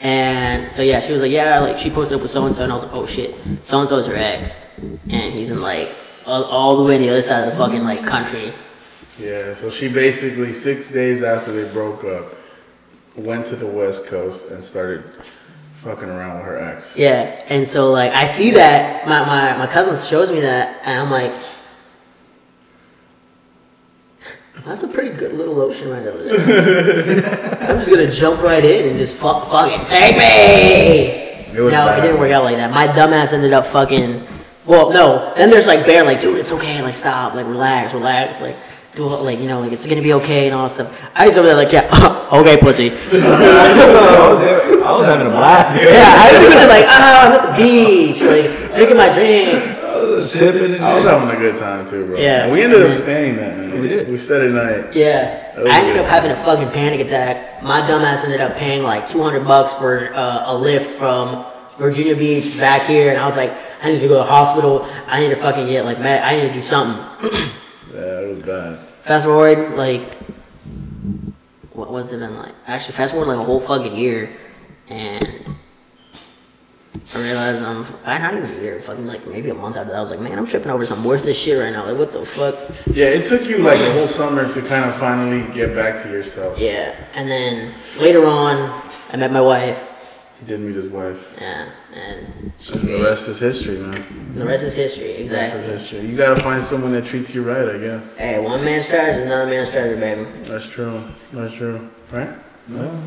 And 0.00 0.66
so 0.68 0.80
yeah, 0.82 1.00
she 1.00 1.12
was 1.12 1.20
like, 1.22 1.32
yeah, 1.32 1.58
like 1.60 1.76
she 1.76 1.90
posted 1.90 2.16
up 2.16 2.22
with 2.22 2.30
so 2.30 2.46
and 2.46 2.54
so, 2.54 2.62
and 2.62 2.72
I 2.72 2.74
was 2.76 2.84
like, 2.84 2.94
oh 2.94 3.04
shit, 3.04 3.34
so 3.60 3.80
and 3.80 3.88
so 3.88 3.96
is 3.96 4.06
her 4.06 4.14
ex, 4.16 4.54
and 5.10 5.34
he's 5.34 5.50
in 5.50 5.60
like 5.60 5.88
all, 6.26 6.44
all 6.44 6.76
the 6.76 6.84
way 6.84 6.94
on 6.96 7.02
the 7.02 7.08
other 7.10 7.22
side 7.22 7.44
of 7.44 7.50
the 7.50 7.56
fucking 7.56 7.82
like 7.82 8.00
country. 8.04 8.52
Yeah, 9.18 9.52
so 9.54 9.70
she 9.70 9.88
basically 9.88 10.52
six 10.52 10.92
days 10.92 11.24
after 11.24 11.50
they 11.50 11.70
broke 11.72 12.04
up, 12.04 12.34
went 13.16 13.44
to 13.46 13.56
the 13.56 13.66
West 13.66 14.06
Coast 14.06 14.52
and 14.52 14.62
started 14.62 15.02
fucking 15.82 16.08
around 16.08 16.36
with 16.36 16.44
her 16.46 16.58
ex. 16.60 16.96
Yeah, 16.96 17.44
and 17.48 17.66
so 17.66 17.90
like 17.90 18.12
I 18.12 18.24
see 18.24 18.52
that 18.52 19.04
my, 19.04 19.24
my, 19.26 19.58
my 19.58 19.66
cousin 19.66 19.96
shows 20.08 20.30
me 20.30 20.40
that, 20.42 20.80
and 20.84 21.00
I'm 21.00 21.10
like, 21.10 21.32
that's 24.64 24.82
a 24.82 24.88
pretty 24.88 25.16
good 25.16 25.34
little 25.34 25.60
ocean 25.60 25.90
right 25.90 26.06
over 26.06 26.22
there. 26.22 27.58
I'm 27.68 27.76
just 27.76 27.88
gonna 27.88 28.10
jump 28.10 28.42
right 28.42 28.64
in 28.64 28.88
and 28.88 28.98
just 28.98 29.14
fuck, 29.16 29.48
fucking 29.48 29.84
take 29.86 30.16
me. 30.16 31.28
It 31.50 31.54
no, 31.54 31.70
bad. 31.70 31.98
it 31.98 32.02
didn't 32.02 32.20
work 32.20 32.30
out 32.32 32.44
like 32.44 32.56
that. 32.56 32.70
My 32.70 32.86
dumbass 32.86 33.32
ended 33.32 33.52
up 33.52 33.66
fucking. 33.66 34.26
Well, 34.66 34.92
no. 34.92 35.32
Then 35.34 35.50
there's 35.50 35.66
like 35.66 35.86
Bear, 35.86 36.04
like, 36.04 36.20
dude, 36.20 36.38
it's 36.38 36.52
okay. 36.52 36.82
Like, 36.82 36.94
stop. 36.94 37.34
Like, 37.34 37.46
relax, 37.46 37.94
relax. 37.94 38.40
Like, 38.40 38.54
do 38.94 39.06
it. 39.14 39.22
Like, 39.22 39.38
you 39.38 39.46
know, 39.46 39.60
like 39.60 39.72
it's 39.72 39.86
gonna 39.86 40.02
be 40.02 40.12
okay 40.14 40.46
and 40.46 40.54
all 40.54 40.68
that 40.68 40.74
stuff. 40.74 41.10
I 41.14 41.26
was 41.26 41.38
over 41.38 41.46
there 41.46 41.56
like, 41.56 41.72
yeah, 41.72 42.28
okay, 42.32 42.58
pussy. 42.58 42.90
I 43.12 44.28
was 44.30 44.40
there. 44.40 44.84
I 44.84 44.92
was 44.92 45.06
having 45.06 45.26
a 45.26 45.30
blast. 45.30 45.82
Yeah, 45.82 46.14
I 46.16 46.44
was 46.44 46.68
like, 46.68 46.84
ah, 46.88 47.26
I'm 47.26 47.32
at 47.32 47.42
the 47.46 47.62
beach, 47.62 48.22
like 48.22 48.74
drinking 48.74 48.96
my 48.96 49.12
drink. 49.12 49.77
I 50.18 50.22
was 50.22 50.32
sipping 50.32 50.74
and 50.74 50.84
I 50.84 50.94
was 50.96 51.04
having 51.04 51.36
a 51.36 51.38
good 51.38 51.56
time 51.58 51.88
too, 51.88 52.06
bro. 52.06 52.18
Yeah. 52.18 52.44
And 52.44 52.52
we 52.52 52.62
ended 52.62 52.82
up 52.82 52.96
staying 52.96 53.36
that 53.36 53.56
night. 53.56 53.80
We 53.80 53.88
did. 53.88 54.08
We 54.08 54.16
stayed 54.16 54.42
at 54.42 54.50
night. 54.52 54.94
Yeah, 54.94 55.52
I 55.56 55.78
ended 55.80 55.94
good. 55.94 56.04
up 56.04 56.10
having 56.10 56.32
a 56.32 56.36
fucking 56.36 56.70
panic 56.70 57.00
attack. 57.00 57.62
My 57.62 57.82
dumbass 57.82 58.24
ended 58.24 58.40
up 58.40 58.56
paying 58.56 58.82
like 58.82 59.08
200 59.08 59.44
bucks 59.44 59.72
for 59.74 60.12
uh, 60.14 60.52
a 60.52 60.56
lift 60.56 60.90
from 60.98 61.46
Virginia 61.78 62.16
Beach 62.16 62.58
back 62.58 62.82
here, 62.82 63.10
and 63.10 63.18
I 63.20 63.26
was 63.26 63.36
like, 63.36 63.52
I 63.80 63.92
need 63.92 64.00
to 64.00 64.08
go 64.08 64.14
to 64.14 64.20
the 64.20 64.24
hospital. 64.24 64.84
I 65.06 65.20
need 65.20 65.28
to 65.28 65.36
fucking 65.36 65.66
get 65.66 65.84
like 65.84 66.00
mad. 66.00 66.22
I 66.22 66.40
need 66.40 66.48
to 66.48 66.54
do 66.54 66.60
something. 66.60 67.30
Yeah, 67.94 68.20
it 68.20 68.28
was 68.28 68.38
bad. 68.44 68.78
Fast 69.02 69.24
forward 69.24 69.74
like, 69.74 70.12
what 71.72 71.90
was 71.90 72.12
it 72.12 72.18
been 72.20 72.36
like? 72.36 72.54
Actually, 72.66 72.92
fast 72.94 73.12
forward 73.12 73.28
like 73.28 73.38
a 73.38 73.44
whole 73.44 73.58
fucking 73.58 73.96
year, 73.96 74.30
and 74.88 75.24
I 77.14 77.20
realized 77.20 77.62
I'm 77.62 77.78
um, 77.78 77.86
I 78.04 78.18
not 78.18 78.34
even 78.34 78.50
a 78.50 78.62
year, 78.62 78.78
fucking 78.78 79.06
like 79.06 79.26
maybe 79.26 79.50
a 79.50 79.54
month 79.54 79.76
after 79.76 79.90
that. 79.90 79.96
I 79.96 80.00
was 80.00 80.10
like, 80.10 80.20
man, 80.20 80.38
I'm 80.38 80.46
tripping 80.46 80.70
over 80.70 80.84
some 80.84 81.04
worthless 81.04 81.38
shit 81.38 81.58
right 81.58 81.72
now. 81.72 81.86
Like, 81.86 81.98
what 81.98 82.12
the 82.12 82.24
fuck? 82.24 82.54
Yeah, 82.94 83.06
it 83.06 83.24
took 83.24 83.48
you 83.48 83.58
like 83.58 83.80
a 83.80 83.92
whole 83.92 84.06
summer 84.06 84.46
to 84.52 84.62
kind 84.62 84.84
of 84.84 84.94
finally 84.96 85.42
get 85.54 85.74
back 85.74 86.00
to 86.02 86.08
yourself. 86.08 86.58
Yeah. 86.58 86.94
And 87.14 87.28
then 87.28 87.74
later 87.98 88.26
on, 88.26 88.56
I 89.12 89.16
met 89.16 89.32
my 89.32 89.40
wife. 89.40 89.84
He 90.40 90.46
did 90.46 90.60
meet 90.60 90.76
his 90.76 90.88
wife. 90.88 91.34
Yeah, 91.40 91.70
and 91.94 92.52
she, 92.60 92.72
And 92.74 92.88
the 92.88 93.02
rest 93.02 93.26
is 93.28 93.40
history, 93.40 93.78
man. 93.78 94.34
the 94.34 94.44
rest 94.46 94.62
is 94.62 94.74
history. 94.74 95.10
exactly. 95.12 95.60
The 95.60 95.68
rest 95.68 95.84
is 95.84 95.90
history. 95.90 96.08
You 96.08 96.16
gotta 96.16 96.40
find 96.40 96.62
someone 96.62 96.92
that 96.92 97.06
treats 97.06 97.34
you 97.34 97.42
right, 97.42 97.74
I 97.74 97.78
guess. 97.78 98.16
Hey, 98.16 98.38
one 98.44 98.64
man's 98.64 98.86
trash 98.86 99.16
is 99.16 99.24
another 99.24 99.50
man's 99.50 99.70
treasure, 99.70 99.96
baby. 99.96 100.24
That's 100.42 100.68
true. 100.68 101.02
That's 101.32 101.54
true. 101.54 101.90
Right? 102.12 102.30
Yeah. 102.68 103.00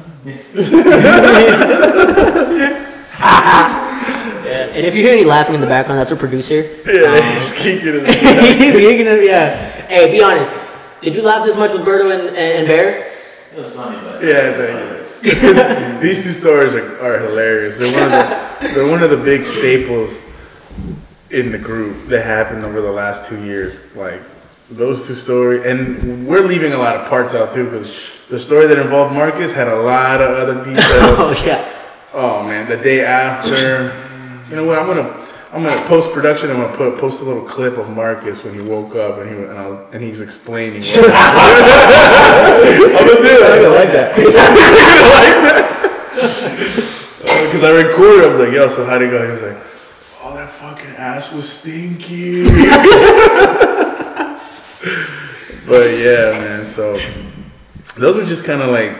And 4.74 4.86
if 4.86 4.96
you 4.96 5.04
hear 5.04 5.12
any 5.12 5.26
laughing 5.26 5.56
in 5.56 5.62
the 5.62 5.68
background, 5.68 6.00
that's 6.00 6.12
a 6.12 6.16
producer. 6.16 6.62
Yeah, 6.86 7.14
um, 7.14 7.34
he's 7.34 7.54
kicking 7.58 7.94
his 7.94 8.22
You're 8.82 8.98
gonna, 9.04 9.22
yeah. 9.24 9.56
Hey, 9.88 10.12
be 10.12 10.24
honest. 10.24 10.54
Did 11.02 11.16
you 11.16 11.22
laugh 11.24 11.46
this 11.46 11.58
much 11.58 11.74
with 11.74 11.82
Berto 11.82 12.12
and, 12.18 12.30
and, 12.30 12.38
and 12.38 12.68
Bear? 12.68 13.08
It 13.08 13.58
was 13.58 13.74
funny, 13.74 13.98
but 14.02 14.24
Yeah, 14.24 14.54
thank 14.54 15.24
you. 15.24 16.00
These 16.00 16.24
two 16.24 16.32
stories 16.32 16.74
are, 16.74 17.00
are 17.02 17.20
hilarious. 17.20 17.78
They're 17.78 17.92
one 17.92 18.04
of 18.04 18.12
the 18.12 18.68
they're 18.74 18.90
one 18.90 19.04
of 19.04 19.10
the 19.10 19.18
big 19.18 19.44
staples 19.44 20.18
in 21.32 21.52
the 21.52 21.58
group 21.58 22.08
that 22.08 22.24
happened 22.26 22.64
over 22.64 22.82
the 22.82 22.92
last 22.92 23.28
two 23.28 23.44
years. 23.44 23.96
Like 23.96 24.22
those 24.70 25.06
two 25.06 25.16
stories, 25.16 25.66
and 25.66 26.26
we're 26.26 26.46
leaving 26.46 26.74
a 26.74 26.78
lot 26.78 26.96
of 26.96 27.08
parts 27.10 27.34
out 27.36 27.52
too 27.52 27.66
because 27.66 27.94
the 28.30 28.40
story 28.40 28.68
that 28.68 28.80
involved 28.80 29.14
Marcus 29.14 29.52
had 29.54 29.68
a 29.68 29.82
lot 29.82 30.22
of 30.22 30.30
other 30.30 30.64
details. 30.64 30.78
Oh 30.88 31.44
yeah. 31.46 31.70
oh 32.14 32.44
man, 32.44 32.70
the 32.70 32.78
day 32.78 33.04
after. 33.04 34.01
You 34.52 34.58
know 34.58 34.66
what? 34.66 34.78
I'm 34.78 34.86
gonna 34.86 35.10
I'm 35.54 35.64
gonna 35.64 35.88
post 35.88 36.12
production. 36.12 36.52
I'm 36.52 36.58
gonna 36.58 36.76
put 36.76 37.00
post 37.00 37.22
a 37.22 37.24
little 37.24 37.44
clip 37.44 37.78
of 37.78 37.90
Marcus 37.90 38.44
when 38.44 38.54
he 38.54 38.60
woke 38.60 38.96
up 38.96 39.20
and 39.20 39.30
he 39.30 39.36
and, 39.38 39.58
I 39.58 39.70
was, 39.70 39.80
and 39.94 40.04
he's 40.04 40.20
explaining. 40.20 40.82
What 40.82 40.98
I'm 41.16 43.08
gonna 43.08 43.22
do 43.22 43.28
it. 43.28 43.44
I'm 43.44 43.62
gonna 43.62 43.76
like 43.76 43.94
that. 43.94 44.18
Because 47.52 47.64
uh, 47.64 47.68
I 47.68 47.72
recorded, 47.72 48.26
I 48.26 48.28
was 48.28 48.40
like, 48.40 48.52
yo, 48.54 48.68
so 48.68 48.86
how'd 48.86 49.02
it 49.02 49.10
go? 49.10 49.26
He 49.26 49.32
was 49.32 49.42
like, 49.42 49.58
oh, 50.24 50.36
that 50.36 50.50
fucking 50.50 50.92
ass 50.92 51.34
was 51.34 51.50
stinky. 51.50 52.44
but 55.68 55.98
yeah, 55.98 56.32
man, 56.32 56.66
so 56.66 57.00
those 57.96 58.18
were 58.18 58.26
just 58.26 58.44
kind 58.46 58.62
of 58.62 58.70
like 58.70 58.96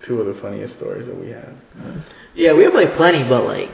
two 0.00 0.20
of 0.20 0.26
the 0.26 0.34
funniest 0.34 0.76
stories 0.76 1.06
that 1.06 1.16
we 1.16 1.30
had. 1.30 1.54
Yeah, 2.34 2.54
we 2.54 2.64
have 2.64 2.74
like 2.74 2.92
plenty, 2.92 3.22
but 3.28 3.44
like, 3.44 3.70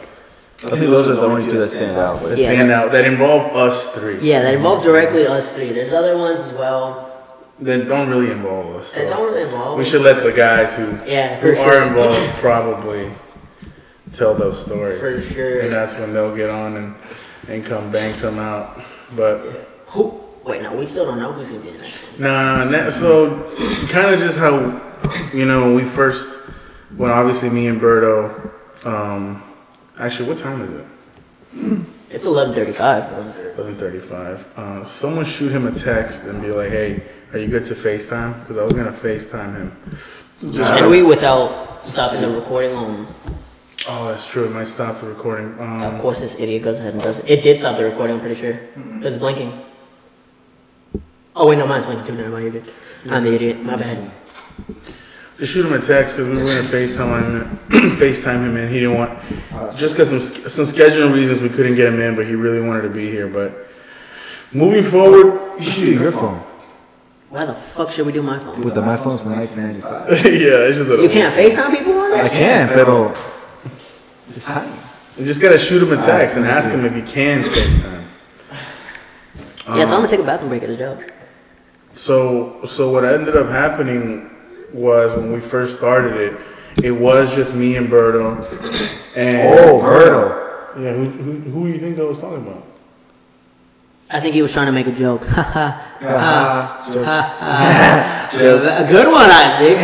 I 0.64 0.70
think 0.70 0.80
those 0.90 1.08
are 1.08 1.14
the 1.14 1.22
only 1.22 1.44
two 1.44 1.58
that 1.58 1.68
stand 1.68 1.96
out. 1.96 2.20
That 2.22 2.36
Yeah. 2.36 2.48
stand 2.52 2.70
out, 2.72 2.90
that 2.92 3.04
involve 3.04 3.54
us 3.54 3.90
three. 3.94 4.18
yeah, 4.20 4.42
that 4.42 4.54
involve 4.54 4.82
directly 4.82 5.24
us 5.26 5.52
three. 5.52 5.70
There's 5.70 5.92
other 5.92 6.16
ones 6.18 6.40
as 6.40 6.52
well 6.54 7.10
That 7.60 7.86
don't 7.88 8.10
really 8.10 8.32
involve 8.32 8.74
us. 8.76 8.92
that 8.94 9.08
don't 9.08 9.24
really 9.24 9.42
involve. 9.42 9.78
we 9.78 9.84
should 9.84 10.02
let 10.02 10.24
the 10.24 10.32
guys 10.32 10.74
who, 10.74 10.98
Yeah, 11.06 11.36
who 11.36 11.54
for 11.54 11.60
are 11.60 11.82
involved 11.86 12.32
probably 12.40 13.08
tell 14.16 14.34
those 14.34 14.64
stories. 14.64 14.98
For 14.98 15.20
sure. 15.20 15.60
And 15.60 15.72
that's 15.72 15.96
when 15.96 16.12
they'll 16.12 16.34
get 16.34 16.50
on 16.50 16.76
and, 16.76 16.94
and 17.48 17.64
come 17.64 17.92
bang 17.92 18.12
some 18.14 18.38
out. 18.40 18.80
But 19.16 19.68
Who? 19.88 20.20
Wait, 20.44 20.60
no, 20.62 20.72
we 20.74 20.84
still 20.86 21.04
don't 21.06 21.20
know 21.20 21.30
who's 21.32 21.46
gonna 21.48 21.60
be 21.60 21.70
the 21.70 21.78
next 21.78 22.18
no, 22.18 22.64
no, 22.64 22.90
so 22.90 23.30
kind 23.90 24.12
of 24.12 24.18
just 24.18 24.36
how, 24.38 24.80
you 25.32 25.44
know, 25.44 25.62
when 25.66 25.74
we 25.74 25.84
first, 25.84 26.30
when 26.96 27.10
obviously 27.12 27.48
me 27.50 27.68
and 27.68 27.80
Berto, 27.80 28.50
um, 28.84 29.42
actually, 29.98 30.28
what 30.28 30.38
time 30.38 30.60
is 30.62 30.70
it? 30.70 30.86
It's 32.10 32.24
11:35. 32.24 33.54
11:35. 33.56 34.44
Uh, 34.56 34.82
someone 34.82 35.26
shoot 35.26 35.52
him 35.52 35.66
a 35.66 35.72
text 35.72 36.24
and 36.24 36.40
be 36.40 36.50
like, 36.50 36.70
"Hey, 36.70 37.02
are 37.34 37.38
you 37.38 37.48
good 37.48 37.64
to 37.64 37.74
FaceTime?" 37.74 38.40
Because 38.40 38.56
I 38.56 38.62
was 38.64 38.72
gonna 38.72 38.90
FaceTime 38.90 39.52
him. 39.54 39.72
Just 40.50 40.78
Can 40.78 40.88
we, 40.88 41.02
without 41.02 41.84
stopping 41.84 42.22
the 42.22 42.30
recording 42.30 42.74
on? 42.74 43.06
Oh, 43.86 44.08
that's 44.08 44.26
true. 44.26 44.46
It 44.46 44.52
might 44.52 44.68
stop 44.68 44.98
the 45.02 45.08
recording. 45.08 45.52
Of 45.54 45.60
Um, 45.60 46.00
course, 46.00 46.18
this 46.20 46.34
idiot 46.40 46.62
goes 46.62 46.78
ahead 46.78 46.94
and 46.94 47.02
does 47.02 47.18
it. 47.18 47.28
It 47.28 47.42
did 47.42 47.58
stop 47.58 47.76
the 47.76 47.84
recording. 47.84 48.16
I'm 48.16 48.20
pretty 48.22 48.40
sure. 48.40 48.58
It's 49.02 49.18
blinking. 49.18 49.52
Oh 51.36 51.46
wait, 51.46 51.58
no, 51.58 51.66
mine's 51.66 51.84
blinking 51.84 52.06
too. 52.06 52.14
Never 52.16 52.30
mind, 52.30 52.44
you're 52.44 52.52
good. 52.62 52.64
I'm 53.10 53.22
the 53.24 53.34
idiot. 53.34 53.62
My 53.62 53.76
bad. 53.76 53.98
Just 55.38 55.52
shoot 55.52 55.64
him 55.64 55.72
a 55.72 55.80
text 55.80 56.16
because 56.16 56.28
we 56.28 56.36
were 56.36 56.44
gonna 56.44 56.62
FaceTime 56.62 57.42
him. 57.42 57.58
FaceTime 57.98 58.44
him, 58.44 58.56
and 58.56 58.68
he 58.68 58.80
didn't 58.80 58.96
want. 58.96 59.18
Just 59.76 59.94
because 59.94 60.08
some 60.08 60.20
some 60.20 60.66
scheduling 60.66 61.14
reasons 61.14 61.40
we 61.40 61.48
couldn't 61.48 61.76
get 61.76 61.92
him 61.92 62.00
in, 62.00 62.16
but 62.16 62.26
he 62.26 62.34
really 62.34 62.60
wanted 62.60 62.82
to 62.82 62.90
be 62.90 63.08
here. 63.08 63.28
But 63.28 63.68
moving 64.52 64.82
forward, 64.82 65.40
you 65.58 65.62
should 65.62 65.84
do 65.84 65.92
your 65.92 66.12
phone. 66.12 66.42
Why 67.30 67.44
the 67.44 67.54
fuck 67.54 67.90
should 67.90 68.06
we 68.06 68.12
do 68.12 68.22
my 68.22 68.38
phone? 68.38 68.62
With 68.62 68.74
the 68.74 68.82
my 68.82 68.96
phone's 68.96 69.20
from 69.20 69.36
1995. 69.36 70.24
yeah, 70.24 70.66
it's 70.66 70.78
just 70.78 70.90
a, 70.90 71.02
You 71.02 71.08
can't 71.08 71.32
FaceTime 71.34 71.76
people 71.76 71.92
on 71.92 72.10
that. 72.10 72.24
I 72.24 72.28
that? 72.28 72.32
can, 72.32 72.68
pero 72.68 73.08
uh, 73.10 73.68
it's 74.28 74.44
tiny. 74.44 74.72
You 75.18 75.24
just 75.24 75.40
gotta 75.40 75.58
shoot 75.58 75.82
him 75.82 75.92
a 75.92 76.00
ah, 76.00 76.06
text 76.06 76.36
and 76.36 76.46
ask 76.46 76.70
him 76.70 76.84
if 76.84 76.94
he 76.94 77.02
can 77.02 77.44
FaceTime. 77.44 78.04
Yeah, 79.68 79.74
so 79.74 79.80
I'm 79.82 79.88
gonna 79.88 79.96
um, 79.96 80.08
take 80.08 80.20
a 80.20 80.24
bathroom 80.24 80.48
break 80.48 80.62
at 80.62 80.70
his 80.70 80.78
job. 80.78 81.02
So, 81.92 82.64
so 82.64 82.90
what 82.90 83.04
ended 83.04 83.36
up 83.36 83.48
happening 83.48 84.30
was 84.72 85.12
when 85.12 85.32
we 85.32 85.40
first 85.40 85.78
started 85.78 86.16
it, 86.16 86.40
it 86.84 86.90
was 86.92 87.34
just 87.34 87.54
me 87.54 87.76
and 87.76 87.88
Berto. 87.88 88.36
And 89.14 89.48
Oh, 89.48 89.80
Berto. 89.80 90.46
Yeah, 90.82 90.92
who, 90.92 91.08
who, 91.10 91.32
who 91.50 91.66
do 91.66 91.72
you 91.72 91.78
think 91.80 91.98
I 91.98 92.02
was 92.02 92.20
talking 92.20 92.46
about? 92.46 92.64
I 94.10 94.20
think 94.20 94.34
he 94.34 94.40
was 94.42 94.52
trying 94.52 94.66
to 94.66 94.72
make 94.72 94.86
a 94.86 94.92
joke. 94.92 95.22
Ha 96.00 96.88
joke. 96.92 97.04
ha. 97.04 98.28
A 98.84 98.86
good 98.88 99.08
one, 99.08 99.28
Isaac. 99.28 99.76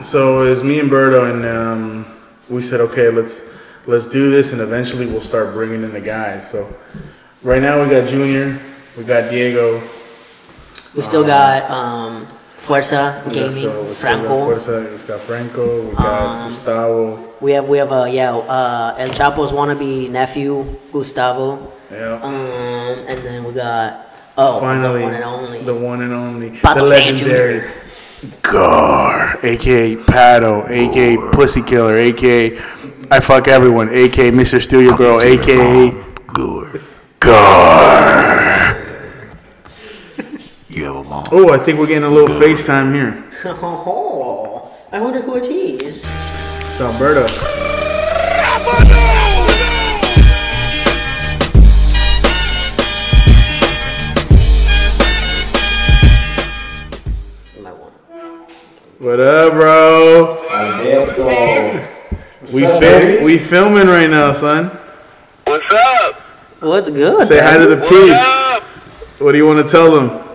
So 0.04 0.42
it 0.42 0.50
was 0.50 0.62
me 0.62 0.78
and 0.78 0.88
Berto, 0.90 1.28
and 1.32 1.44
um, 1.44 2.06
we 2.48 2.62
said, 2.62 2.80
okay, 2.80 3.10
let's 3.10 3.50
let's 3.86 4.08
do 4.08 4.30
this, 4.30 4.52
and 4.52 4.60
eventually 4.60 5.06
we'll 5.06 5.20
start 5.20 5.52
bringing 5.54 5.82
in 5.82 5.92
the 5.92 6.00
guys. 6.00 6.48
So 6.48 6.72
right 7.42 7.60
now 7.60 7.82
we 7.82 7.90
got 7.90 8.08
Junior, 8.08 8.60
we 8.96 9.02
got 9.04 9.28
Diego, 9.30 9.80
we 10.94 11.02
still 11.02 11.24
got 11.24 11.70
um, 11.70 12.26
Fuerza 12.54 13.24
we 13.26 13.34
Gaming, 13.34 13.50
still- 13.50 13.84
we 13.84 13.94
still 13.94 13.94
got 13.94 13.96
Franco. 13.96 14.46
Fuerza, 14.46 15.00
we 15.00 15.06
got 15.06 15.20
Franco, 15.20 15.88
we 15.88 15.94
got 15.94 16.22
Um, 16.44 16.48
Gustavo. 16.50 17.24
We 17.40 17.52
have 17.52 17.68
we 17.68 17.78
have 17.78 17.92
uh, 17.92 18.04
yeah 18.10 18.34
uh, 18.34 18.94
El 18.98 19.08
Chapo's 19.10 19.52
wannabe 19.52 20.10
nephew 20.10 20.64
Gustavo. 20.92 21.72
Yeah. 21.90 22.18
Um, 22.22 22.34
and 23.08 23.18
then 23.24 23.44
we 23.44 23.52
got 23.52 24.08
oh 24.36 24.60
Finally, 24.60 25.00
the 25.00 25.06
one 25.06 25.14
and 25.14 25.24
only 25.24 25.58
the 25.62 25.74
one 25.74 26.02
and 26.02 26.12
only, 26.12 26.50
Pato 26.50 26.78
the 26.78 26.84
legendary 26.84 27.60
Jr. 27.60 27.68
Gar, 28.42 29.38
aka 29.44 29.96
Pato, 29.96 30.68
aka 30.68 31.16
Pussy 31.32 31.62
Killer, 31.62 31.96
aka 31.96 32.58
I 33.10 33.20
fuck 33.20 33.46
everyone, 33.48 33.88
aka 33.94 34.30
Mr. 34.32 34.60
Steal 34.60 34.82
Your 34.82 34.96
Girl, 34.98 35.22
aka 35.22 35.92
Gar. 36.34 36.80
Gar. 37.20 38.47
You 41.18 41.24
have 41.24 41.34
a 41.34 41.36
mom. 41.36 41.48
Oh, 41.48 41.52
I 41.52 41.58
think 41.58 41.78
we're 41.78 41.86
getting 41.86 42.04
a 42.04 42.10
little 42.10 42.36
FaceTime 42.36 42.94
here. 42.94 43.24
Oh, 43.44 44.72
I 44.92 45.00
wonder 45.00 45.20
who 45.20 45.36
it 45.36 45.46
is. 45.46 46.04
It's 46.04 46.80
Alberto. 46.80 47.26
You. 48.84 49.18
What 58.98 59.20
up, 59.20 59.52
bro? 59.52 60.44
Alberto. 60.50 61.88
We 62.52 62.66
up, 62.66 62.80
fil- 62.80 63.24
we 63.24 63.38
filming 63.38 63.86
right 63.86 64.10
now, 64.10 64.32
son. 64.32 64.66
What's 65.44 65.72
up? 65.72 66.14
What's 66.60 66.90
good? 66.90 67.28
Say 67.28 67.40
hi 67.40 67.58
to 67.58 67.66
the 67.66 67.76
What's 67.76 67.90
peeps. 67.90 69.20
What 69.20 69.32
do 69.32 69.38
you 69.38 69.46
want 69.46 69.64
to 69.64 69.70
tell 69.70 69.92
them? 69.92 70.27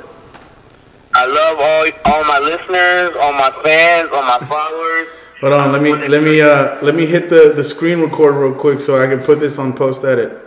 I 1.23 1.25
love 1.25 1.57
all 1.57 2.13
all 2.13 2.23
my 2.25 2.37
listeners, 2.37 3.15
all 3.21 3.31
my 3.31 3.49
fans, 3.63 4.09
all 4.11 4.23
my 4.23 4.39
followers. 4.45 5.07
Hold 5.39 5.53
on, 5.53 5.71
let 5.71 5.81
me 5.81 5.95
let 5.95 6.21
me 6.21 6.41
uh 6.41 6.77
let 6.81 6.95
me 6.95 7.05
hit 7.05 7.29
the 7.29 7.53
the 7.55 7.63
screen 7.63 8.01
record 8.01 8.35
real 8.35 8.53
quick 8.53 8.81
so 8.81 9.01
I 9.01 9.07
can 9.07 9.19
put 9.19 9.39
this 9.39 9.57
on 9.57 9.71
post 9.71 10.03
edit. 10.03 10.37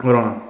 Hold 0.00 0.16
on. 0.16 0.48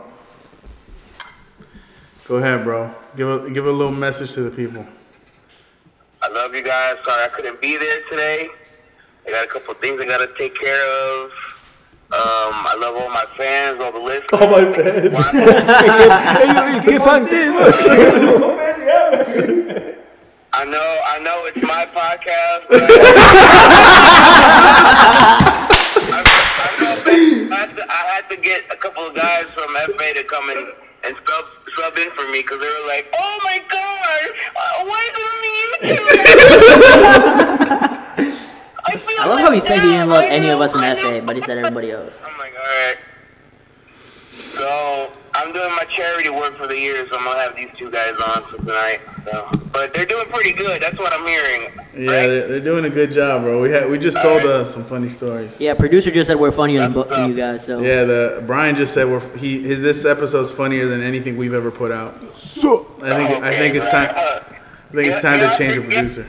Go 2.28 2.36
ahead, 2.36 2.64
bro. 2.64 2.90
Give 3.14 3.28
a 3.28 3.50
give 3.50 3.66
a 3.66 3.70
little 3.70 3.92
message 3.92 4.32
to 4.32 4.42
the 4.42 4.50
people. 4.50 4.86
I 6.22 6.28
love 6.28 6.54
you 6.54 6.62
guys. 6.62 6.96
Sorry 7.04 7.22
I 7.22 7.28
couldn't 7.28 7.60
be 7.60 7.76
there 7.76 8.00
today. 8.08 8.48
I 9.26 9.30
got 9.32 9.44
a 9.44 9.48
couple 9.48 9.74
things 9.74 10.00
I 10.00 10.06
gotta 10.06 10.30
take 10.38 10.54
care 10.58 10.82
of. 10.88 11.30
Um, 12.10 12.54
I 12.68 12.74
love 12.78 12.96
all 12.96 13.10
my 13.10 13.26
fans, 13.36 13.82
all 13.82 13.92
the 13.92 13.98
listeners. 13.98 14.30
Oh 14.32 14.50
my 14.50 14.64
bad. 14.76 15.14
I 18.34 18.58
I 20.62 20.64
know, 20.64 21.00
I 21.04 21.18
know 21.18 21.44
it's 21.46 21.60
my 21.60 21.86
podcast. 21.86 22.68
But 22.70 22.82
I, 26.06 26.22
I, 26.22 26.86
I, 27.50 27.56
had 27.56 27.74
to, 27.74 27.82
I 27.90 28.02
had 28.14 28.30
to 28.30 28.36
get 28.36 28.62
a 28.70 28.76
couple 28.76 29.04
of 29.04 29.12
guys 29.16 29.46
from 29.46 29.74
FA 29.74 30.14
to 30.14 30.22
come 30.22 30.50
in 30.50 30.58
and 31.02 31.16
sub, 31.26 31.44
sub 31.76 31.98
in 31.98 32.12
for 32.12 32.28
me 32.30 32.42
because 32.42 32.60
they 32.60 32.66
were 32.66 32.86
like, 32.86 33.12
"Oh 33.12 33.40
my 33.42 33.60
god, 33.68 34.30
why 34.86 35.02
is 35.10 35.18
it 35.18 35.26
on 35.26 35.42
YouTube?" 35.50 35.98
I, 38.84 39.02
I 39.18 39.26
love 39.26 39.40
how 39.40 39.50
he 39.50 39.58
said 39.58 39.80
he 39.80 39.88
didn't 39.88 40.10
love 40.10 40.22
any 40.22 40.48
of 40.48 40.60
us 40.60 40.74
in 40.74 40.80
FA, 40.80 41.22
but 41.26 41.34
he 41.34 41.42
said 41.42 41.58
everybody 41.58 41.90
else. 41.90 42.14
I'm 42.24 42.38
like, 42.38 42.54
alright. 42.54 42.98
So, 44.54 45.10
I'm 45.42 45.52
doing 45.52 45.70
my 45.70 45.84
charity 45.84 46.28
work 46.28 46.56
for 46.56 46.68
the 46.68 46.78
year, 46.78 47.04
so 47.10 47.18
I'm 47.18 47.24
gonna 47.24 47.40
have 47.40 47.56
these 47.56 47.70
two 47.76 47.90
guys 47.90 48.14
on 48.24 48.44
for 48.48 48.58
tonight. 48.58 49.00
So, 49.24 49.48
but 49.72 49.92
they're 49.92 50.06
doing 50.06 50.28
pretty 50.28 50.52
good. 50.52 50.80
That's 50.80 50.96
what 50.98 51.12
I'm 51.12 51.26
hearing. 51.26 51.62
Yeah, 51.62 51.80
right? 51.80 52.26
they're, 52.26 52.46
they're 52.46 52.60
doing 52.60 52.84
a 52.84 52.90
good 52.90 53.10
job, 53.10 53.42
bro. 53.42 53.60
We 53.60 53.68
had 53.70 53.90
we 53.90 53.98
just 53.98 54.22
told 54.22 54.44
us 54.44 54.72
some 54.72 54.84
funny 54.84 55.08
stories. 55.08 55.58
Yeah, 55.58 55.74
producer 55.74 56.12
just 56.12 56.28
said 56.28 56.38
we're 56.38 56.52
funnier 56.52 56.78
than, 56.80 56.92
bo- 56.92 57.26
you 57.26 57.34
guys. 57.34 57.66
So 57.66 57.80
Yeah, 57.80 58.04
the 58.04 58.44
Brian 58.46 58.76
just 58.76 58.94
said 58.94 59.08
we're 59.08 59.18
he 59.36 59.60
his 59.60 59.82
this 59.82 60.04
episode's 60.04 60.52
funnier 60.52 60.86
than 60.86 61.02
anything 61.02 61.36
we've 61.36 61.54
ever 61.54 61.72
put 61.72 61.90
out. 61.90 62.14
So, 62.34 62.92
I 63.02 63.16
think 63.16 63.42
I 63.42 63.58
think 63.58 63.74
it's 63.74 63.88
time 63.88 64.14
I 64.14 64.42
think 64.92 65.12
it's 65.12 65.22
time 65.22 65.40
to 65.40 65.50
change 65.58 65.74
the 65.74 65.82
producer. 65.82 66.24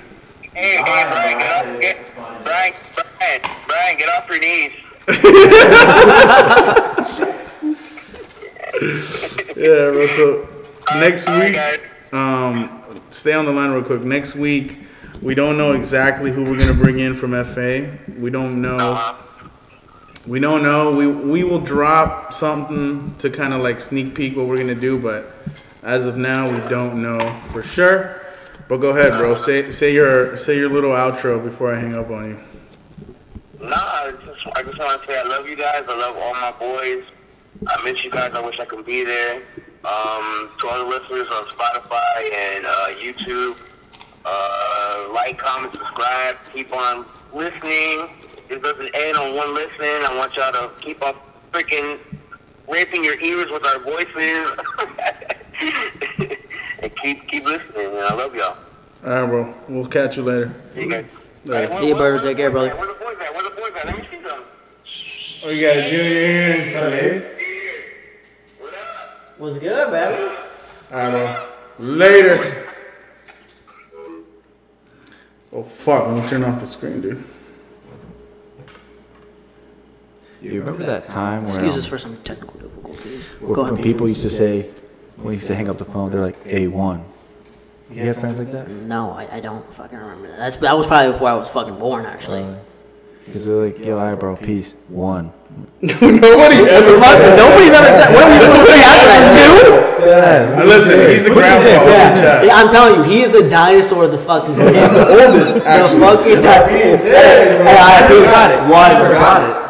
Hey, 0.53 0.77
hey, 0.77 0.83
Brian, 0.83 1.37
get 1.37 1.51
off, 1.51 1.81
get, 1.81 1.97
Brian, 2.43 2.73
Brian, 3.19 3.41
Brian, 3.67 3.97
get 3.97 4.09
off 4.09 4.27
your 4.27 4.39
knees. 4.39 4.71
Yeah, 9.55 9.91
bro. 9.91 10.07
So 10.07 10.47
next 10.95 11.29
week, 11.29 11.57
um, 12.13 13.01
stay 13.11 13.33
on 13.33 13.45
the 13.45 13.51
line 13.51 13.71
real 13.71 13.83
quick. 13.83 14.01
Next 14.01 14.35
week, 14.35 14.79
we 15.21 15.35
don't 15.35 15.57
know 15.57 15.71
exactly 15.71 16.31
who 16.31 16.43
we're 16.43 16.57
gonna 16.57 16.73
bring 16.73 16.99
in 16.99 17.15
from 17.15 17.31
FA. 17.45 17.97
We 18.19 18.29
don't 18.29 18.61
know. 18.61 18.77
Uh-huh. 18.77 19.15
We 20.27 20.39
don't 20.39 20.63
know. 20.63 20.91
We 20.91 21.07
we 21.07 21.43
will 21.43 21.59
drop 21.59 22.33
something 22.33 23.15
to 23.19 23.29
kind 23.29 23.53
of 23.53 23.61
like 23.61 23.81
sneak 23.81 24.15
peek 24.15 24.35
what 24.35 24.47
we're 24.47 24.57
gonna 24.57 24.75
do, 24.75 24.97
but 24.97 25.33
as 25.83 26.05
of 26.05 26.17
now, 26.17 26.49
we 26.49 26.57
don't 26.69 27.01
know 27.01 27.39
for 27.51 27.61
sure. 27.61 28.21
But 28.69 28.77
go 28.77 28.89
ahead, 28.89 29.11
bro. 29.19 29.35
Say 29.35 29.71
say 29.71 29.93
your 29.93 30.37
say 30.37 30.57
your 30.57 30.69
little 30.69 30.91
outro 30.91 31.43
before 31.43 31.73
I 31.73 31.79
hang 31.79 31.93
up 31.95 32.09
on 32.09 32.29
you. 32.29 32.41
Nah, 33.59 33.75
I 33.75 34.11
just, 34.25 34.47
I 34.55 34.63
just 34.63 34.77
want 34.77 35.01
to 35.01 35.07
say 35.07 35.19
I 35.19 35.23
love 35.23 35.47
you 35.47 35.55
guys. 35.55 35.83
I 35.87 35.97
love 35.97 36.17
all 36.17 36.33
my 36.33 36.51
boys. 36.59 37.03
I 37.67 37.83
miss 37.83 38.03
you 38.03 38.11
guys. 38.11 38.31
I 38.33 38.39
wish 38.41 38.59
I 38.59 38.65
could 38.65 38.85
be 38.85 39.03
there. 39.03 39.35
Um, 39.85 40.49
to 40.59 40.67
all 40.69 40.79
the 40.79 40.85
listeners 40.85 41.27
on 41.27 41.43
Spotify 41.45 42.33
and 42.33 42.65
uh, 42.65 42.87
YouTube, 43.01 43.57
uh, 44.25 45.09
like, 45.13 45.37
comment, 45.37 45.73
subscribe. 45.73 46.37
Keep 46.53 46.73
on 46.73 47.05
listening. 47.33 48.09
It 48.49 48.61
doesn't 48.61 48.95
end 48.95 49.17
on 49.17 49.35
one 49.35 49.53
listen. 49.53 49.71
I 49.81 50.15
want 50.17 50.35
y'all 50.35 50.51
to 50.53 50.71
keep 50.81 51.01
on 51.03 51.15
freaking 51.51 51.99
raping 52.67 53.03
your 53.03 53.19
ears 53.19 53.49
with 53.51 53.65
our 53.65 53.79
voices. 53.79 54.51
and 56.81 56.95
keep 56.97 57.27
keep 57.27 57.45
listening. 57.45 57.93
Man. 57.93 58.03
I 58.09 58.13
love 58.13 58.35
y'all. 58.35 58.57
All 59.05 59.09
right, 59.09 59.25
bro. 59.27 59.53
We'll 59.67 59.85
catch 59.87 60.15
you 60.17 60.23
later. 60.23 60.53
See 60.73 60.81
you 60.83 60.89
guys. 60.89 61.27
All 61.47 61.51
right. 61.53 61.63
Hey, 61.63 61.69
where- 61.69 61.79
See 61.81 61.87
you, 61.87 61.93
where- 61.95 62.01
brothers. 62.03 62.21
where 62.21 62.29
Take 62.31 62.37
care, 62.37 62.49
the 62.49 62.55
boys 62.59 62.69
brother. 62.71 62.71
at? 62.71 62.79
Where 62.79 62.87
the 62.87 63.15
boys 63.17 63.25
at? 63.27 63.33
Where 63.33 63.43
the 63.43 63.49
boys 63.49 63.71
at? 63.77 63.85
Let 63.85 63.97
me 63.97 64.07
see 64.11 64.23
them. 64.23 64.43
Oh, 65.45 65.49
you 65.49 65.61
got 65.67 65.83
Junior 65.89 66.03
here 66.03 66.61
and 66.61 66.71
Sunday. 66.71 67.32
What 69.43 69.49
up? 69.49 69.55
what's 69.55 69.59
good, 69.59 69.91
baby? 69.91 70.23
All 70.89 70.97
right, 70.97 71.11
know. 71.11 71.49
Later. 71.79 72.69
Oh 75.51 75.63
fuck! 75.63 76.07
Let 76.07 76.23
me 76.23 76.29
turn 76.29 76.43
off 76.45 76.61
the 76.61 76.65
screen, 76.65 77.01
dude. 77.01 77.23
You 80.41 80.59
remember 80.61 80.85
that 80.85 81.03
time 81.03 81.43
where, 81.43 81.55
Excuse 81.55 81.73
um, 81.73 81.79
us 81.79 81.85
for 81.85 81.97
some 81.97 82.17
technical 82.23 82.57
difficulties. 82.57 83.23
where- 83.41 83.53
Go 83.53 83.63
when 83.63 83.73
ahead. 83.73 83.83
people 83.83 84.07
used 84.07 84.21
to 84.21 84.29
say, 84.29 84.69
when 85.17 85.27
we 85.27 85.33
used 85.33 85.47
to 85.47 85.55
hang 85.55 85.69
up 85.69 85.77
the 85.77 85.85
phone, 85.85 86.09
they're 86.09 86.21
like 86.21 86.41
A1. 86.45 87.03
You 87.91 88.03
have 88.05 88.19
friends 88.19 88.39
like 88.39 88.51
that? 88.53 88.69
No, 88.69 89.11
I, 89.11 89.37
I 89.37 89.39
don't 89.41 89.73
fucking 89.73 89.97
remember 89.97 90.29
that. 90.29 90.37
That's 90.37 90.55
that 90.57 90.77
was 90.77 90.87
probably 90.87 91.11
before 91.11 91.27
I 91.27 91.33
was 91.33 91.49
fucking 91.49 91.79
born, 91.79 92.05
actually. 92.05 92.43
Because 93.25 93.45
they're 93.45 93.55
like, 93.55 93.79
yo, 93.79 93.97
alright, 93.97 94.19
bro, 94.19 94.35
peace. 94.35 94.75
One. 94.89 95.31
Nobody 95.81 96.57
ever. 96.65 96.97
Nobody's 97.37 97.73
ever 97.73 97.87
said. 97.87 98.13
What 98.13 98.23
are 98.23 98.31
we 98.31 98.39
supposed 98.39 98.65
to 98.65 98.73
say 98.73 98.81
after 98.83 99.07
that? 99.07 99.23
Two? 99.37 99.83
Yeah. 100.05 100.63
Listen, 100.63 101.09
he's 101.09 101.23
the 101.23 101.29
grandpa. 101.29 101.85
Yeah. 101.85 102.43
yeah, 102.43 102.55
I'm 102.55 102.69
telling 102.69 102.99
you, 102.99 103.03
he 103.03 103.21
is 103.21 103.31
the 103.31 103.49
dinosaur 103.49 104.05
of 104.05 104.11
the 104.11 104.17
fucking 104.17 104.55
group. 104.55 104.73
He's 104.73 104.93
the 104.93 105.07
oldest. 105.07 105.55
The 105.55 105.61
fucking 105.61 106.41
dinosaur. 106.41 107.11
Hey, 107.11 107.77
I 107.79 108.07
people 108.07 108.23
got 108.23 108.51
it. 108.51 108.59
I 108.59 108.93
never 108.93 109.13
got 109.13 109.49
it. 109.49 109.63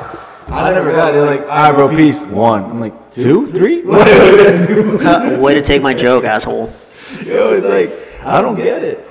I 0.52 0.72
never 0.72 0.92
got 0.92 1.10
it. 1.10 1.14
They're 1.14 1.26
like, 1.26 1.42
alright, 1.42 1.76
bro, 1.76 1.90
peace. 1.90 2.22
One. 2.22 2.64
I'm 2.64 2.80
like, 2.80 3.12
two, 3.12 3.52
three? 3.52 3.84
Uh, 5.04 5.38
Way 5.40 5.54
to 5.56 5.62
take 5.62 5.82
my 5.82 5.94
joke, 5.94 6.24
asshole. 6.24 6.68
Yo, 7.26 7.54
it's 7.54 7.68
like, 7.68 7.92
I 8.26 8.42
don't 8.42 8.56
get 8.56 8.84
it. 8.84 9.08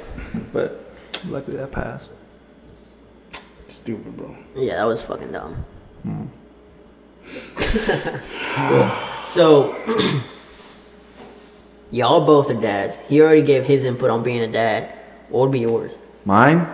But 0.53 0.81
luckily 1.29 1.59
that 1.59 1.71
passed. 1.71 2.12
Stupid, 3.83 4.17
bro. 4.17 4.37
Yeah, 4.55 4.77
that 4.77 4.85
was 4.85 5.03
fucking 5.03 5.33
dumb. 5.33 5.65
so, 9.27 9.75
y'all 11.91 12.25
both 12.25 12.49
are 12.49 12.61
dads. 12.61 12.97
He 13.09 13.21
already 13.21 13.43
gave 13.43 13.65
his 13.65 13.83
input 13.83 14.09
on 14.09 14.23
being 14.23 14.39
a 14.39 14.47
dad. 14.47 14.97
What 15.31 15.41
would 15.41 15.51
be 15.51 15.59
yours? 15.59 15.99
Mine? 16.25 16.65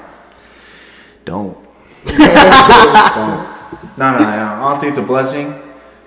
Don't. 1.25 1.57
don't. 2.05 2.19
No, 3.97 4.13
no, 4.13 4.19
no. 4.19 4.59
Honestly, 4.61 4.89
it's 4.89 4.99
a 4.99 5.03
blessing, 5.03 5.55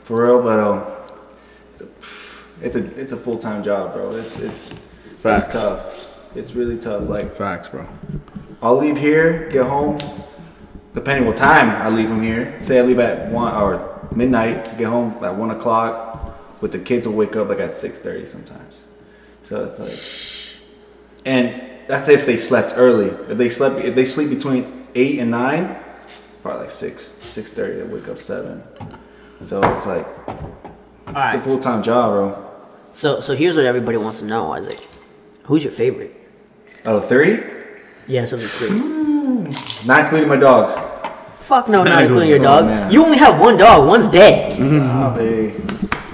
for 0.04 0.24
real. 0.24 0.44
But 0.44 0.60
um, 0.60 0.84
it's 1.72 1.82
a, 1.82 1.88
it's 2.62 2.76
a, 2.76 3.02
it's 3.02 3.12
a 3.12 3.18
full 3.18 3.40
time 3.40 3.64
job, 3.64 3.94
bro. 3.94 4.12
It's, 4.12 4.40
it's, 4.40 4.70
Facts. 5.18 5.46
it's 5.46 5.54
tough. 5.54 6.36
It's 6.36 6.54
really 6.54 6.78
tough. 6.78 7.10
Like, 7.10 7.36
Facts, 7.36 7.70
bro. 7.70 7.88
I'll 8.62 8.78
leave 8.78 9.00
here, 9.00 9.50
get 9.50 9.66
home, 9.66 9.98
depending 10.94 11.26
what 11.28 11.38
time 11.38 11.70
I 11.70 11.90
leave 11.90 12.10
from 12.10 12.22
here. 12.22 12.58
Say 12.62 12.80
I 12.80 12.82
leave 12.82 13.00
at 13.00 13.30
one 13.32 13.54
or 13.54 14.08
midnight, 14.14 14.66
to 14.66 14.76
get 14.76 14.88
home 14.88 15.24
at 15.24 15.36
one 15.36 15.52
o'clock, 15.52 16.62
with 16.62 16.72
the 16.72 16.80
kids 16.80 17.08
will 17.08 17.16
wake 17.16 17.36
up 17.36 17.50
like 17.50 17.60
at 17.60 17.74
six 17.74 18.00
thirty 18.02 18.26
sometimes. 18.26 18.76
So 19.44 19.66
it's 19.66 19.80
like, 19.80 20.00
and 21.26 21.62
that's 21.88 22.10
if 22.10 22.26
they 22.26 22.38
slept 22.38 22.74
early. 22.76 23.08
If 23.32 23.38
they 23.38 23.50
slept, 23.50 23.84
if 23.84 23.96
they 23.96 24.06
sleep 24.06 24.30
between 24.30 24.88
eight 24.96 25.20
and 25.20 25.32
nine, 25.32 25.78
probably 26.42 26.62
like 26.62 26.72
six, 26.72 27.10
six 27.20 27.52
thirty, 27.52 27.80
they 27.82 27.84
wake 27.84 28.08
up 28.08 28.18
seven. 28.20 28.64
So 29.42 29.60
it's 29.76 29.86
like 29.86 30.08
it's 31.08 31.36
a 31.36 31.42
full 31.42 31.60
time 31.60 31.84
job, 31.84 32.12
bro. 32.14 32.48
So, 32.94 33.22
so 33.22 33.36
here's 33.36 33.56
what 33.56 33.66
everybody 33.66 33.98
wants 33.98 34.20
to 34.20 34.26
know, 34.26 34.52
Isaac. 34.52 34.80
Who's 35.44 35.64
your 35.64 35.72
favorite? 35.72 36.16
Out 36.86 36.96
of 36.96 37.08
three, 37.08 37.40
Yes, 38.08 38.32
of 38.34 38.42
the 38.42 38.48
three. 38.48 38.70
Hmm. 38.78 39.21
Not 39.86 40.00
including 40.06 40.30
my 40.30 40.36
dogs. 40.38 40.74
Fuck 41.42 41.68
no, 41.68 41.84
not 41.94 42.04
including 42.04 42.30
your 42.30 42.40
Oh, 42.40 42.44
dogs. 42.44 42.70
man. 42.70 42.92
You 42.92 43.04
only 43.04 43.18
have 43.18 43.40
one 43.40 43.58
dog. 43.58 43.88
One's 43.88 44.10
dead. 44.10 44.54
Stop, 44.64 45.18
hey. 45.18 45.54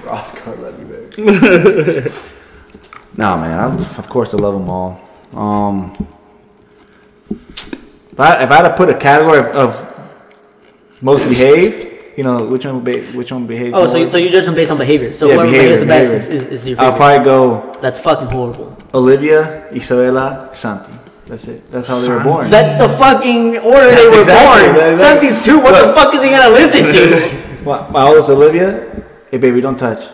Roscoe, 0.06 0.56
love 0.62 0.80
you, 0.80 0.86
baby. 0.86 2.12
nah, 3.18 3.38
man. 3.42 3.60
I, 3.60 3.98
of 3.98 4.08
course, 4.10 4.34
I 4.34 4.38
love 4.38 4.54
them 4.54 4.70
all. 4.70 5.00
Um, 5.34 6.08
if 7.30 8.20
I, 8.20 8.44
if 8.44 8.50
I 8.52 8.56
had 8.56 8.68
to 8.70 8.76
put 8.76 8.90
a 8.90 8.96
category 8.98 9.40
of, 9.40 9.46
of 9.48 9.94
most 11.02 11.28
behaved, 11.28 12.18
you 12.18 12.24
know, 12.24 12.46
which 12.46 12.66
one 12.66 12.84
be, 12.84 13.02
which 13.12 13.32
one 13.32 13.46
behaved? 13.46 13.76
Oh, 13.76 13.86
so 13.86 13.98
you, 13.98 14.10
so 14.10 14.18
you 14.18 14.30
judge 14.30 14.46
them 14.46 14.56
based 14.56 14.72
on 14.72 14.78
behavior. 14.80 15.14
So 15.14 15.28
Yeah, 15.28 15.34
whoever 15.36 15.52
behavior, 15.52 15.68
behaves 15.70 15.80
the 15.82 15.86
best 15.86 16.12
is, 16.14 16.28
behavior. 16.28 16.48
is, 16.54 16.62
is 16.62 16.68
your 16.68 16.82
I'll 16.82 16.94
probably 16.96 17.24
go 17.26 17.78
That's 17.82 18.00
fucking 18.00 18.28
horrible. 18.28 18.76
Olivia, 18.94 19.68
Isabella, 19.72 20.50
Santi. 20.54 20.94
That's 21.28 21.48
it. 21.48 21.70
That's 21.72 21.88
how 21.88 22.00
they 22.00 22.10
were 22.10 22.24
born. 22.24 22.50
That's 22.50 22.82
the 22.82 22.90
fucking 22.98 23.58
order 23.60 23.92
they 23.92 24.08
were 24.08 24.20
exactly- 24.20 24.68
born. 24.68 24.76
that's 24.78 24.92
exactly- 24.94 25.28
Santi's 25.30 25.46
two. 25.46 25.60
What 25.60 25.76
the 25.86 25.94
fuck 25.94 26.14
is 26.16 26.24
he 26.24 26.30
gonna 26.30 26.50
listen 26.50 26.84
to? 26.94 27.64
My, 27.68 27.90
my 27.90 28.02
oldest 28.08 28.30
Olivia, 28.30 29.04
hey 29.30 29.38
baby, 29.38 29.60
don't 29.60 29.76
touch. 29.78 30.08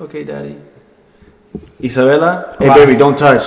Okay, 0.00 0.24
daddy. 0.24 0.56
Isabella, 1.82 2.56
hey 2.58 2.68
baby, 2.72 2.96
don't 2.96 3.16
touch. 3.18 3.42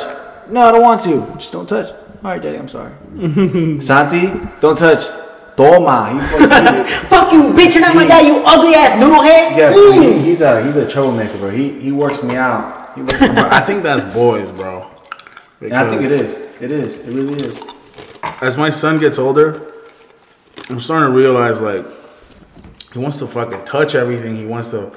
No, 0.49 0.61
I 0.68 0.72
don't 0.72 0.82
want 0.82 1.01
to. 1.03 1.26
Just 1.39 1.51
don't 1.53 1.68
touch. 1.68 1.89
All 2.24 2.32
right, 2.32 2.41
daddy, 2.41 2.57
I'm 2.57 2.68
sorry. 2.68 2.93
Santi, 3.82 4.28
don't 4.61 4.78
touch. 4.78 5.07
Toma. 5.55 6.13
He 6.13 6.20
fucking, 6.38 6.86
fuck 7.09 7.34
you, 7.34 7.41
bitch! 7.57 7.74
You're 7.74 7.82
not 7.82 7.95
my 7.95 8.05
dad. 8.05 8.28
You 8.28 8.43
ugly 8.45 8.76
ass 8.76 8.99
noodle 8.99 9.24
head. 9.24 9.57
yeah, 9.57 9.74
Mm. 9.74 10.13
he, 10.20 10.26
he's 10.26 10.41
a 10.41 10.63
he's 10.63 10.76
a 10.76 10.88
troublemaker, 10.88 11.36
bro. 11.39 11.49
He 11.49 11.80
he 11.80 11.91
works 11.91 12.22
me 12.22 12.36
out. 12.36 12.95
Works 12.95 13.20
me 13.20 13.28
out. 13.30 13.51
I 13.51 13.61
think 13.61 13.82
that's 13.82 14.03
boys, 14.13 14.51
bro. 14.51 14.88
And 15.61 15.74
I 15.74 15.89
think 15.89 16.03
it 16.03 16.11
is. 16.11 16.46
It 16.60 16.72
is. 16.72 16.93
It 16.95 17.08
really 17.08 17.34
is. 17.36 17.60
As 18.24 18.58
my 18.58 18.70
son 18.70 18.99
gets 18.99 19.18
older, 19.20 19.74
I'm 20.70 20.80
starting 20.80 21.12
to 21.12 21.18
realize 21.18 21.60
like 21.62 21.86
he 22.93 22.99
wants 22.99 23.20
to 23.20 23.28
fucking 23.28 23.64
touch 23.66 23.95
everything. 23.95 24.36
He 24.36 24.45
wants 24.45 24.72
to 24.72 24.91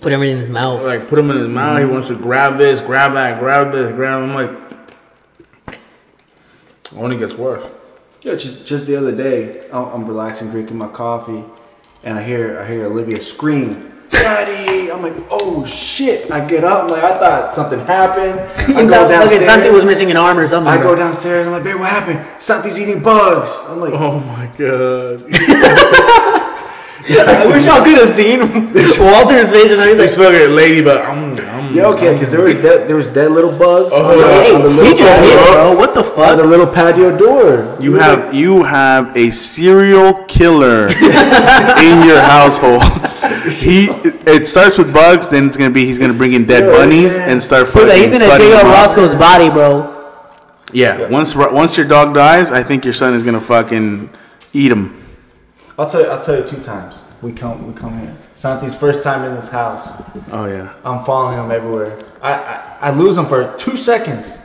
Put 0.00 0.12
everything 0.12 0.34
in 0.34 0.40
his 0.40 0.50
mouth. 0.50 0.82
like 0.82 1.06
put 1.08 1.18
him 1.18 1.30
in 1.30 1.38
his 1.38 1.46
mouth. 1.48 1.78
He 1.78 1.84
wants 1.86 2.08
to 2.08 2.16
grab 2.16 2.58
this, 2.58 2.80
grab 2.80 3.12
that, 3.12 3.38
grab 3.38 3.72
this, 3.72 3.94
grab. 3.94 4.22
I'm 4.22 4.34
like, 4.34 5.78
Only 6.96 7.16
gets 7.16 7.34
worse. 7.34 7.64
Yeah, 8.22 8.34
just 8.34 8.66
just 8.66 8.86
the 8.86 8.96
other 8.96 9.14
day, 9.14 9.68
I'm, 9.70 9.84
I'm 9.84 10.06
relaxing, 10.06 10.50
drinking 10.50 10.76
my 10.78 10.88
coffee, 10.88 11.44
and 12.02 12.18
I 12.18 12.24
hear 12.24 12.58
I 12.58 12.66
hear 12.68 12.86
Olivia 12.86 13.20
scream, 13.20 13.93
"Daddy!" 14.14 14.90
I'm 14.90 15.02
like, 15.02 15.14
"Oh 15.30 15.64
shit!" 15.66 16.30
I 16.30 16.46
get 16.46 16.64
up, 16.64 16.84
I'm 16.84 16.88
like 16.88 17.04
I 17.04 17.18
thought 17.18 17.54
something 17.54 17.80
happened. 17.80 18.40
I 18.76 18.84
go 18.86 19.04
at 19.04 19.08
downstairs. 19.08 19.44
something 19.46 19.72
was 19.72 19.84
missing 19.84 20.10
an 20.10 20.16
arm 20.16 20.38
or 20.38 20.48
something. 20.48 20.72
I 20.72 20.76
bro. 20.78 20.90
go 20.90 20.96
downstairs. 20.96 21.46
I'm 21.46 21.52
like, 21.52 21.64
"Babe, 21.64 21.78
what 21.78 21.90
happened?" 21.90 22.24
Santi's 22.38 22.78
eating 22.78 23.02
bugs. 23.02 23.58
I'm 23.68 23.80
like, 23.80 23.92
Oh 23.94 24.20
my 24.20 24.46
god. 24.56 25.24
I 27.06 27.46
wish 27.46 27.66
y'all 27.66 27.84
could 27.84 27.98
have 27.98 28.14
seen 28.14 28.40
Walter's 29.04 29.50
face 29.50 29.70
and 29.72 29.80
he's 29.82 29.98
This 29.98 30.16
like, 30.16 30.32
fucking 30.32 30.56
ladybug. 30.56 30.98
I'm, 31.04 31.32
I'm, 31.50 31.63
"Yeah, 31.74 31.86
okay," 31.88 32.12
because 32.14 32.30
there 32.32 32.42
was 32.42 32.54
dead, 32.54 32.88
there 32.88 32.96
was 32.96 33.08
dead 33.08 33.30
little 33.32 33.50
bugs 33.58 33.90
Oh, 33.92 34.02
on, 34.04 34.18
the, 34.18 34.24
yeah. 34.24 34.54
on 34.54 34.62
the 34.62 34.68
little 34.68 34.84
he 34.84 34.98
just 34.98 35.20
hit, 35.20 35.38
patio, 35.38 35.52
bro. 35.52 35.76
What 35.76 35.94
the 35.94 36.00
on 36.04 36.16
fuck?" 36.16 36.36
the 36.38 36.44
little 36.44 36.66
patio 36.66 37.16
door. 37.16 37.76
You 37.80 37.94
have 37.94 38.32
you 38.32 38.62
have 38.62 39.16
a 39.16 39.30
serial 39.30 40.24
killer 40.24 40.86
in 40.88 42.06
your 42.06 42.20
household. 42.22 42.82
He 43.52 43.86
it 44.26 44.48
starts 44.48 44.78
with 44.78 44.92
bugs, 44.92 45.28
then 45.28 45.46
it's 45.46 45.56
gonna 45.56 45.70
be 45.70 45.84
he's 45.84 45.98
gonna 45.98 46.12
bring 46.14 46.32
in 46.34 46.46
dead 46.46 46.64
Yeah, 46.64 46.70
bunnies 46.72 47.12
man. 47.12 47.30
and 47.30 47.42
start 47.42 47.66
Dude, 47.66 47.74
fucking 47.74 48.02
he's 48.02 48.10
gonna 48.10 48.38
dig 48.38 48.52
up 48.52 48.64
up. 48.64 48.72
Roscoe's 48.72 49.14
body, 49.14 49.50
bro. 49.50 49.90
Yeah, 50.72 51.08
once 51.08 51.34
once 51.36 51.76
your 51.76 51.86
dog 51.86 52.14
dies, 52.14 52.50
I 52.50 52.62
think 52.62 52.84
your 52.84 52.94
son 52.94 53.14
is 53.14 53.22
gonna 53.22 53.40
fucking 53.40 54.10
eat 54.52 54.72
him. 54.72 55.00
I'll 55.78 55.88
tell 55.88 56.00
you. 56.02 56.06
I'll 56.08 56.22
tell 56.22 56.36
you 56.38 56.44
two 56.44 56.60
times. 56.62 57.00
We 57.24 57.32
come. 57.32 57.66
We 57.66 57.72
come 57.80 57.98
here. 58.00 58.14
Santi's 58.34 58.74
first 58.74 59.02
time 59.02 59.24
in 59.24 59.34
this 59.34 59.48
house. 59.48 59.88
Oh 60.30 60.44
yeah. 60.44 60.74
I'm 60.84 61.02
following 61.06 61.38
him 61.38 61.50
everywhere. 61.50 61.98
I, 62.20 62.32
I, 62.34 62.76
I 62.82 62.90
lose 62.90 63.16
him 63.16 63.24
for 63.24 63.56
two 63.56 63.78
seconds. 63.78 64.38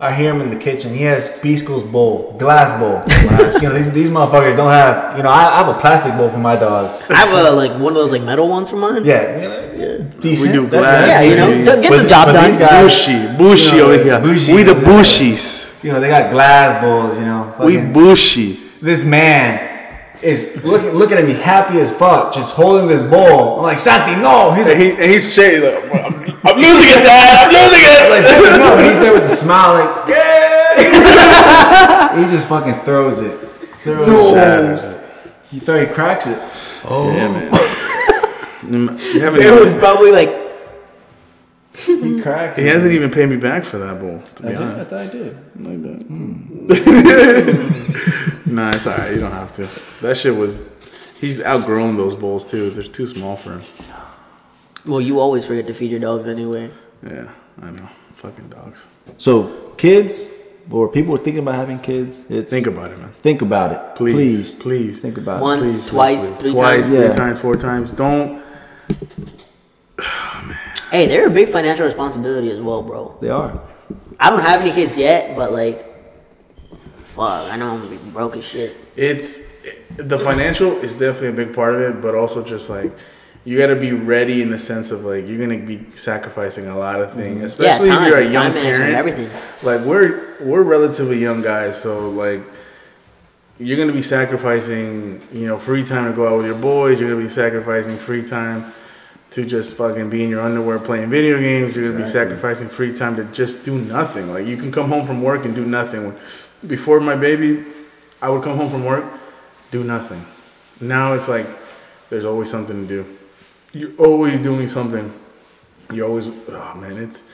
I 0.00 0.14
hear 0.14 0.32
him 0.32 0.40
in 0.40 0.48
the 0.48 0.56
kitchen. 0.56 0.94
He 0.94 1.02
has 1.02 1.28
Beastle's 1.42 1.82
bowl, 1.82 2.34
glass 2.38 2.70
bowl. 2.80 3.02
you 3.60 3.68
know, 3.68 3.74
these, 3.74 3.92
these 3.92 4.08
motherfuckers 4.08 4.56
don't 4.56 4.70
have. 4.72 5.18
You 5.18 5.22
know, 5.22 5.28
I, 5.28 5.54
I 5.60 5.64
have 5.66 5.76
a 5.76 5.78
plastic 5.78 6.14
bowl 6.16 6.30
for 6.30 6.38
my 6.38 6.56
dogs. 6.56 7.10
I 7.10 7.16
have 7.16 7.28
a 7.46 7.50
like 7.50 7.72
one 7.72 7.88
of 7.92 7.94
those 7.96 8.10
like 8.12 8.22
metal 8.22 8.48
ones 8.48 8.70
for 8.70 8.76
mine. 8.76 9.04
Yeah, 9.04 9.42
you 9.42 9.48
know, 9.48 9.72
yeah. 9.74 10.20
Decent. 10.20 10.46
We 10.48 10.52
do 10.54 10.66
glass. 10.66 11.08
Yeah, 11.08 11.22
you 11.22 11.36
know, 11.36 11.64
Bushy. 11.76 11.88
get 11.88 12.02
the 12.02 12.08
job 12.08 12.26
but 12.28 12.32
done. 12.32 12.58
guys- 12.58 12.82
Bushy, 12.84 13.36
bushy 13.36 13.76
You 13.76 13.82
know, 13.82 13.90
over 13.92 14.02
here. 14.02 14.18
bushy 14.20 14.54
we 14.54 14.62
the 14.62 14.72
is- 14.76 14.88
bushies. 14.88 15.84
You 15.84 15.92
know, 15.92 16.00
they 16.00 16.08
got 16.08 16.30
glass 16.30 16.80
bowls. 16.82 17.18
You 17.18 17.26
know, 17.26 17.54
We 17.60 17.74
Fucking- 17.76 17.92
bushy. 17.92 18.60
this 18.80 19.04
man 19.04 19.67
is 20.22 20.62
looking 20.64 20.90
looking 20.90 21.18
at 21.18 21.24
me 21.24 21.34
happy 21.34 21.78
as 21.78 21.92
fuck, 21.92 22.34
just 22.34 22.54
holding 22.54 22.88
this 22.88 23.02
bowl. 23.02 23.56
I'm 23.56 23.62
like, 23.62 23.78
Santi, 23.78 24.20
no. 24.20 24.52
He's 24.52 24.68
And, 24.68 24.80
he, 24.80 24.90
and 24.90 25.10
he's 25.10 25.32
shaking. 25.32 25.62
Like, 25.62 25.84
I'm, 25.94 26.14
I'm 26.46 26.56
losing 26.56 26.90
it, 26.90 27.02
Dad. 27.02 27.46
I'm 27.46 27.52
losing 27.54 27.84
it. 27.84 28.10
like 28.10 28.24
no. 28.58 28.76
He's 28.88 28.98
there 29.00 29.12
with 29.12 29.24
a 29.24 29.36
smile, 29.36 29.74
like, 29.74 30.08
yeah. 30.16 30.48
he 32.24 32.30
just 32.30 32.48
fucking 32.48 32.80
throws 32.80 33.20
it. 33.20 33.38
Throws 33.82 34.84
it. 34.84 35.00
He 35.50 35.60
throw, 35.60 35.80
he 35.80 35.86
cracks 35.86 36.26
it. 36.26 36.38
Oh. 36.84 37.12
Yeah, 37.14 37.28
man. 37.28 37.52
You 38.68 39.20
haven't 39.20 39.40
It 39.40 39.52
was 39.52 39.72
probably 39.74 40.10
like 40.10 40.47
He 41.86 42.20
cracks 42.20 42.56
he 42.58 42.66
it. 42.66 42.74
hasn't 42.74 42.92
even 42.92 43.10
paid 43.10 43.28
me 43.28 43.36
back 43.36 43.64
for 43.64 43.78
that 43.78 44.00
bowl. 44.00 44.20
To 44.36 44.42
be 44.42 44.48
I, 44.48 44.52
did, 44.52 44.60
I 44.60 44.84
thought 44.84 45.00
I 45.00 45.06
did. 45.06 45.36
like 45.66 45.82
that. 45.82 46.02
Hmm. 46.02 46.66
nah, 48.54 48.68
it's 48.70 48.86
alright. 48.86 49.12
You 49.14 49.20
don't 49.20 49.30
have 49.32 49.52
to. 49.54 49.68
That 50.02 50.16
shit 50.16 50.34
was. 50.34 50.68
He's 51.20 51.40
outgrown 51.42 51.96
those 51.96 52.14
bowls 52.14 52.44
too. 52.48 52.70
They're 52.70 52.84
too 52.84 53.06
small 53.06 53.36
for 53.36 53.52
him. 53.58 53.62
well, 54.86 55.00
you 55.00 55.20
always 55.20 55.44
forget 55.46 55.66
to 55.68 55.74
feed 55.74 55.90
your 55.90 56.00
dogs 56.00 56.26
anyway. 56.26 56.70
Yeah, 57.04 57.30
I 57.62 57.70
know. 57.70 57.88
Fucking 58.16 58.48
dogs. 58.48 58.84
So 59.16 59.72
kids, 59.76 60.24
or 60.70 60.88
people 60.88 61.14
are 61.14 61.18
thinking 61.18 61.42
about 61.42 61.54
having 61.56 61.78
kids. 61.78 62.20
It's 62.28 62.50
Think 62.50 62.66
about 62.66 62.90
it, 62.92 62.98
man. 62.98 63.10
think 63.12 63.42
about 63.42 63.72
it. 63.72 63.80
Please, 63.96 64.52
please, 64.52 64.54
please. 64.54 65.00
think 65.00 65.16
about 65.18 65.40
Once, 65.42 65.62
it. 65.62 65.66
Please, 65.66 65.80
please, 65.80 65.90
twice, 65.90 66.20
please. 66.30 66.38
three 66.40 66.50
twice, 66.52 66.80
times. 66.80 66.90
three 66.90 67.04
Yeah. 67.04 67.12
times, 67.12 67.38
four 67.40 67.54
times. 67.54 67.90
Don't. 67.92 68.42
Hey, 70.90 71.06
they're 71.06 71.26
a 71.26 71.30
big 71.30 71.50
financial 71.50 71.84
responsibility 71.84 72.50
as 72.50 72.60
well, 72.60 72.82
bro. 72.82 73.14
They 73.20 73.28
are. 73.28 73.60
I 74.18 74.30
don't 74.30 74.40
have 74.40 74.62
any 74.62 74.72
kids 74.72 74.96
yet, 74.96 75.36
but 75.36 75.52
like, 75.52 75.84
fuck, 77.08 77.52
I 77.52 77.58
know 77.58 77.72
I'm 77.72 77.80
gonna 77.80 77.90
be 77.90 78.10
broke 78.10 78.36
as 78.36 78.44
shit. 78.46 78.74
It's 78.96 79.46
the 79.96 80.18
financial 80.18 80.72
is 80.78 80.96
definitely 80.96 81.28
a 81.28 81.46
big 81.46 81.54
part 81.54 81.74
of 81.74 81.82
it, 81.82 82.00
but 82.00 82.14
also 82.14 82.42
just 82.42 82.70
like 82.70 82.90
you 83.44 83.58
got 83.58 83.66
to 83.66 83.76
be 83.76 83.92
ready 83.92 84.42
in 84.42 84.50
the 84.50 84.58
sense 84.58 84.90
of 84.90 85.04
like 85.04 85.26
you're 85.26 85.38
gonna 85.38 85.58
be 85.58 85.84
sacrificing 85.94 86.68
a 86.68 86.78
lot 86.78 87.00
of 87.02 87.12
things, 87.12 87.36
mm-hmm. 87.36 87.44
especially 87.44 87.88
time, 87.88 88.04
if 88.04 88.08
you're 88.08 88.18
a 88.18 88.30
young 88.30 88.52
parent. 88.52 88.94
everything. 88.94 89.28
Like 89.62 89.82
we're 89.82 90.36
we're 90.40 90.62
relatively 90.62 91.18
young 91.18 91.42
guys, 91.42 91.80
so 91.80 92.08
like 92.10 92.40
you're 93.58 93.76
gonna 93.76 93.92
be 93.92 94.02
sacrificing, 94.02 95.20
you 95.32 95.46
know, 95.46 95.58
free 95.58 95.84
time 95.84 96.10
to 96.10 96.16
go 96.16 96.26
out 96.26 96.38
with 96.38 96.46
your 96.46 96.56
boys. 96.56 96.98
You're 96.98 97.10
gonna 97.10 97.22
be 97.22 97.28
sacrificing 97.28 97.96
free 97.96 98.26
time 98.26 98.72
to 99.30 99.44
just 99.44 99.74
fucking 99.74 100.08
be 100.08 100.24
in 100.24 100.30
your 100.30 100.40
underwear 100.40 100.78
playing 100.78 101.10
video 101.10 101.38
games. 101.38 101.76
You're 101.76 101.92
gonna 101.92 102.04
be 102.04 102.10
sacrificing 102.10 102.68
free 102.68 102.94
time 102.94 103.16
to 103.16 103.24
just 103.24 103.64
do 103.64 103.78
nothing. 103.78 104.32
Like 104.32 104.46
you 104.46 104.56
can 104.56 104.72
come 104.72 104.88
home 104.88 105.06
from 105.06 105.22
work 105.22 105.44
and 105.44 105.54
do 105.54 105.64
nothing. 105.64 106.14
Before 106.66 107.00
my 107.00 107.14
baby, 107.14 107.64
I 108.20 108.30
would 108.30 108.42
come 108.42 108.56
home 108.56 108.70
from 108.70 108.84
work, 108.84 109.04
do 109.70 109.84
nothing. 109.84 110.24
Now 110.80 111.12
it's 111.12 111.28
like 111.28 111.46
there's 112.10 112.24
always 112.24 112.50
something 112.50 112.86
to 112.86 112.88
do. 112.88 113.18
You're 113.72 113.94
always 113.98 114.42
doing 114.42 114.66
something. 114.66 115.12
You're 115.92 116.08
always 116.08 116.26
oh 116.26 116.74
man, 116.76 116.96
it's 116.96 117.24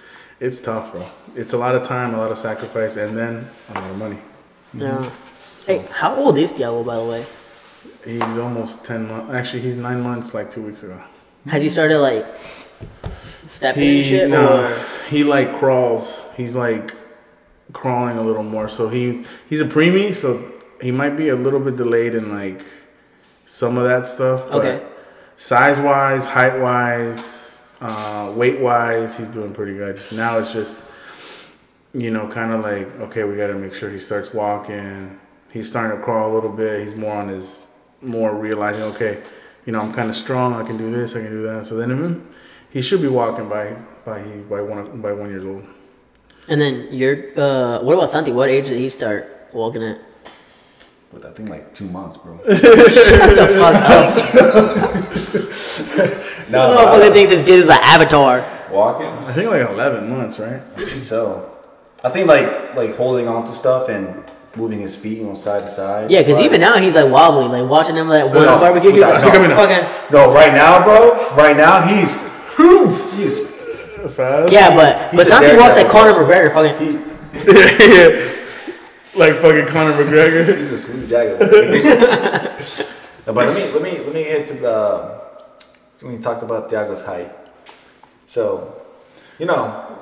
it's 0.40 0.60
tough, 0.60 0.92
bro. 0.92 1.04
It's 1.36 1.52
a 1.52 1.58
lot 1.58 1.74
of 1.74 1.84
time, 1.84 2.12
a 2.14 2.18
lot 2.18 2.32
of 2.32 2.38
sacrifice, 2.38 2.96
and 2.96 3.16
then 3.16 3.48
a 3.70 3.74
lot 3.74 3.90
of 3.90 3.96
money. 3.98 4.18
Yeah. 4.72 4.98
Mm-hmm. 4.98 5.70
Hey, 5.70 5.78
how 5.92 6.14
old 6.16 6.36
is 6.36 6.52
Thiago, 6.52 6.84
by 6.84 6.96
the 6.96 7.04
way? 7.04 7.24
He's 8.04 8.38
almost 8.38 8.84
ten 8.84 9.08
months. 9.08 9.32
Actually, 9.32 9.62
he's 9.62 9.76
nine 9.76 10.02
months, 10.02 10.34
like 10.34 10.50
two 10.50 10.62
weeks 10.62 10.82
ago. 10.82 11.00
Has 11.46 11.62
he 11.62 11.68
started 11.68 11.98
like 12.00 12.26
stepping 13.46 13.82
and 13.82 13.92
He 13.92 14.02
shit? 14.02 14.30
no, 14.30 14.64
Or 14.64 14.84
he 15.08 15.24
like 15.24 15.54
crawls. 15.58 16.22
He's 16.36 16.54
like 16.56 16.94
crawling 17.72 18.16
a 18.16 18.22
little 18.22 18.42
more. 18.42 18.68
So 18.68 18.88
he 18.88 19.24
he's 19.48 19.60
a 19.60 19.64
preemie, 19.66 20.14
so 20.14 20.50
he 20.80 20.90
might 20.90 21.16
be 21.16 21.28
a 21.28 21.36
little 21.36 21.60
bit 21.60 21.76
delayed 21.76 22.14
in 22.14 22.30
like 22.32 22.62
some 23.46 23.76
of 23.76 23.84
that 23.84 24.06
stuff. 24.06 24.48
But 24.48 24.64
Okay. 24.64 24.86
Size 25.36 25.78
wise, 25.80 26.24
height 26.26 26.60
wise, 26.60 27.60
uh, 27.80 28.32
weight 28.36 28.60
wise, 28.60 29.16
he's 29.16 29.28
doing 29.28 29.52
pretty 29.52 29.74
good. 29.74 30.00
Now 30.12 30.38
it's 30.38 30.52
just 30.52 30.78
you 31.92 32.10
know, 32.10 32.26
kind 32.28 32.52
of 32.52 32.60
like 32.62 32.88
okay, 33.08 33.24
we 33.24 33.36
got 33.36 33.48
to 33.48 33.54
make 33.54 33.74
sure 33.74 33.90
he 33.90 33.98
starts 33.98 34.32
walking. 34.32 35.18
He's 35.52 35.68
starting 35.68 35.96
to 35.98 36.02
crawl 36.04 36.32
a 36.32 36.34
little 36.34 36.50
bit. 36.50 36.84
He's 36.84 36.94
more 36.96 37.14
on 37.14 37.28
his 37.28 37.66
more 38.00 38.34
realizing 38.34 38.82
okay, 38.94 39.22
you 39.66 39.72
know, 39.72 39.80
I'm 39.80 39.92
kind 39.92 40.10
of 40.10 40.16
strong. 40.16 40.54
I 40.54 40.62
can 40.62 40.76
do 40.76 40.90
this. 40.90 41.14
I 41.16 41.20
can 41.22 41.30
do 41.30 41.42
that. 41.42 41.66
So 41.66 41.76
then 41.76 41.90
him, 41.90 42.28
he 42.70 42.82
should 42.82 43.00
be 43.02 43.08
walking 43.08 43.48
by 43.48 43.76
by 44.04 44.22
he 44.22 44.40
by 44.42 44.60
one 44.60 45.00
by 45.00 45.12
one 45.12 45.30
years 45.30 45.44
old. 45.44 45.64
and 46.48 46.60
then 46.60 46.88
you're 46.92 47.32
uh, 47.40 47.80
what 47.82 47.94
about 47.94 48.10
Santi? 48.10 48.32
What 48.32 48.48
age 48.50 48.66
did 48.68 48.78
he 48.78 48.88
start 48.88 49.48
walking 49.52 49.82
at? 49.82 49.98
But 51.12 51.24
I 51.26 51.30
think 51.32 51.48
like 51.48 51.72
two 51.74 51.86
months, 51.88 52.16
bro. 52.16 52.36
Shut 52.44 52.58
the 53.38 53.46
fuck 53.56 53.76
up. 53.96 54.10
no, 56.50 56.72
Oh, 56.74 56.86
fucking 56.98 57.12
thinks 57.12 57.30
his 57.32 57.44
kid 57.44 57.60
is 57.60 57.66
like 57.66 57.80
Avatar. 57.82 58.44
walking. 58.70 59.06
I 59.06 59.32
think 59.32 59.48
like 59.50 59.62
11 59.68 60.10
months, 60.10 60.38
right? 60.38 60.60
I 60.76 60.84
think 60.86 61.04
so. 61.04 61.50
I 62.02 62.10
think 62.10 62.26
like 62.28 62.74
like 62.74 62.96
holding 62.96 63.28
on 63.28 63.44
to 63.44 63.52
stuff 63.52 63.88
and 63.88 64.24
moving 64.56 64.80
his 64.80 64.94
feet, 64.94 65.18
you 65.18 65.24
know, 65.24 65.34
side 65.34 65.62
to 65.62 65.68
side. 65.70 66.10
Yeah, 66.10 66.22
because 66.22 66.38
even 66.40 66.60
now 66.60 66.76
he's 66.78 66.94
like 66.94 67.10
wobbly, 67.10 67.46
like 67.46 67.68
watching 67.68 67.96
him 67.96 68.08
like 68.08 68.24
one 68.26 68.44
No, 68.44 68.58
barbecue. 68.58 68.90
He's 68.92 69.00
no, 69.00 69.08
like, 69.10 69.16
I 69.16 69.20
think 69.20 69.34
I'm 69.34 69.44
in 69.44 69.50
a- 69.50 69.56
fucking. 69.56 70.12
No, 70.12 70.32
right 70.32 70.52
now, 70.54 70.82
bro. 70.84 71.12
Right 71.36 71.56
now, 71.56 71.82
he's 71.86 72.12
whew, 72.56 72.94
he's 73.16 73.40
Fast. 74.14 74.52
Yeah, 74.52 74.74
but 74.76 75.10
He's 75.10 75.16
but 75.16 75.26
a 75.26 75.30
Santi 75.30 75.56
walks 75.56 75.76
like. 75.76 75.88
Conor 75.88 76.12
McGregor. 76.12 76.52
Fucking. 76.52 76.98
yeah. 77.48 78.30
Like 79.16 79.34
fucking 79.36 79.66
Conor 79.66 79.92
McGregor. 79.92 80.56
he's 80.58 80.72
a 80.72 80.76
smooth 80.78 81.08
jagger. 81.08 81.38
No, 83.26 83.32
but 83.32 83.46
let 83.48 83.56
me 83.56 83.72
let 83.72 83.80
me 83.82 83.98
let 84.04 84.12
me 84.12 84.24
get 84.24 84.46
to 84.48 84.54
the 84.54 85.20
so 85.96 86.06
when 86.06 86.16
you 86.16 86.20
talked 86.20 86.42
about 86.42 86.68
Thiago's 86.70 87.02
height. 87.02 87.32
So, 88.26 88.82
you 89.38 89.46
know, 89.46 89.98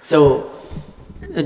So, 0.00 0.50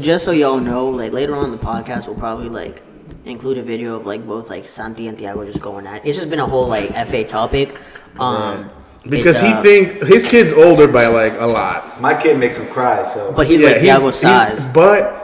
just 0.00 0.24
so 0.24 0.30
y'all 0.32 0.60
know, 0.60 0.88
like 0.88 1.12
later 1.12 1.34
on 1.36 1.46
in 1.46 1.50
the 1.50 1.58
podcast, 1.58 2.06
we'll 2.06 2.16
probably 2.16 2.48
like 2.48 2.82
include 3.24 3.58
a 3.58 3.62
video 3.62 3.94
of 3.96 4.06
like 4.06 4.26
both 4.26 4.50
like 4.50 4.66
Santi 4.66 5.08
and 5.08 5.16
Thiago 5.18 5.44
just 5.46 5.60
going 5.60 5.86
at. 5.86 6.04
it. 6.04 6.08
It's 6.08 6.18
just 6.18 6.30
been 6.30 6.40
a 6.40 6.46
whole 6.46 6.68
like 6.68 6.90
FA 7.08 7.24
topic. 7.24 7.78
Um, 8.18 8.70
Because 9.08 9.40
he 9.40 9.48
uh, 9.48 9.62
think 9.62 10.02
his 10.04 10.24
kid's 10.24 10.52
older 10.52 10.86
by 10.86 11.06
like 11.06 11.34
a 11.40 11.46
lot. 11.46 12.00
my 12.00 12.14
kid 12.20 12.38
makes 12.38 12.56
him 12.58 12.66
cry. 12.68 13.02
So, 13.12 13.32
but 13.32 13.46
he's 13.46 13.62
like 13.62 13.76
Thiago's 13.76 14.16
size. 14.18 14.68
but 14.68 15.18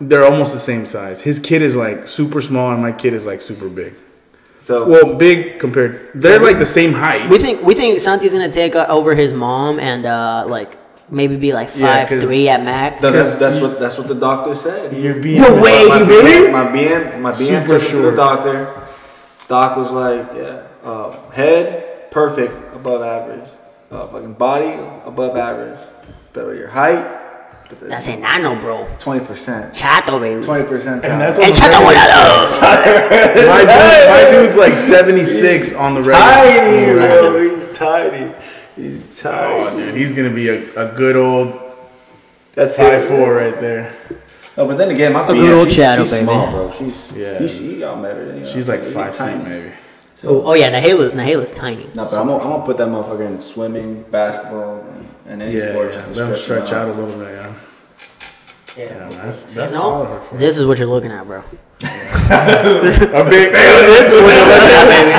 they're 0.00 0.24
almost 0.24 0.52
the 0.52 0.58
same 0.60 0.86
size. 0.86 1.20
His 1.20 1.38
kid 1.38 1.62
is 1.62 1.74
like 1.74 2.06
super 2.06 2.40
small, 2.40 2.72
and 2.72 2.80
my 2.82 2.92
kid 2.92 3.14
is 3.14 3.24
like 3.26 3.40
super 3.40 3.68
big. 3.68 3.94
so 4.62 4.86
Well, 4.88 5.14
big 5.14 5.58
compared. 5.58 6.10
They're 6.14 6.38
like 6.40 6.58
the 6.58 6.66
same 6.66 6.92
height. 6.92 7.28
We 7.30 7.38
think 7.38 7.62
we 7.62 7.74
think 7.74 8.00
Santi's 8.00 8.32
gonna 8.32 8.52
take 8.52 8.76
uh, 8.76 8.86
over 8.88 9.14
his 9.14 9.32
mom 9.32 9.80
and 9.80 10.04
uh 10.06 10.44
like 10.46 10.76
maybe 11.10 11.36
be 11.36 11.52
like 11.52 11.70
Yeah, 11.76 12.06
three 12.06 12.48
at 12.48 12.62
max. 12.62 13.00
That- 13.02 13.12
That's, 13.12 13.36
that's 13.36 13.60
what 13.60 13.78
that's 13.80 13.98
what 13.98 14.08
the 14.08 14.14
doctor 14.14 14.54
said. 14.54 14.96
You're 14.96 15.20
being 15.20 15.40
No 15.40 15.60
way, 15.62 15.86
my, 15.88 16.00
really? 16.00 16.50
My 16.52 16.64
BM, 16.66 17.20
my 17.20 17.32
BM 17.32 17.62
Super 17.62 17.66
took 17.78 17.82
it 17.82 17.86
to 17.86 17.90
sure. 17.90 18.10
the 18.10 18.16
doctor. 18.16 18.82
Doc 19.48 19.76
was 19.76 19.90
like, 19.92 20.26
yeah, 20.36 20.66
uh, 20.84 21.30
head 21.30 22.10
perfect, 22.10 22.52
above 22.74 23.02
average. 23.02 23.48
Uh, 23.90 24.06
fucking 24.08 24.32
body 24.34 24.72
above 25.04 25.36
average. 25.36 25.78
Better 26.32 26.54
your 26.54 26.68
height. 26.68 27.22
That's 27.80 28.06
enano, 28.06 28.60
bro. 28.60 28.86
Twenty 28.98 29.24
percent. 29.24 29.74
Chato, 29.74 30.18
baby. 30.20 30.40
Twenty 30.42 30.64
percent. 30.66 31.04
And 31.04 31.20
that's 31.20 31.36
what 31.38 31.46
on 31.48 31.52
the 31.52 31.58
chato 31.60 31.78
regular. 31.80 31.96
volado. 31.96 32.62
my, 33.48 33.60
dude, 33.60 34.08
my 34.08 34.30
dude's 34.30 34.56
like 34.56 34.78
76 34.96 35.72
on 35.74 35.94
the 35.94 36.00
regular. 36.02 36.18
tiny, 36.18 36.90
On 36.90 36.96
the 37.00 37.06
bro. 37.08 37.56
He's 37.58 37.76
tiny. 37.76 38.32
He's 38.76 39.05
Oh, 39.24 39.76
dude, 39.76 39.94
he's 39.94 40.12
gonna 40.12 40.30
be 40.30 40.48
a, 40.48 40.58
a 40.74 40.92
good 40.94 41.16
old 41.16 41.58
That's 42.54 42.76
five 42.76 43.02
him. 43.02 43.08
four 43.08 43.34
right 43.34 43.58
there. 43.60 43.92
No, 44.56 44.66
but 44.66 44.76
then 44.78 44.90
again, 44.90 45.12
my 45.12 45.26
A 45.26 45.32
good 45.32 45.52
old 45.52 45.68
she's, 45.68 45.76
shadow, 45.76 46.02
she's 46.04 46.12
baby. 46.12 46.24
small, 46.24 46.50
bro. 46.50 46.72
She's 46.72 47.12
Yeah. 47.12 47.32
yeah. 47.32 47.38
She's, 47.38 47.58
she 47.58 47.78
got 47.78 48.02
better 48.02 48.24
than 48.26 48.38
you. 48.44 48.46
She's 48.48 48.68
like 48.68 48.82
she's 48.84 48.92
five 48.92 49.14
feet 49.16 49.36
maybe. 49.48 49.70
Oh, 50.24 50.42
oh 50.50 50.52
yeah, 50.54 50.70
Nahela, 50.72 51.10
Nahela's 51.12 51.52
tiny. 51.52 51.84
No, 51.94 52.04
but 52.04 52.14
I'm 52.14 52.26
gonna, 52.26 52.42
I'm 52.42 52.50
gonna 52.50 52.64
put 52.64 52.78
that 52.78 52.88
motherfucker 52.88 53.26
in 53.26 53.40
swimming, 53.40 54.02
basketball, 54.10 54.84
and 55.26 55.42
any 55.42 55.58
Yeah, 55.58 55.70
sport 55.72 55.88
yeah. 55.90 55.94
just 55.94 56.08
to 56.12 56.18
Let 56.18 56.28
him 56.30 56.36
stretch, 56.36 56.64
stretch 56.66 56.70
him 56.70 56.76
out 56.78 56.88
a 56.88 56.92
little 57.02 57.18
bit. 57.18 57.32
Yeah. 57.32 57.54
Yeah, 58.78 59.08
that's 59.08 59.54
that's 59.54 59.74
all 59.74 60.04
No, 60.04 60.12
of 60.12 60.26
her 60.28 60.36
this 60.38 60.58
is 60.58 60.66
what 60.66 60.76
you're 60.78 60.86
looking 60.88 61.10
at, 61.10 61.26
bro. 61.26 61.38
A 61.80 63.24
big. 63.28 63.52
this 63.52 64.12
is 64.12 64.22
what 64.22 64.34
you're 64.34 64.48
looking 64.52 64.74
at, 64.76 64.86
baby. 64.88 65.12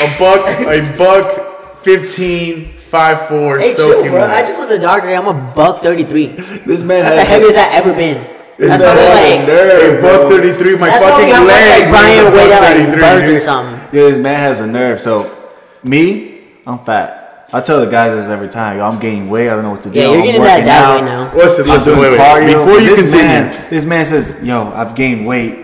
A 0.04 0.18
buck, 0.18 0.46
a 0.60 0.96
buck, 0.96 1.82
15, 1.84 2.68
five 2.90 3.28
four, 3.28 3.58
Hey, 3.58 3.74
chill, 3.74 4.02
bro. 4.02 4.12
wet. 4.12 4.30
I 4.30 4.42
just 4.42 4.58
went 4.58 4.70
to 4.70 4.76
the 4.78 4.82
doctor. 4.82 5.08
I'm 5.08 5.26
a 5.28 5.54
buck 5.54 5.82
33. 5.82 6.26
This 6.66 6.82
man 6.84 7.04
That's 7.04 7.16
the 7.16 7.24
heaviest 7.24 7.58
I've 7.58 7.84
ever 7.84 7.92
been. 7.94 8.24
That's 8.58 8.82
man 8.82 8.96
probably 8.96 9.38
like. 9.38 9.46
nerve, 9.46 9.98
A 9.98 10.02
buck 10.02 10.28
33. 10.28 10.76
My 10.76 10.88
That's 10.88 11.02
fucking 11.02 11.30
probably 11.30 11.30
how 11.30 11.44
much 11.44 11.52
leg. 11.52 11.80
like 11.82 11.90
Brian 11.90 12.24
weighed 12.34 12.50
buck 12.50 12.62
at 12.62 12.76
like 12.76 13.00
33, 13.00 13.36
or 13.36 13.40
something. 13.40 13.74
Yeah, 13.98 14.08
this 14.10 14.18
man 14.18 14.40
has 14.40 14.60
a 14.60 14.66
nerve. 14.66 15.00
So, 15.00 15.52
me, 15.84 16.40
I'm 16.66 16.78
fat. 16.80 17.46
I 17.52 17.60
tell 17.62 17.80
the 17.80 17.90
guys 17.90 18.14
this 18.14 18.28
every 18.28 18.48
time. 18.48 18.76
Yo, 18.78 18.84
I'm 18.84 18.98
gaining 18.98 19.30
weight. 19.30 19.48
I 19.48 19.54
don't 19.54 19.62
know 19.64 19.70
what 19.70 19.82
to 19.82 19.90
do. 19.90 19.98
Yeah, 19.98 20.08
you're 20.08 20.18
I'm 20.18 20.24
getting 20.24 20.42
that 20.42 20.50
working 20.52 20.66
that 20.66 21.00
way 21.00 21.06
now. 21.06 21.34
Listen, 21.34 21.64
I'm 21.64 21.70
listen, 21.78 21.98
wait, 21.98 22.10
wait. 22.10 22.20
cardio. 22.20 22.64
Before 22.66 22.80
you 22.80 22.88
this 22.90 23.00
continue, 23.00 23.24
man, 23.26 23.70
this 23.70 23.84
man 23.86 24.04
says, 24.04 24.36
"Yo, 24.42 24.70
I've 24.74 24.94
gained 24.94 25.26
weight." 25.26 25.56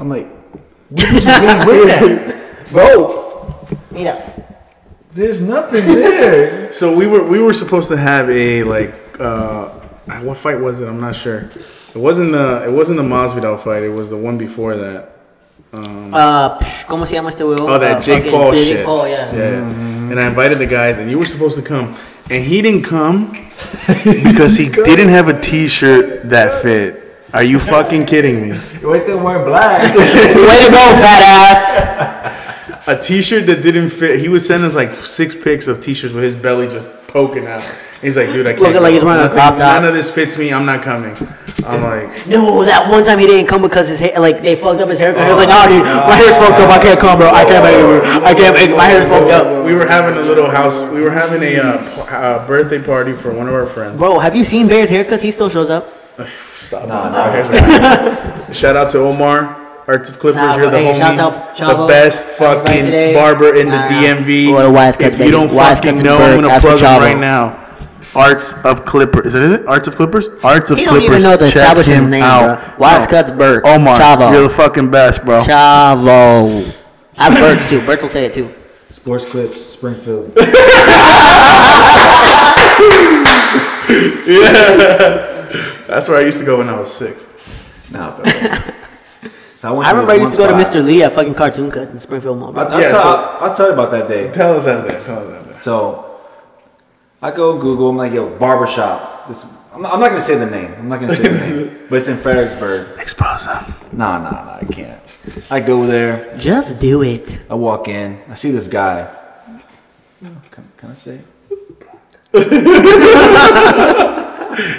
I'm 0.00 0.08
like, 0.08 0.26
"Where 0.26 1.06
did 1.12 1.22
you 1.22 1.30
gain 1.30 1.66
weight 1.68 1.88
at, 1.90 2.70
bro? 2.72 3.68
Mira. 3.92 4.37
There's 5.12 5.40
nothing 5.42 5.86
there." 5.86 6.72
so 6.78 6.94
we 6.94 7.06
were 7.06 7.22
we 7.22 7.38
were 7.38 7.52
supposed 7.54 7.88
to 7.88 7.96
have 7.96 8.28
a 8.30 8.62
like 8.64 8.94
uh 9.20 9.68
what 10.22 10.38
fight 10.38 10.58
was 10.60 10.80
it? 10.80 10.86
I'm 10.88 11.00
not 11.00 11.16
sure. 11.16 11.40
It 11.94 11.96
wasn't 11.96 12.32
the 12.32 12.64
it 12.64 12.70
wasn't 12.72 12.96
the 12.98 13.02
Masvidal 13.04 13.62
fight. 13.62 13.82
It 13.82 13.90
was 13.92 14.10
the 14.10 14.16
one 14.16 14.38
before 14.38 14.76
that. 14.76 15.14
Uh, 15.70 16.58
psh, 16.58 16.86
¿Cómo 16.86 17.06
se 17.06 17.14
llama 17.14 17.28
este 17.30 17.40
huevo? 17.44 17.68
Oh, 17.68 17.78
that 17.78 17.98
Uh, 17.98 18.00
Jake 18.00 18.24
fucking 18.24 18.32
Paul 18.32 18.52
Jake 18.54 18.76
shit. 18.76 18.86
Paul, 18.86 19.06
yeah. 19.08 19.34
Yeah. 19.34 20.10
And 20.10 20.18
I 20.18 20.26
invited 20.26 20.58
the 20.58 20.66
guys, 20.66 20.96
and 20.96 21.10
you 21.10 21.18
were 21.18 21.26
supposed 21.26 21.56
to 21.56 21.62
come, 21.62 21.94
and 22.30 22.42
he 22.42 22.62
didn't 22.62 22.84
come 22.84 23.32
because 23.86 24.56
he 24.56 24.68
didn't 24.90 25.10
have 25.10 25.28
a 25.28 25.38
T-shirt 25.38 26.30
that 26.30 26.62
fit. 26.62 27.02
Are 27.34 27.42
you 27.42 27.58
fucking 27.58 28.06
kidding 28.06 28.48
me? 28.48 28.56
Right 28.80 29.04
there 29.04 29.18
wearing 29.18 29.44
black. 29.44 29.94
Way 29.96 30.06
to 30.06 30.70
go, 30.70 30.84
fat 30.96 31.22
ass. 31.22 32.37
A 32.88 32.98
T-shirt 32.98 33.46
that 33.46 33.62
didn't 33.62 33.90
fit. 33.90 34.18
He 34.18 34.28
would 34.28 34.42
send 34.42 34.64
us 34.64 34.74
like 34.74 34.94
six 35.04 35.34
pics 35.34 35.66
of 35.68 35.82
T-shirts 35.82 36.14
with 36.14 36.24
his 36.24 36.34
belly 36.34 36.68
just 36.68 36.90
poking 37.08 37.46
out. 37.46 37.62
He's 38.00 38.16
like, 38.16 38.28
dude, 38.28 38.46
I 38.46 38.52
can't. 38.52 38.62
Looking 38.62 38.80
like 38.80 38.94
he's 38.94 39.04
wearing 39.04 39.26
a 39.26 39.28
crop 39.28 39.54
top. 39.56 39.82
None 39.82 39.84
of 39.84 39.94
this 39.94 40.10
fits 40.10 40.38
me. 40.38 40.52
I'm 40.52 40.64
not 40.64 40.82
coming. 40.82 41.14
I'm 41.66 41.82
like, 41.82 42.26
No, 42.26 42.64
that 42.64 42.88
one 42.88 43.04
time 43.04 43.18
he 43.18 43.26
didn't 43.26 43.48
come 43.48 43.60
because 43.60 43.88
his 43.88 43.98
hair, 43.98 44.18
like 44.18 44.40
they 44.40 44.54
fucked 44.56 44.80
up 44.80 44.88
his 44.88 44.98
haircut. 44.98 45.24
He 45.24 45.28
was 45.28 45.38
like, 45.38 45.48
Nah, 45.48 45.66
dude, 45.66 45.82
my 45.82 46.14
hair's 46.14 46.36
fucked 46.38 46.60
up. 46.60 46.70
I 46.70 46.80
can't 46.80 47.00
come, 47.00 47.18
bro. 47.18 47.28
I 47.28 47.44
can't 47.44 47.64
make 47.64 47.74
it. 47.74 48.22
I 48.24 48.34
can't 48.34 48.54
make. 48.54 48.76
My 48.76 48.84
hair's 48.86 49.08
fucked 49.08 49.32
up. 49.32 49.66
we 49.66 49.74
were 49.74 49.86
having 49.86 50.16
a 50.16 50.22
little 50.26 50.48
house. 50.48 50.80
We 50.92 51.02
were 51.02 51.10
having 51.10 51.42
a 51.42 51.58
uh, 51.58 52.04
uh, 52.10 52.46
birthday 52.46 52.80
party 52.82 53.12
for 53.12 53.34
one 53.34 53.48
of 53.48 53.54
our 53.54 53.66
friends. 53.66 53.98
Bro, 53.98 54.20
have 54.20 54.36
you 54.36 54.44
seen 54.44 54.68
Bear's 54.68 54.88
haircuts? 54.88 55.20
He 55.20 55.30
still 55.30 55.50
shows 55.50 55.68
up. 55.68 55.92
Stop. 56.60 56.88
Shout 58.54 58.76
out 58.76 58.92
to 58.92 59.00
Omar. 59.00 59.57
Arts 59.88 60.10
of 60.10 60.18
Clippers, 60.18 60.42
Nah, 60.42 60.56
you're 60.56 60.70
the 60.70 60.78
hey, 60.78 60.92
homie, 60.92 60.98
shouts 60.98 61.18
out 61.62 61.78
the 61.78 61.86
best 61.86 62.26
fucking 62.36 62.62
birthday. 62.84 63.14
barber 63.14 63.54
in 63.54 63.66
the 63.70 63.72
Nah, 63.72 63.88
nah. 63.88 64.02
DMV. 64.02 64.46
Go 64.52 64.62
to 64.62 64.70
Wise 64.70 64.96
Cuts, 64.98 65.06
if 65.06 65.12
you 65.12 65.18
baby. 65.18 65.30
don't 65.30 65.50
Wise 65.52 65.78
fucking 65.78 65.90
Cuts 65.92 66.00
in 66.00 66.04
know, 66.04 66.18
Burke. 66.18 66.28
I'm 66.28 66.40
gonna 66.42 66.52
Ask 66.52 66.60
for 66.62 66.68
plug 66.76 66.80
them 66.80 66.88
Chavo. 66.88 67.00
right 67.00 67.18
now. 67.18 67.64
Arts 68.14 68.52
of 68.64 68.84
Clippers. 68.84 69.34
Is 69.34 69.44
it 69.50 69.50
it? 69.60 69.66
Arts 69.66 69.88
of 69.88 69.96
Clippers? 69.96 70.28
Arts 70.44 70.70
of 70.70 70.76
He 70.78 70.84
Clippers. 70.84 71.00
don't 71.06 71.10
even 71.10 71.22
know 71.22 71.36
the 71.38 71.46
Check 71.50 71.56
establishment's 71.62 72.04
him 72.04 72.10
name, 72.10 72.22
out. 72.22 72.76
bro. 72.76 72.86
Wise 72.86 73.04
No. 73.04 73.06
Cuts 73.06 73.30
Burke. 73.30 73.64
Omar, 73.66 73.98
Chavo. 73.98 74.30
you're 74.32 74.42
the 74.42 74.50
fucking 74.50 74.90
best, 74.90 75.24
bro. 75.24 75.40
Chavo. 75.40 76.70
I 77.16 77.30
have 77.30 77.38
Bert's 77.40 77.66
too. 77.70 77.80
Bert's 77.86 78.02
will 78.02 78.10
say 78.10 78.26
it 78.26 78.34
too. 78.34 78.52
Sports 78.90 79.24
clips, 79.24 79.58
Springfield. 79.64 80.32
Yeah. 84.28 85.46
That's 85.86 86.06
where 86.08 86.18
I 86.18 86.20
used 86.20 86.38
to 86.40 86.44
go 86.44 86.58
when 86.58 86.68
I 86.68 86.78
was 86.78 86.92
six. 86.92 87.26
Nah, 87.90 88.14
bro. 88.16 88.24
So 89.58 89.66
I, 89.66 89.72
went 89.72 89.88
I 89.88 89.90
remember 89.90 90.12
I 90.12 90.14
used 90.14 90.32
to 90.34 90.38
go 90.38 90.46
to 90.46 90.52
Mr. 90.52 90.84
Lee 90.84 91.02
at 91.02 91.14
fucking 91.14 91.34
Cartoon 91.34 91.68
Cut 91.68 91.88
in 91.88 91.98
Springfield 91.98 92.38
Mall. 92.38 92.50
I, 92.50 92.52
bro. 92.52 92.62
I'll, 92.62 92.80
Yeah, 92.80 92.88
tell, 92.90 93.02
so- 93.02 93.08
I'll, 93.08 93.48
I'll 93.48 93.56
tell 93.56 93.66
you 93.66 93.72
about 93.72 93.90
that 93.90 94.06
day. 94.06 94.30
Tell 94.30 94.56
us 94.56 94.64
that 94.66 94.86
day. 94.86 95.04
Tell 95.04 95.18
us 95.18 95.44
that 95.46 95.52
day. 95.52 95.60
So 95.60 96.20
I 97.20 97.32
go 97.32 97.58
Google. 97.58 97.88
I'm 97.88 97.96
like, 97.96 98.12
yo, 98.12 98.38
barbershop. 98.38 99.26
This. 99.26 99.44
I'm 99.72 99.82
not, 99.82 99.94
I'm 99.94 99.98
not 99.98 100.10
gonna 100.10 100.20
say 100.20 100.38
the 100.38 100.46
name. 100.46 100.72
I'm 100.78 100.88
not 100.88 101.00
gonna 101.00 101.12
say 101.12 101.22
the 101.24 101.38
name, 101.40 101.86
but 101.90 101.96
it's 101.96 102.06
in 102.06 102.18
Fredericksburg. 102.18 103.00
Expose 103.00 103.46
them. 103.46 103.74
Nah, 103.90 104.18
nah, 104.18 104.30
nah. 104.30 104.58
I 104.60 104.64
can't. 104.64 105.00
I 105.50 105.58
go 105.58 105.84
there. 105.84 106.38
Just 106.38 106.78
do 106.78 107.02
it. 107.02 107.40
I 107.50 107.54
walk 107.54 107.88
in. 107.88 108.20
I 108.28 108.36
see 108.36 108.52
this 108.52 108.68
guy. 108.68 109.12
Can, 110.52 110.70
can 110.76 110.90
I 110.90 110.94
say? 110.94 111.20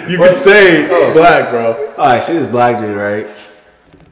You 0.09 0.17
can 0.17 0.35
say 0.35 0.89
oh. 0.89 1.13
black, 1.13 1.51
bro. 1.51 1.93
Oh, 1.97 2.03
I 2.03 2.19
see 2.19 2.33
this 2.33 2.45
black 2.45 2.79
dude, 2.79 2.97
right? 2.97 3.25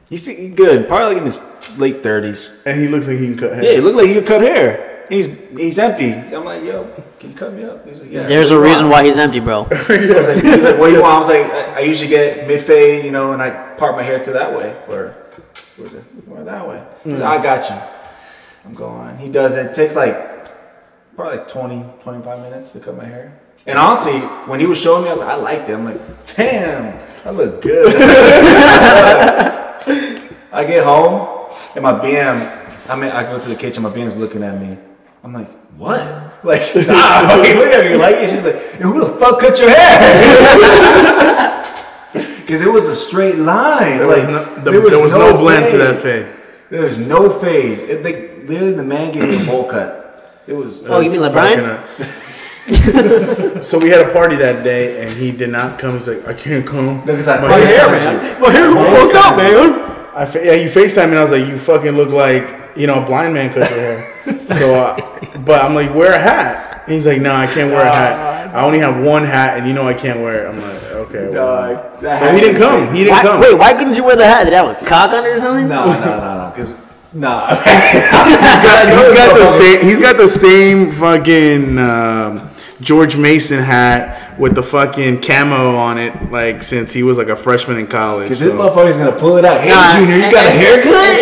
He's 0.08 0.26
good, 0.26 0.88
probably 0.88 1.06
like 1.06 1.16
in 1.18 1.24
his 1.24 1.42
late 1.76 2.02
thirties. 2.02 2.50
And 2.64 2.80
he 2.80 2.88
looks 2.88 3.06
like 3.06 3.18
he 3.18 3.26
can 3.26 3.36
cut 3.36 3.52
hair. 3.52 3.62
Yeah, 3.62 3.72
he 3.72 3.80
looked 3.80 3.96
like 3.96 4.06
he 4.06 4.14
could 4.14 4.26
cut 4.26 4.40
hair. 4.40 5.04
And 5.04 5.14
he's 5.14 5.26
he's 5.50 5.78
empty. 5.78 6.12
I'm 6.12 6.44
like, 6.44 6.62
yo, 6.62 6.90
can 7.18 7.30
you 7.30 7.36
cut 7.36 7.52
me 7.52 7.64
up? 7.64 7.86
He's 7.86 8.00
like, 8.00 8.10
yeah. 8.10 8.26
There's 8.26 8.50
a 8.50 8.58
reason 8.58 8.88
why 8.88 9.04
he's 9.04 9.18
empty, 9.18 9.40
bro. 9.40 9.68
I 9.70 9.76
like, 9.76 10.42
he's 10.42 10.64
like, 10.64 10.78
what 10.78 10.88
do 10.88 10.94
you 10.94 11.02
want? 11.02 11.14
I 11.14 11.18
was 11.18 11.28
like, 11.28 11.44
I, 11.44 11.74
I 11.74 11.80
usually 11.80 12.08
get 12.08 12.46
mid 12.48 12.62
fade, 12.62 13.04
you 13.04 13.10
know, 13.10 13.32
and 13.32 13.42
I 13.42 13.74
part 13.74 13.96
my 13.96 14.02
hair 14.02 14.22
to 14.22 14.32
that 14.32 14.56
way, 14.56 14.74
or 14.88 15.14
where's 15.76 15.92
it? 15.92 16.04
Or 16.30 16.42
that 16.42 16.66
way. 16.66 16.82
He's 17.04 17.20
like, 17.20 17.40
hmm. 17.40 17.40
I 17.40 17.42
got 17.42 17.68
you. 17.68 17.76
I'm 18.64 18.74
going. 18.74 19.18
He 19.18 19.28
does 19.28 19.54
it. 19.54 19.66
It 19.66 19.74
takes 19.74 19.94
like 19.94 20.48
probably 21.16 21.38
like 21.38 21.48
20, 21.48 21.84
25 22.02 22.40
minutes 22.40 22.72
to 22.72 22.80
cut 22.80 22.96
my 22.96 23.04
hair. 23.04 23.38
And 23.66 23.78
honestly, 23.78 24.20
when 24.46 24.60
he 24.60 24.66
was 24.66 24.78
showing 24.78 25.04
me, 25.04 25.10
I 25.10 25.12
was 25.12 25.20
like, 25.20 25.28
I 25.30 25.34
liked 25.34 25.68
it. 25.68 25.74
I'm 25.74 25.84
like, 25.84 26.36
damn, 26.36 26.98
I 27.24 27.30
look 27.30 27.60
good. 27.60 27.92
I 30.68 30.70
get 30.70 30.84
home 30.84 31.48
and 31.74 31.82
my 31.82 31.92
BM, 31.92 32.90
I 32.90 32.96
mean, 32.96 33.10
I 33.10 33.22
go 33.22 33.40
to 33.40 33.48
the 33.48 33.56
kitchen, 33.56 33.82
my 33.82 33.88
BM's 33.88 34.16
looking 34.16 34.42
at 34.42 34.60
me. 34.60 34.76
I'm 35.24 35.32
like, 35.32 35.50
what? 35.78 36.26
Like, 36.44 36.62
stop. 36.62 36.86
Like, 37.40 37.56
look 37.56 37.72
at 37.72 37.84
me. 37.84 37.96
Like 37.96 38.14
it? 38.16 38.30
She's 38.30 38.44
like, 38.44 38.54
who 38.80 39.00
the 39.00 39.18
fuck 39.18 39.40
cut 39.40 39.58
your 39.58 39.70
hair? 39.70 41.54
Because 42.12 42.62
it 42.62 42.72
was 42.72 42.88
a 42.88 42.96
straight 42.96 43.36
line. 43.36 43.98
There 43.98 44.06
like, 44.06 44.26
was 44.26 44.26
no, 44.26 44.64
the, 44.64 44.70
there 44.88 45.02
was 45.02 45.12
no, 45.12 45.36
blend 45.36 45.70
to 45.70 45.76
that 45.76 46.00
fade. 46.00 46.26
There 46.70 46.82
was 46.82 46.96
no 46.96 47.28
fade. 47.28 47.78
It, 47.80 48.02
they, 48.02 48.42
literally, 48.46 48.72
the 48.72 48.82
man 48.82 49.12
gave 49.12 49.28
me 49.28 49.42
a 49.42 49.44
bowl 49.44 49.68
cut. 49.68 50.40
It 50.46 50.54
was. 50.54 50.82
Oh, 50.86 51.00
you 51.00 51.10
mean 51.10 51.20
like 51.20 51.32
Brian? 51.32 51.60
Fucking, 51.60 52.96
uh, 52.96 53.62
so 53.62 53.78
we 53.78 53.90
had 53.90 54.00
a 54.00 54.10
party 54.14 54.36
that 54.36 54.64
day, 54.64 55.02
and 55.02 55.10
he 55.10 55.30
did 55.30 55.50
not 55.50 55.78
come. 55.78 55.98
He's 55.98 56.08
like, 56.08 56.26
I 56.26 56.32
can't 56.32 56.66
come. 56.66 57.04
No, 57.04 57.04
Because 57.04 57.28
I 57.28 57.38
My 57.38 57.48
FaceTimed 57.48 58.00
hair, 58.00 58.34
you. 58.34 58.40
My 58.40 58.50
hair 58.50 58.72
fucked 58.72 59.14
up, 59.14 59.36
man. 59.36 59.87
I 60.18 60.26
fa- 60.26 60.44
yeah, 60.44 60.52
you 60.52 60.68
Facetime 60.70 61.06
me, 61.06 61.10
and 61.10 61.18
I 61.18 61.22
was 61.22 61.30
like, 61.30 61.46
you 61.46 61.58
fucking 61.58 61.92
look 61.92 62.10
like 62.10 62.76
you 62.76 62.86
know 62.86 63.02
a 63.02 63.06
blind 63.06 63.34
man 63.34 63.52
cut 63.52 63.70
your 63.70 63.78
hair. 63.80 64.58
so, 64.58 64.74
uh, 64.74 65.38
but 65.40 65.64
I'm 65.64 65.74
like, 65.74 65.94
wear 65.94 66.12
a 66.12 66.18
hat. 66.18 66.82
And 66.86 66.94
he's 66.94 67.06
like, 67.06 67.20
no, 67.20 67.34
I 67.34 67.46
can't 67.46 67.70
wear 67.70 67.82
a 67.86 67.90
hat. 67.92 68.54
I 68.54 68.62
only 68.64 68.78
have 68.78 69.02
one 69.02 69.24
hat, 69.24 69.58
and 69.58 69.68
you 69.68 69.74
know 69.74 69.86
I 69.86 69.94
can't 69.94 70.20
wear 70.20 70.46
it. 70.46 70.48
I'm 70.48 70.60
like, 70.60 70.82
okay. 71.06 71.28
well. 71.28 71.72
Dog, 71.74 72.00
that 72.00 72.18
So 72.18 72.32
he 72.34 72.40
didn't 72.40 72.60
come. 72.60 72.86
sick. 72.86 72.94
He 72.96 73.04
didn't 73.04 73.16
Why, 73.16 73.22
come. 73.22 73.40
wait, 73.40 73.54
why 73.58 73.72
couldn't 73.74 73.94
you 73.94 74.04
wear 74.04 74.16
the 74.16 74.26
hat? 74.26 74.44
Did 74.44 74.52
that 74.54 74.66
have 74.66 74.82
a 74.82 74.86
cock 74.86 75.10
on 75.10 75.24
it 75.24 75.28
or 75.28 75.38
something? 75.40 75.68
No, 75.68 75.84
no, 75.84 76.00
no, 76.00 76.44
no. 76.44 76.50
Because 76.54 76.74
nah. 77.12 77.54
he's 77.56 79.14
got 79.14 79.36
the 79.38 79.46
same. 79.58 79.80
He's 79.86 79.98
got 79.98 80.16
the 80.16 80.28
same 80.28 80.92
fucking 80.92 81.78
um, 81.78 82.50
George 82.88 83.18
Mason 83.18 83.58
hat 83.62 84.38
with 84.40 84.54
the 84.54 84.62
fucking 84.62 85.20
camo 85.20 85.76
on 85.76 85.98
it, 85.98 86.32
like 86.32 86.62
since 86.62 86.90
he 86.90 87.02
was 87.02 87.18
like 87.18 87.28
a 87.28 87.36
freshman 87.36 87.76
in 87.76 87.86
college. 87.86 88.24
Because 88.24 88.40
this 88.40 88.50
so- 88.50 88.56
motherfucker's 88.56 88.96
gonna 88.96 89.12
pull 89.12 89.36
it 89.36 89.44
out. 89.44 89.60
Hey, 89.60 89.68
Nah, 89.68 89.92
Junior, 89.98 90.16
you 90.16 90.32
got 90.32 90.46
a 90.46 90.50
haircut? 90.50 91.18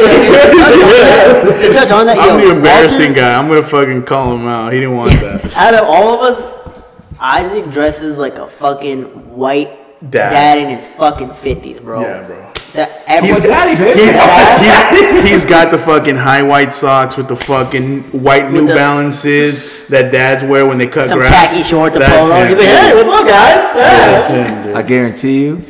To 1.60 1.72
touch 1.72 1.90
on 1.90 2.06
that, 2.06 2.18
I'm 2.20 2.38
yo, 2.38 2.46
the 2.50 2.56
embarrassing 2.56 3.06
Walter, 3.08 3.14
guy. 3.20 3.36
I'm 3.36 3.48
gonna 3.48 3.64
fucking 3.64 4.04
call 4.04 4.36
him 4.36 4.46
out. 4.46 4.72
He 4.72 4.78
didn't 4.78 4.96
want 4.96 5.10
that. 5.20 5.56
Out 5.56 5.74
of 5.74 5.88
all 5.88 6.14
of 6.14 6.20
us, 6.36 6.78
Isaac 7.18 7.68
dresses 7.72 8.16
like 8.16 8.36
a 8.36 8.46
fucking 8.46 9.34
white 9.34 9.70
Dad. 10.08 10.30
dad, 10.30 10.58
in 10.58 10.68
his 10.70 10.86
fucking 10.86 11.32
fifties, 11.34 11.80
bro. 11.80 12.00
Yeah, 12.02 12.22
bro. 12.28 12.52
So 12.76 12.82
everyone, 13.06 13.40
daddy, 13.42 13.74
baby. 13.74 15.22
He's, 15.24 15.30
he's 15.30 15.44
got 15.48 15.70
the 15.70 15.78
fucking 15.78 16.16
high 16.16 16.42
white 16.42 16.74
socks 16.74 17.16
with 17.16 17.26
the 17.28 17.36
fucking 17.36 18.02
white 18.22 18.50
New 18.52 18.66
the- 18.66 18.74
Balances 18.74 19.86
that 19.88 20.12
dads 20.12 20.44
wear 20.44 20.66
when 20.66 20.76
they 20.78 20.86
cut 20.86 21.08
some 21.08 21.18
grass. 21.18 21.50
khaki 21.52 21.62
shorts, 21.62 21.96
a 21.96 22.00
That's 22.00 22.12
polo. 22.12 22.34
him. 22.34 22.48
He's 22.50 22.58
like, 22.58 22.68
hey, 22.68 22.94
what's 22.94 23.08
up, 23.08 23.26
guys? 23.26 23.76
Yeah. 23.76 24.62
Him. 24.66 24.76
I 24.76 24.82
guarantee 24.82 25.42
you, 25.44 25.62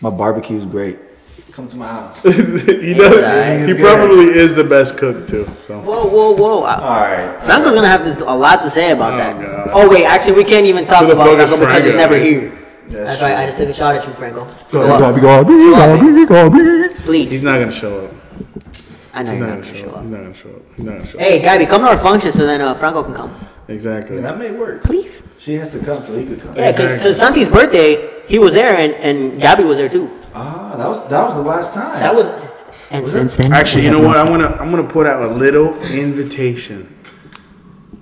my 0.00 0.10
barbecue 0.10 0.58
is 0.58 0.66
great. 0.66 0.98
Come 1.52 1.66
to 1.68 1.76
my 1.76 1.86
house. 1.86 2.20
he 2.22 2.30
does. 2.94 3.14
Exactly. 3.14 3.74
He 3.74 3.80
probably 3.80 4.24
is 4.30 4.54
the 4.54 4.64
best 4.64 4.96
cook 4.98 5.28
too. 5.28 5.46
So 5.60 5.80
Whoa, 5.80 6.06
whoa, 6.06 6.34
whoa! 6.34 6.62
I- 6.62 6.74
All 6.76 7.00
right. 7.00 7.42
Franco's 7.44 7.74
gonna 7.74 7.88
have 7.88 8.04
this 8.04 8.18
a 8.18 8.24
lot 8.24 8.62
to 8.62 8.70
say 8.70 8.90
about 8.92 9.14
Oh, 9.14 9.16
that. 9.18 9.40
God. 9.40 9.70
Oh 9.72 9.88
wait, 9.90 10.04
actually, 10.04 10.32
we 10.34 10.44
can't 10.44 10.64
even 10.66 10.86
talk 10.86 11.04
about 11.04 11.16
fuck 11.18 11.36
Franco 11.48 11.58
because 11.58 11.84
he's 11.84 11.94
never 11.94 12.18
dude? 12.18 12.58
Here. 12.90 13.04
That's 13.04 13.20
That's 13.20 13.22
right. 13.22 13.36
I 13.38 13.46
just 13.46 13.58
took 13.58 13.68
a 13.68 13.72
shot 13.72 13.94
at 13.96 14.06
you, 14.06 14.12
Franco. 14.12 14.44
Go 14.70 14.86
Go, 14.86 14.94
up, 14.94 15.14
go, 15.16 15.44
go, 15.44 15.44
go, 15.44 16.26
go, 16.26 16.50
go. 16.50 16.94
please. 17.04 17.30
he's 17.30 17.42
not 17.42 17.58
gonna 17.58 17.72
show 17.72 18.06
up. 18.06 18.14
I 19.14 19.22
know 19.22 19.30
He's 19.32 19.38
you're 19.40 19.48
not 19.48 19.58
not 19.58 19.64
gonna 19.64 19.72
gonna 19.72 19.74
show 19.74 19.74
show 19.74 19.90
up. 19.90 19.96
up. 19.96 20.02
He's 20.04 20.10
not 20.12 20.22
gonna 20.22 20.34
show 20.34 20.48
up. 20.50 20.62
He's 20.76 20.84
not 20.84 20.92
gonna 20.98 21.06
show 21.06 21.18
up. 21.18 21.24
Hey, 21.24 21.38
Gabby, 21.40 21.66
come 21.66 21.82
to 21.82 21.88
our 21.88 21.98
function 21.98 22.32
so 22.32 22.46
then 22.46 22.60
uh, 22.62 22.74
Franco 22.74 23.02
can 23.04 23.14
come. 23.14 23.48
Exactly. 23.68 24.20
That 24.20 24.38
may 24.38 24.50
work. 24.50 24.82
Please. 24.84 25.22
She 25.38 25.54
has 25.54 25.70
to 25.72 25.78
come 25.84 26.02
so 26.02 26.16
he 26.18 26.24
could 26.26 26.40
come. 26.40 26.56
Yeah, 26.56 26.70
because 26.72 26.92
Exactly. 26.92 27.14
Santi's 27.14 27.48
birthday, 27.48 28.22
he 28.26 28.38
was 28.38 28.54
there 28.54 28.76
and, 28.76 28.94
and 28.94 29.40
Gabby 29.40 29.64
was 29.64 29.76
there 29.78 29.88
too. 29.88 30.08
Ah, 30.34 30.74
that 30.76 30.88
was 30.88 31.06
that 31.08 31.22
was 31.24 31.34
the 31.36 31.42
last 31.42 31.74
time. 31.74 32.00
That 32.00 32.14
was. 32.14 32.26
And 32.90 33.06
since 33.06 33.36
then, 33.36 33.52
Actually, 33.52 33.84
you 33.84 33.90
know 33.90 34.00
what? 34.00 34.16
I'm 34.18 34.26
gonna 34.28 34.48
I'm 34.60 34.70
gonna 34.70 34.86
put 34.88 35.06
out 35.06 35.22
a 35.22 35.34
little 35.34 35.74
invitation 35.82 36.94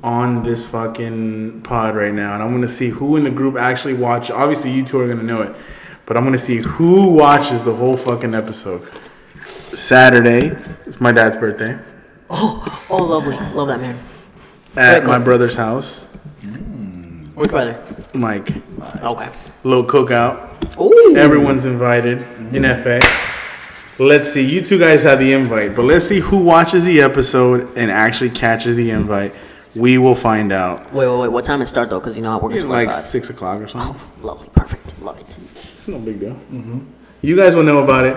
on 0.02 0.42
this 0.42 0.66
fucking 0.66 1.62
pod 1.62 1.94
right 1.94 2.12
now, 2.12 2.34
and 2.34 2.42
I'm 2.42 2.52
gonna 2.52 2.68
see 2.68 2.88
who 2.88 3.16
in 3.16 3.24
the 3.24 3.30
group 3.30 3.56
actually 3.56 3.94
watch. 3.94 4.30
Obviously, 4.30 4.70
you 4.70 4.84
two 4.84 4.98
are 5.00 5.08
gonna 5.08 5.22
know 5.22 5.42
it, 5.42 5.54
but 6.06 6.16
I'm 6.16 6.24
gonna 6.24 6.38
see 6.38 6.58
who 6.58 7.08
watches 7.08 7.64
the 7.64 7.74
whole 7.74 7.96
fucking 7.96 8.34
episode. 8.34 8.88
Saturday, 9.46 10.56
it's 10.86 11.00
my 11.00 11.12
dad's 11.12 11.36
birthday 11.36 11.78
Oh, 12.28 12.86
oh, 12.90 12.96
lovely, 13.04 13.36
love 13.54 13.68
that 13.68 13.80
man. 13.80 13.98
at 14.76 15.04
my 15.04 15.18
brother's 15.18 15.54
house. 15.54 16.06
Mm. 16.42 17.34
Which 17.34 17.50
brother? 17.50 17.82
Mike, 18.14 18.52
Okay. 19.02 19.28
little 19.64 19.84
cookout. 19.84 20.48
Ooh. 20.80 21.16
Everyone's 21.16 21.64
invited 21.64 22.18
in 22.18 22.62
mm-hmm. 22.62 22.82
FA. 22.82 24.02
Let's 24.02 24.32
see. 24.32 24.42
You 24.42 24.62
two 24.62 24.78
guys 24.78 25.02
have 25.02 25.18
the 25.18 25.32
invite, 25.32 25.76
but 25.76 25.84
let's 25.84 26.06
see 26.06 26.20
who 26.20 26.38
watches 26.38 26.84
the 26.84 27.02
episode 27.02 27.76
and 27.76 27.90
actually 27.90 28.30
catches 28.30 28.76
the 28.76 28.90
invite. 28.90 29.34
We 29.74 29.98
will 29.98 30.14
find 30.16 30.52
out. 30.52 30.92
Wait, 30.92 31.06
wait, 31.08 31.18
wait. 31.18 31.28
What 31.28 31.44
time 31.44 31.62
it 31.62 31.66
start 31.66 31.90
though? 31.90 32.00
Because 32.00 32.16
you 32.16 32.22
know 32.22 32.32
I 32.32 32.42
work 32.42 32.52
at 32.52 32.58
It's 32.58 32.66
like 32.66 32.92
six 32.94 33.30
o'clock 33.30 33.60
or 33.60 33.68
something. 33.68 33.94
Oh, 34.00 34.24
lovely, 34.26 34.48
perfect, 34.54 35.00
love 35.00 35.18
it. 35.20 35.36
It's 35.54 35.86
no 35.86 35.98
big 35.98 36.18
deal. 36.20 36.36
You 37.22 37.36
guys 37.36 37.54
will 37.54 37.62
know 37.62 37.78
about 37.78 38.04
it. 38.04 38.16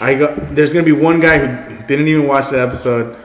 I 0.00 0.14
got. 0.14 0.54
There's 0.54 0.72
gonna 0.72 0.84
be 0.84 0.92
one 0.92 1.20
guy 1.20 1.38
who 1.38 1.86
didn't 1.86 2.08
even 2.08 2.26
watch 2.26 2.50
the 2.50 2.60
episode, 2.60 3.16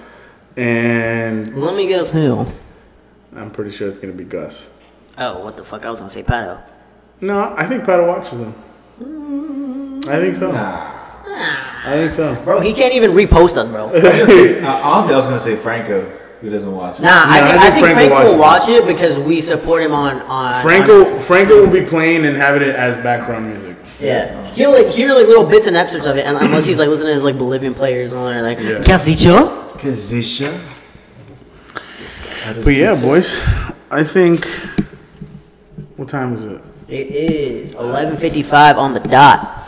and 0.58 1.56
Let 1.60 1.76
me 1.76 1.88
guess 1.88 2.12
who. 2.12 2.46
I'm 3.36 3.52
pretty 3.52 3.72
sure 3.72 3.88
it's 3.88 4.00
gonna 4.00 4.14
be 4.14 4.24
Gus. 4.24 4.68
Oh, 5.18 5.44
what 5.44 5.58
the 5.58 5.64
fuck? 5.64 5.86
I 5.86 5.90
was 5.90 6.00
gonna 6.00 6.12
say 6.12 6.24
Pato. 6.24 6.62
No, 7.22 7.54
I 7.58 7.66
think 7.66 7.84
Pato 7.84 8.08
watches 8.08 8.40
him. 8.40 8.54
I 10.08 10.20
think 10.20 10.36
so. 10.36 10.52
Nah. 10.52 10.92
I 11.86 11.94
think 11.98 12.12
so. 12.14 12.36
Bro, 12.44 12.62
he 12.62 12.74
can't 12.74 12.94
even 12.94 13.12
repost 13.12 13.58
us, 13.58 13.68
bro. 13.70 13.90
Uh, 14.66 14.82
honestly, 14.84 15.14
I 15.14 15.18
was 15.18 15.26
gonna 15.28 15.40
say 15.40 15.56
Franco, 15.56 16.12
who 16.46 16.52
doesn't 16.52 16.72
watch 16.76 17.00
it. 17.00 17.02
Nah, 17.02 17.24
I 17.26 17.40
No, 17.42 17.48
think, 17.48 17.48
I 17.48 17.58
I 17.58 17.60
think 17.72 17.74
think 17.74 17.86
Franco 17.98 18.16
Franco 18.16 18.32
will 18.32 18.40
watch 18.40 18.62
watches 18.62 18.76
it 18.76 18.86
because 18.86 19.18
we 19.18 19.42
support 19.42 19.82
him 19.82 19.94
on 19.94 20.22
on. 20.22 20.62
Franco 20.64 21.04
on- 21.04 21.22
Franco 21.22 21.60
will 21.62 21.72
be 21.72 21.82
playing 21.84 22.26
and 22.26 22.38
having 22.38 22.62
it 22.62 22.76
as 22.76 22.98
background 23.04 23.48
music. 23.48 23.76
Yeah, 24.00 24.46
he'll 24.54 24.72
like 24.72 24.88
hear 24.88 25.10
like 25.14 25.26
little 25.28 25.46
bits 25.46 25.66
and 25.68 25.76
excerpts 25.76 26.06
of 26.06 26.18
it, 26.18 26.26
and 26.26 26.38
unless 26.38 26.66
he's 26.66 26.78
like 26.78 26.88
listening 26.90 27.08
to 27.10 27.14
his 27.16 27.24
like 27.24 27.38
Bolivian 27.38 27.74
players 27.74 28.12
and 28.12 28.20
all 28.20 28.28
that, 28.28 28.42
like, 28.44 28.60
Yeah. 28.60 28.84
¿Qué 28.84 28.92
has. 28.92 29.04
But 32.64 32.74
yeah, 32.74 32.94
boys, 33.00 33.40
I 33.90 34.04
think. 34.04 34.46
What 35.96 36.10
time 36.10 36.36
is 36.36 36.44
it? 36.44 36.62
It 36.90 37.08
is 37.08 37.74
11:55 37.74 38.78
on 38.78 38.94
the 38.94 39.00
dot. 39.00 39.64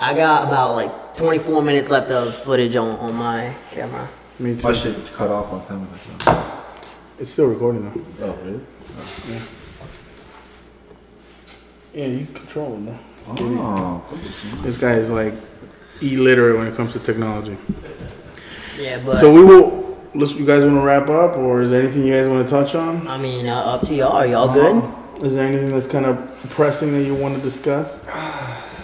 I 0.00 0.14
got 0.14 0.48
about 0.48 0.74
like 0.74 1.16
24 1.16 1.62
minutes 1.62 1.88
left 1.90 2.10
of 2.10 2.34
footage 2.34 2.74
on, 2.74 2.96
on 2.96 3.14
my 3.14 3.52
camera. 3.70 4.08
Me 4.38 4.54
My 4.62 4.74
shit 4.74 4.94
cut 5.14 5.30
off 5.30 5.52
on 5.52 5.66
time. 5.66 5.88
Oh, 6.26 6.74
It's 7.18 7.30
still 7.30 7.46
recording 7.46 7.84
though. 7.84 8.26
Oh 8.26 8.32
really? 8.44 8.60
Yeah, 9.28 9.40
Yeah, 11.94 12.06
you 12.06 12.26
control 12.26 12.74
it, 12.74 12.80
man. 12.80 12.98
Oh. 13.28 14.04
This 14.62 14.76
guy 14.76 14.94
is 14.94 15.08
like 15.08 15.32
illiterate 16.02 16.58
when 16.58 16.66
it 16.66 16.76
comes 16.76 16.92
to 16.92 16.98
technology. 17.00 17.56
Yeah, 18.78 19.00
but 19.04 19.16
So 19.16 19.32
we 19.32 19.42
will. 19.42 19.98
Let's. 20.14 20.34
You 20.34 20.44
guys 20.44 20.62
want 20.62 20.76
to 20.76 20.80
wrap 20.80 21.08
up, 21.08 21.36
or 21.36 21.62
is 21.62 21.70
there 21.70 21.82
anything 21.82 22.06
you 22.06 22.12
guys 22.12 22.28
want 22.28 22.46
to 22.46 22.50
touch 22.50 22.74
on? 22.74 23.08
I 23.08 23.16
mean, 23.16 23.46
uh, 23.46 23.54
up 23.56 23.86
to 23.86 23.94
y'all. 23.94 24.12
Are 24.12 24.26
y'all 24.26 24.52
good? 24.52 25.24
Is 25.24 25.34
there 25.34 25.46
anything 25.46 25.70
that's 25.70 25.86
kind 25.86 26.04
of 26.04 26.16
pressing 26.50 26.92
that 26.92 27.02
you 27.02 27.14
want 27.14 27.36
to 27.36 27.42
discuss? 27.42 28.06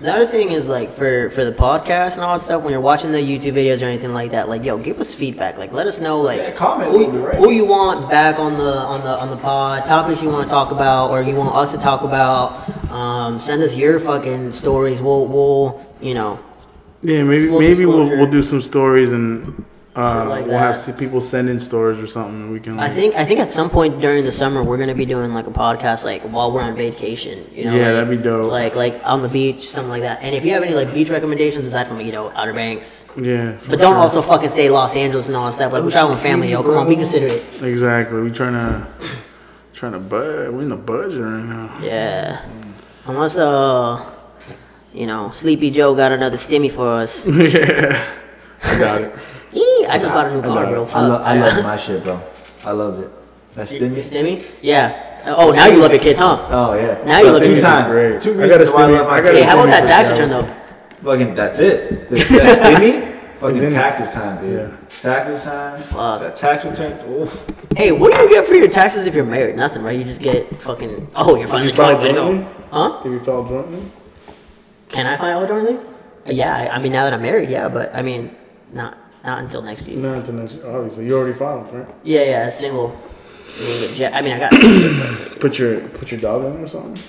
The 0.00 0.10
other 0.14 0.24
thing 0.26 0.50
is 0.50 0.68
like 0.68 0.94
for 0.94 1.28
for 1.30 1.44
the 1.44 1.52
podcast 1.52 2.14
and 2.14 2.22
all 2.22 2.38
that 2.38 2.44
stuff. 2.44 2.62
When 2.62 2.72
you're 2.72 2.80
watching 2.80 3.12
the 3.12 3.18
YouTube 3.18 3.52
videos 3.52 3.82
or 3.82 3.84
anything 3.84 4.14
like 4.14 4.30
that, 4.30 4.48
like 4.48 4.64
yo, 4.64 4.78
give 4.78 4.98
us 4.98 5.12
feedback. 5.12 5.58
Like 5.58 5.72
let 5.72 5.86
us 5.86 6.00
know 6.00 6.20
like 6.20 6.38
Yeah, 6.40 6.52
comment, 6.52 6.90
who, 6.90 7.06
right. 7.10 7.36
who 7.36 7.50
you 7.50 7.66
want 7.66 8.08
back 8.08 8.38
on 8.38 8.56
the 8.56 8.78
on 8.78 9.02
the 9.02 9.10
on 9.10 9.28
the 9.28 9.36
pod, 9.36 9.84
topics 9.84 10.22
you 10.22 10.30
want 10.30 10.44
to 10.44 10.50
talk 10.50 10.70
about, 10.70 11.10
or 11.10 11.20
you 11.22 11.34
want 11.36 11.54
us 11.54 11.70
to 11.72 11.78
talk 11.78 12.02
about. 12.02 12.66
Um, 12.90 13.38
send 13.40 13.62
us 13.62 13.74
your 13.74 14.00
fucking 14.00 14.52
stories. 14.52 15.02
We'll 15.02 15.26
we'll 15.26 15.84
you 16.00 16.14
know 16.14 16.38
Yeah, 17.02 17.22
maybe 17.22 17.48
Full 17.48 17.60
maybe 17.60 17.84
we'll 17.84 18.08
we'll 18.08 18.30
do 18.30 18.42
some 18.42 18.62
stories 18.62 19.12
and 19.12 19.64
uh, 19.96 20.24
like 20.28 20.46
we'll 20.46 20.56
have 20.56 20.86
that. 20.86 20.98
people 20.98 21.20
send 21.20 21.48
in 21.48 21.58
stories 21.58 21.98
or 21.98 22.06
something. 22.06 22.42
and 22.42 22.52
We 22.52 22.60
can. 22.60 22.78
I 22.78 22.88
think 22.88 23.16
I 23.16 23.24
think 23.24 23.40
at 23.40 23.50
some 23.50 23.68
point 23.68 24.00
during 24.00 24.24
the 24.24 24.30
summer 24.30 24.62
we're 24.62 24.78
gonna 24.78 24.94
be 24.94 25.04
doing 25.04 25.34
like 25.34 25.48
a 25.48 25.50
podcast 25.50 26.04
like 26.04 26.22
while 26.22 26.52
we're 26.52 26.60
on 26.60 26.76
vacation. 26.76 27.44
You 27.52 27.64
know, 27.64 27.74
Yeah, 27.74 27.86
like- 27.86 27.94
that'd 28.06 28.10
be 28.18 28.22
dope. 28.22 28.52
Like 28.52 28.76
like 28.76 29.00
on 29.04 29.22
the 29.22 29.28
beach, 29.28 29.68
something 29.68 29.90
like 29.90 30.02
that. 30.02 30.20
And 30.22 30.32
if 30.34 30.44
you 30.44 30.52
have 30.52 30.62
any 30.62 30.74
like 30.74 30.94
beach 30.94 31.10
recommendations 31.10 31.64
aside 31.64 31.88
from 31.88 32.00
you 32.00 32.12
know 32.12 32.30
Outer 32.36 32.52
Banks, 32.52 33.02
Yeah. 33.16 33.56
but 33.68 33.80
don't 33.80 33.94
sure. 33.94 33.96
also 33.96 34.22
fucking 34.22 34.50
say 34.50 34.70
Los 34.70 34.94
Angeles 34.94 35.26
and 35.26 35.36
all 35.36 35.46
that 35.46 35.54
stuff. 35.54 35.72
Like 35.72 35.82
we're 35.82 35.90
traveling 35.90 36.12
with 36.14 36.22
family, 36.22 36.50
yo. 36.52 36.62
Come 36.62 36.76
on, 36.76 36.88
be 36.88 36.94
considerate. 36.96 37.42
Exactly. 37.62 38.20
We 38.22 38.30
trying 38.30 38.52
to 38.54 38.86
trying 39.74 39.92
to 39.92 39.98
bud. 39.98 40.52
We're 40.52 40.62
in 40.62 40.68
the 40.68 40.76
budget 40.76 41.20
right 41.20 41.44
now. 41.44 41.78
Yeah. 41.82 42.44
Unless 43.06 43.36
uh, 43.38 44.04
you 44.94 45.06
know, 45.08 45.30
Sleepy 45.32 45.70
Joe 45.72 45.96
got 45.96 46.12
another 46.12 46.36
stimmy 46.36 46.70
for 46.70 46.86
us. 46.88 47.26
yeah. 47.26 48.06
I 48.62 48.78
got 48.78 49.02
it. 49.02 49.14
Yee, 49.90 49.96
I 49.96 49.98
just 49.98 50.10
bought 50.12 50.26
a 50.26 50.34
new 50.34 50.42
car, 50.42 50.66
bro. 50.66 50.74
I, 50.74 50.76
lo- 50.78 50.86
Fuck. 50.86 51.26
I 51.26 51.34
love 51.40 51.62
my 51.70 51.76
shit, 51.76 52.02
bro. 52.04 52.20
I 52.64 52.70
loved 52.72 53.00
it. 53.04 53.10
That's 53.54 53.72
Your 53.72 53.88
stimmy. 53.90 54.02
stimmy? 54.02 54.44
Yeah. 54.62 55.06
Oh, 55.26 55.50
now 55.50 55.66
you 55.66 55.78
love 55.78 55.90
your 55.90 56.00
kids, 56.00 56.18
huh? 56.18 56.46
Oh 56.50 56.74
yeah. 56.74 57.02
Now 57.04 57.18
you 57.18 57.24
That's 57.24 57.34
love 57.34 57.42
two 57.44 57.52
your- 57.52 57.60
times. 57.60 57.86
Great. 57.88 58.20
Two 58.20 58.42
I 58.42 58.48
got 58.48 58.54
a 58.56 58.58
reasons 58.60 58.74
why 58.74 58.82
I 58.84 58.88
stimmy- 58.88 58.98
love 58.98 59.06
my 59.08 59.12
I 59.16 59.20
got 59.20 59.34
Hey, 59.34 59.42
how 59.42 59.54
about 59.58 59.66
that 59.66 59.82
stimmy 59.84 59.86
tax 59.88 60.10
return 60.10 60.30
though? 60.30 60.56
Fucking 61.02 61.34
that's 61.34 61.58
it. 61.58 62.10
This 62.10 62.28
that 62.30 62.58
stimmy. 62.80 63.10
Fucking 63.40 63.62
in 63.62 63.72
taxes 63.72 64.10
time, 64.10 64.40
dude. 64.44 64.70
Yeah. 64.70 64.76
Taxes 65.00 65.44
time. 65.44 65.80
Fuck. 65.82 66.20
That 66.20 66.36
tax 66.36 66.64
return. 66.64 66.92
Oof. 67.10 67.50
Hey, 67.76 67.90
what 67.92 68.14
do 68.14 68.22
you 68.22 68.28
get 68.28 68.46
for 68.46 68.54
your 68.54 68.68
taxes 68.68 69.06
if 69.06 69.14
you're 69.14 69.24
married? 69.24 69.56
Nothing, 69.56 69.82
right? 69.82 69.98
You 69.98 70.04
just 70.04 70.20
get 70.20 70.54
fucking. 70.60 71.10
Oh, 71.14 71.36
you're 71.36 71.48
finally 71.48 71.70
you 71.70 71.74
file 71.76 72.00
jointly? 72.00 72.46
Huh? 72.70 73.02
Have 73.02 73.12
you 73.12 73.20
felt 73.20 73.48
jointly? 73.48 73.82
Can 74.90 75.06
I 75.06 75.16
file 75.16 75.46
jointly? 75.46 75.78
Yeah, 76.26 76.54
I, 76.54 76.76
I 76.76 76.78
mean 76.80 76.92
now 76.92 77.04
that 77.04 77.14
I'm 77.14 77.22
married, 77.22 77.48
yeah, 77.48 77.68
but 77.68 77.94
I 77.94 78.02
mean, 78.02 78.36
not 78.72 78.98
not 79.24 79.42
until 79.42 79.62
next 79.62 79.86
year. 79.86 79.98
Not 79.98 80.16
until 80.18 80.34
next. 80.34 80.54
Obviously, 80.64 81.06
you 81.06 81.16
already 81.16 81.38
filed, 81.38 81.72
right? 81.72 81.86
Yeah, 82.04 82.22
yeah, 82.22 82.50
single. 82.50 82.96
I 83.58 83.60
mean, 83.62 83.80
get 83.80 83.94
jet- 83.94 84.14
I 84.14 84.22
mean, 84.22 84.32
I 84.32 84.38
got. 84.38 84.52
Put 85.40 85.58
your 85.58 85.80
put 85.88 86.10
your 86.10 86.20
dog 86.20 86.44
on 86.44 86.58
or 86.62 86.68
something. 86.68 87.02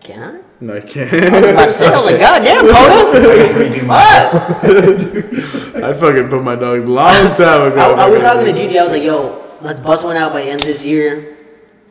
Can 0.00 0.22
I? 0.22 0.40
No, 0.64 0.76
I 0.76 0.80
can't. 0.80 1.12
about 1.12 1.66
to 1.66 1.72
say, 1.72 1.86
I 1.86 1.90
was 1.92 2.06
like, 2.06 2.20
God 2.20 2.40
damn, 2.44 2.64
Coda. 2.66 3.18
Redo 3.70 3.86
my. 3.86 3.96
I 5.88 5.92
fucking 5.94 6.28
put 6.28 6.42
my 6.42 6.54
dog 6.56 6.80
a 6.80 6.86
long 6.86 7.34
time 7.36 7.72
ago. 7.72 7.80
I, 7.94 8.04
I 8.04 8.08
was 8.08 8.20
talking 8.22 8.44
to 8.46 8.52
Gigi. 8.52 8.78
I 8.78 8.84
was 8.84 8.92
like, 8.92 9.02
Yo, 9.02 9.42
let's 9.62 9.80
bust 9.80 10.04
one 10.04 10.16
out 10.16 10.32
by 10.32 10.42
end 10.42 10.60
of 10.60 10.66
this 10.66 10.84
year 10.84 11.36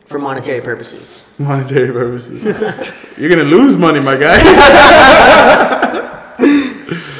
for 0.06 0.18
monetary 0.18 0.60
purposes. 0.60 1.24
monetary 1.38 1.92
purposes. 1.92 2.42
You're 3.18 3.28
gonna 3.30 3.44
lose 3.44 3.76
money, 3.76 4.00
my 4.00 4.16
guy. 4.16 4.36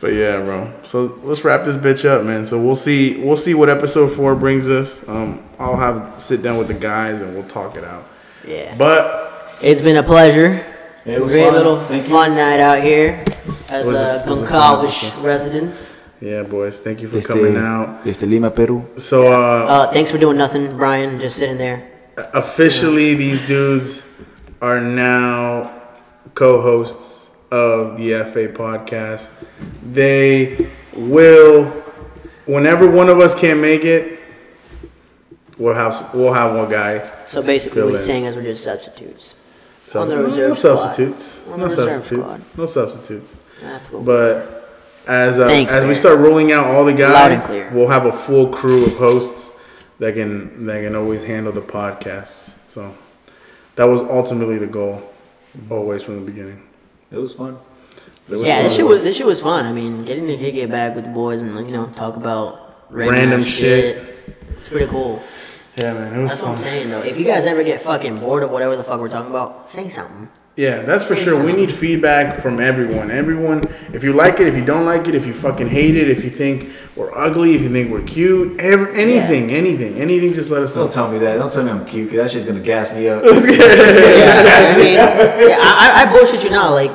but 0.00 0.12
yeah, 0.12 0.40
bro. 0.40 0.72
So 0.84 1.18
let's 1.24 1.44
wrap 1.44 1.64
this 1.64 1.76
bitch 1.76 2.04
up, 2.08 2.24
man. 2.24 2.44
So 2.44 2.60
we'll 2.60 2.76
see. 2.76 3.16
We'll 3.22 3.36
see 3.36 3.54
what 3.54 3.68
episode 3.68 4.14
four 4.14 4.34
brings 4.34 4.68
us. 4.68 5.06
Um, 5.08 5.42
I'll 5.58 5.76
have 5.76 6.22
sit 6.22 6.42
down 6.42 6.58
with 6.58 6.68
the 6.68 6.74
guys 6.74 7.20
and 7.20 7.34
we'll 7.34 7.48
talk 7.48 7.76
it 7.76 7.84
out. 7.84 8.04
Yeah. 8.46 8.74
But 8.78 9.56
It's 9.60 9.82
been 9.82 9.96
a 9.96 10.02
pleasure. 10.02 10.64
It 11.04 11.20
was 11.20 11.32
Great 11.32 11.44
fun. 11.46 11.54
little 11.54 11.80
Thank 11.86 12.04
you. 12.04 12.10
fun 12.14 12.34
night 12.36 12.60
out 12.60 12.82
here 12.82 13.24
at 13.70 13.84
Was 13.84 13.96
the 13.96 14.16
it- 14.20 14.26
Goncalves 14.26 15.10
fun? 15.10 15.22
residence. 15.24 15.96
Yeah, 16.20 16.42
boys. 16.42 16.80
Thank 16.80 17.00
you 17.00 17.08
for 17.08 17.14
Desde, 17.18 17.26
coming 17.28 17.56
out. 17.56 18.04
desde 18.04 18.22
Lima, 18.28 18.50
Peru. 18.50 18.84
So, 18.96 19.32
uh, 19.32 19.66
Uh, 19.66 19.92
thanks 19.92 20.10
for 20.10 20.18
doing 20.18 20.36
nothing, 20.36 20.76
Brian. 20.76 21.18
Just 21.20 21.36
sitting 21.38 21.58
there. 21.58 21.82
officially, 22.34 23.14
these 23.14 23.40
dudes 23.46 24.02
are 24.60 24.80
now 24.80 25.70
co-hosts 26.34 27.17
of 27.50 27.96
the 27.96 28.10
FA 28.32 28.48
podcast. 28.48 29.28
They 29.92 30.68
will, 30.94 31.64
whenever 32.46 32.90
one 32.90 33.08
of 33.08 33.20
us 33.20 33.34
can't 33.34 33.60
make 33.60 33.84
it, 33.84 34.20
we'll 35.56 35.74
have 35.74 36.12
we'll 36.14 36.32
have 36.32 36.54
one 36.54 36.70
guy. 36.70 37.08
So 37.26 37.42
basically, 37.42 37.82
what 37.82 37.92
he's 37.92 38.00
in. 38.02 38.06
saying 38.06 38.24
is 38.26 38.36
we're 38.36 38.42
just 38.42 38.64
substitutes. 38.64 39.34
So, 39.84 40.02
On 40.02 40.08
the 40.08 40.16
no, 40.16 40.24
reserve 40.24 40.48
no 40.50 40.54
substitutes. 40.54 41.46
On 41.48 41.60
No 41.60 41.64
reserve 41.66 41.92
substitutes. 41.94 42.22
squad. 42.26 42.58
No 42.58 42.66
substitutes. 42.66 43.36
That's 43.62 43.90
what. 43.90 44.04
But 44.04 44.68
as 45.06 45.38
uh, 45.40 45.48
Thanks, 45.48 45.72
as 45.72 45.86
we 45.86 45.94
start 45.94 46.18
rolling 46.18 46.52
out 46.52 46.66
all 46.66 46.84
the 46.84 46.92
guys, 46.92 47.48
we'll 47.72 47.88
have 47.88 48.04
a 48.04 48.12
full 48.12 48.48
crew 48.48 48.84
of 48.84 48.96
hosts 48.98 49.52
that 49.98 50.12
can 50.14 50.66
that 50.66 50.82
can 50.82 50.94
always 50.94 51.24
handle 51.24 51.52
the 51.52 51.62
podcasts. 51.62 52.52
So 52.68 52.94
that 53.76 53.84
was 53.84 54.02
ultimately 54.02 54.58
the 54.58 54.66
goal, 54.66 55.02
always 55.70 56.02
from 56.02 56.16
the 56.16 56.30
beginning. 56.30 56.62
It 57.10 57.16
was 57.16 57.32
fun. 57.32 57.58
It 58.28 58.32
was 58.32 58.42
yeah, 58.42 58.62
this 58.62 58.76
shit 58.76 58.86
was 58.86 59.02
this 59.02 59.16
shit 59.16 59.26
was 59.26 59.40
fun. 59.40 59.64
I 59.64 59.72
mean, 59.72 60.04
getting 60.04 60.26
to 60.26 60.36
kick 60.36 60.54
it 60.54 60.70
back 60.70 60.94
with 60.94 61.04
the 61.04 61.10
boys 61.10 61.42
and 61.42 61.54
you 61.66 61.74
know 61.74 61.86
talk 61.86 62.16
about 62.16 62.84
random, 62.90 63.18
Random 63.18 63.40
ass 63.40 63.46
shit. 63.46 64.14
It's 64.58 64.68
pretty 64.68 64.86
cool. 64.86 65.22
Yeah, 65.76 65.94
man, 65.94 66.12
it 66.12 66.22
was 66.22 66.32
That's 66.32 66.42
what. 66.42 66.50
I'm 66.50 66.58
saying 66.58 66.90
though. 66.90 67.00
If 67.00 67.18
you 67.18 67.24
guys 67.24 67.46
ever 67.46 67.62
get 67.62 67.80
fucking 67.80 68.18
bored 68.18 68.42
of 68.42 68.50
whatever 68.50 68.76
the 68.76 68.84
fuck 68.84 69.00
we're 69.00 69.08
talking 69.08 69.30
about, 69.30 69.70
say 69.70 69.88
something. 69.88 70.28
Yeah, 70.58 70.82
that's 70.82 71.06
for 71.06 71.14
sure. 71.14 71.40
We 71.40 71.52
need 71.52 71.70
feedback 71.70 72.40
from 72.42 72.58
everyone. 72.58 73.12
Everyone, 73.12 73.62
if 73.92 74.02
you 74.02 74.12
like 74.12 74.40
it, 74.40 74.48
if 74.48 74.56
you 74.56 74.64
don't 74.64 74.84
like 74.84 75.06
it, 75.06 75.14
if 75.14 75.24
you 75.24 75.32
fucking 75.32 75.68
hate 75.68 75.94
it, 75.94 76.08
if 76.10 76.24
you 76.24 76.30
think 76.30 76.70
we're 76.96 77.16
ugly, 77.16 77.54
if 77.54 77.62
you 77.62 77.68
think 77.70 77.92
we're 77.92 78.02
cute, 78.02 78.58
ever, 78.60 78.88
anything, 78.90 79.50
anything, 79.52 80.00
anything, 80.00 80.34
just 80.34 80.50
let 80.50 80.62
us 80.64 80.74
know. 80.74 80.82
Don't 80.82 80.92
tell 80.92 81.12
me 81.12 81.18
that. 81.20 81.36
Don't 81.36 81.52
tell 81.52 81.62
me 81.62 81.70
I'm 81.70 81.86
cute, 81.86 82.08
'cause 82.10 82.16
that 82.18 82.30
shit's 82.32 82.44
gonna 82.44 82.58
gas 82.58 82.92
me 82.92 83.08
up. 83.08 83.22
Yeah, 83.24 83.30
I 83.30 84.76
mean, 84.76 84.94
yeah, 85.48 85.58
I, 85.60 86.02
I- 86.04 86.10
I 86.10 86.12
bullshit 86.12 86.42
you 86.42 86.50
now. 86.50 86.72
Like, 86.74 86.90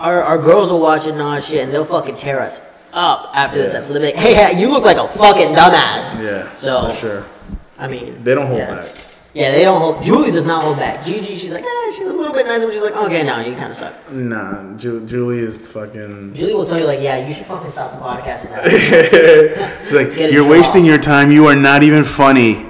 our, 0.00 0.22
our 0.22 0.38
girls 0.38 0.70
will 0.70 0.80
watch 0.80 1.06
it 1.06 1.10
and 1.12 1.20
all 1.20 1.38
shit, 1.38 1.62
and 1.62 1.70
they'll 1.72 1.84
fucking 1.84 2.14
tear 2.14 2.40
us 2.40 2.62
up 2.94 3.30
after 3.34 3.58
this 3.58 3.72
Yeah. 3.74 3.78
episode. 3.80 3.92
They'll 3.92 4.02
be 4.02 4.06
like, 4.06 4.14
"Hey, 4.16 4.34
hey, 4.34 4.58
you 4.58 4.70
look 4.70 4.84
like 4.84 4.96
a 4.96 5.06
fucking 5.06 5.48
dumbass." 5.54 6.18
Yeah, 6.22 6.54
So- 6.54 6.88
for 6.88 6.96
sure. 6.96 7.24
I 7.78 7.88
mean, 7.88 8.24
They 8.24 8.34
don't 8.34 8.46
hold 8.46 8.58
yeah. 8.58 8.74
back. 8.76 8.88
Yeah, 9.34 9.50
they 9.50 9.64
don't 9.64 9.80
hold. 9.80 10.02
Julie 10.02 10.30
does 10.30 10.44
not 10.44 10.62
hold 10.62 10.76
back. 10.76 11.04
Gigi, 11.06 11.36
she's 11.36 11.52
like, 11.52 11.64
eh, 11.64 11.92
she's 11.96 12.06
a 12.06 12.12
little 12.12 12.34
bit 12.34 12.44
nicer, 12.46 12.66
but 12.66 12.74
she's 12.74 12.82
like, 12.82 12.94
okay, 12.96 13.22
no, 13.22 13.40
you 13.40 13.52
kind 13.54 13.68
of 13.68 13.72
suck. 13.72 13.94
Nah, 14.12 14.76
Ju- 14.76 15.06
Julie 15.06 15.38
is 15.38 15.70
fucking. 15.70 16.34
Julie 16.34 16.52
will 16.52 16.66
tell 16.66 16.78
you 16.78 16.84
like, 16.84 17.00
yeah, 17.00 17.26
you 17.26 17.32
should 17.32 17.46
fucking 17.46 17.70
stop 17.70 17.92
the 17.92 17.98
podcast 17.98 18.50
now. 18.50 18.62
She's 19.84 19.92
like, 19.92 20.14
you're 20.30 20.42
job." 20.42 20.50
wasting 20.50 20.84
your 20.84 20.98
time. 20.98 21.32
You 21.32 21.46
are 21.46 21.56
not 21.56 21.82
even 21.82 22.04
funny. 22.04 22.68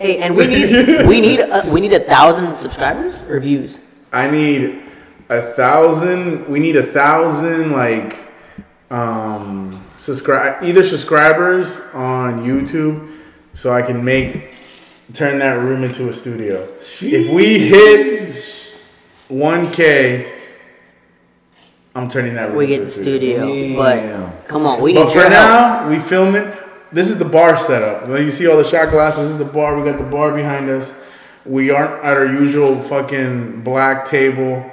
hey, 0.00 0.18
and 0.18 0.34
we 0.36 0.48
need 0.48 1.06
we 1.06 1.20
need 1.20 1.38
a, 1.38 1.62
we 1.70 1.80
need 1.80 1.92
a 1.92 2.00
thousand 2.00 2.56
subscribers 2.56 3.22
or 3.22 3.38
views. 3.38 3.78
I 4.12 4.28
need 4.28 4.82
a 5.28 5.52
thousand. 5.52 6.48
We 6.48 6.58
need 6.58 6.74
a 6.74 6.82
thousand 6.86 7.70
like 7.70 8.18
um 8.90 9.80
subscribe 9.98 10.64
either 10.64 10.82
subscribers 10.84 11.80
on 11.94 12.42
YouTube, 12.42 13.18
so 13.52 13.72
I 13.72 13.82
can 13.82 14.04
make 14.04 14.52
turn 15.14 15.38
that 15.40 15.52
room 15.58 15.84
into 15.84 16.08
a 16.08 16.12
studio. 16.14 16.68
If 17.00 17.30
we 17.30 17.58
hit 17.58 18.34
1K, 19.30 20.30
I'm 21.94 22.08
turning 22.08 22.34
that 22.34 22.48
room. 22.48 22.56
We 22.56 22.66
get 22.66 22.80
into 22.82 22.88
a 22.88 22.90
studio. 22.90 23.46
studio, 23.46 23.68
Damn. 23.68 24.30
but 24.32 24.48
come 24.48 24.66
on, 24.66 24.80
we 24.80 24.92
need 24.92 25.04
But 25.04 25.12
for 25.12 25.20
help. 25.20 25.30
now, 25.32 25.88
we 25.88 25.98
filmed 25.98 26.36
it. 26.36 26.56
This 26.90 27.08
is 27.08 27.18
the 27.18 27.24
bar 27.24 27.56
setup. 27.56 28.08
You 28.08 28.30
see 28.30 28.46
all 28.46 28.56
the 28.56 28.64
shot 28.64 28.90
glasses. 28.90 29.24
This 29.24 29.32
is 29.32 29.38
the 29.38 29.44
bar. 29.44 29.78
We 29.78 29.84
got 29.90 29.98
the 29.98 30.04
bar 30.04 30.32
behind 30.34 30.68
us. 30.68 30.94
We 31.44 31.70
aren't 31.70 32.04
at 32.04 32.16
our 32.16 32.26
usual 32.26 32.76
fucking 32.82 33.62
black 33.62 34.06
table. 34.06 34.64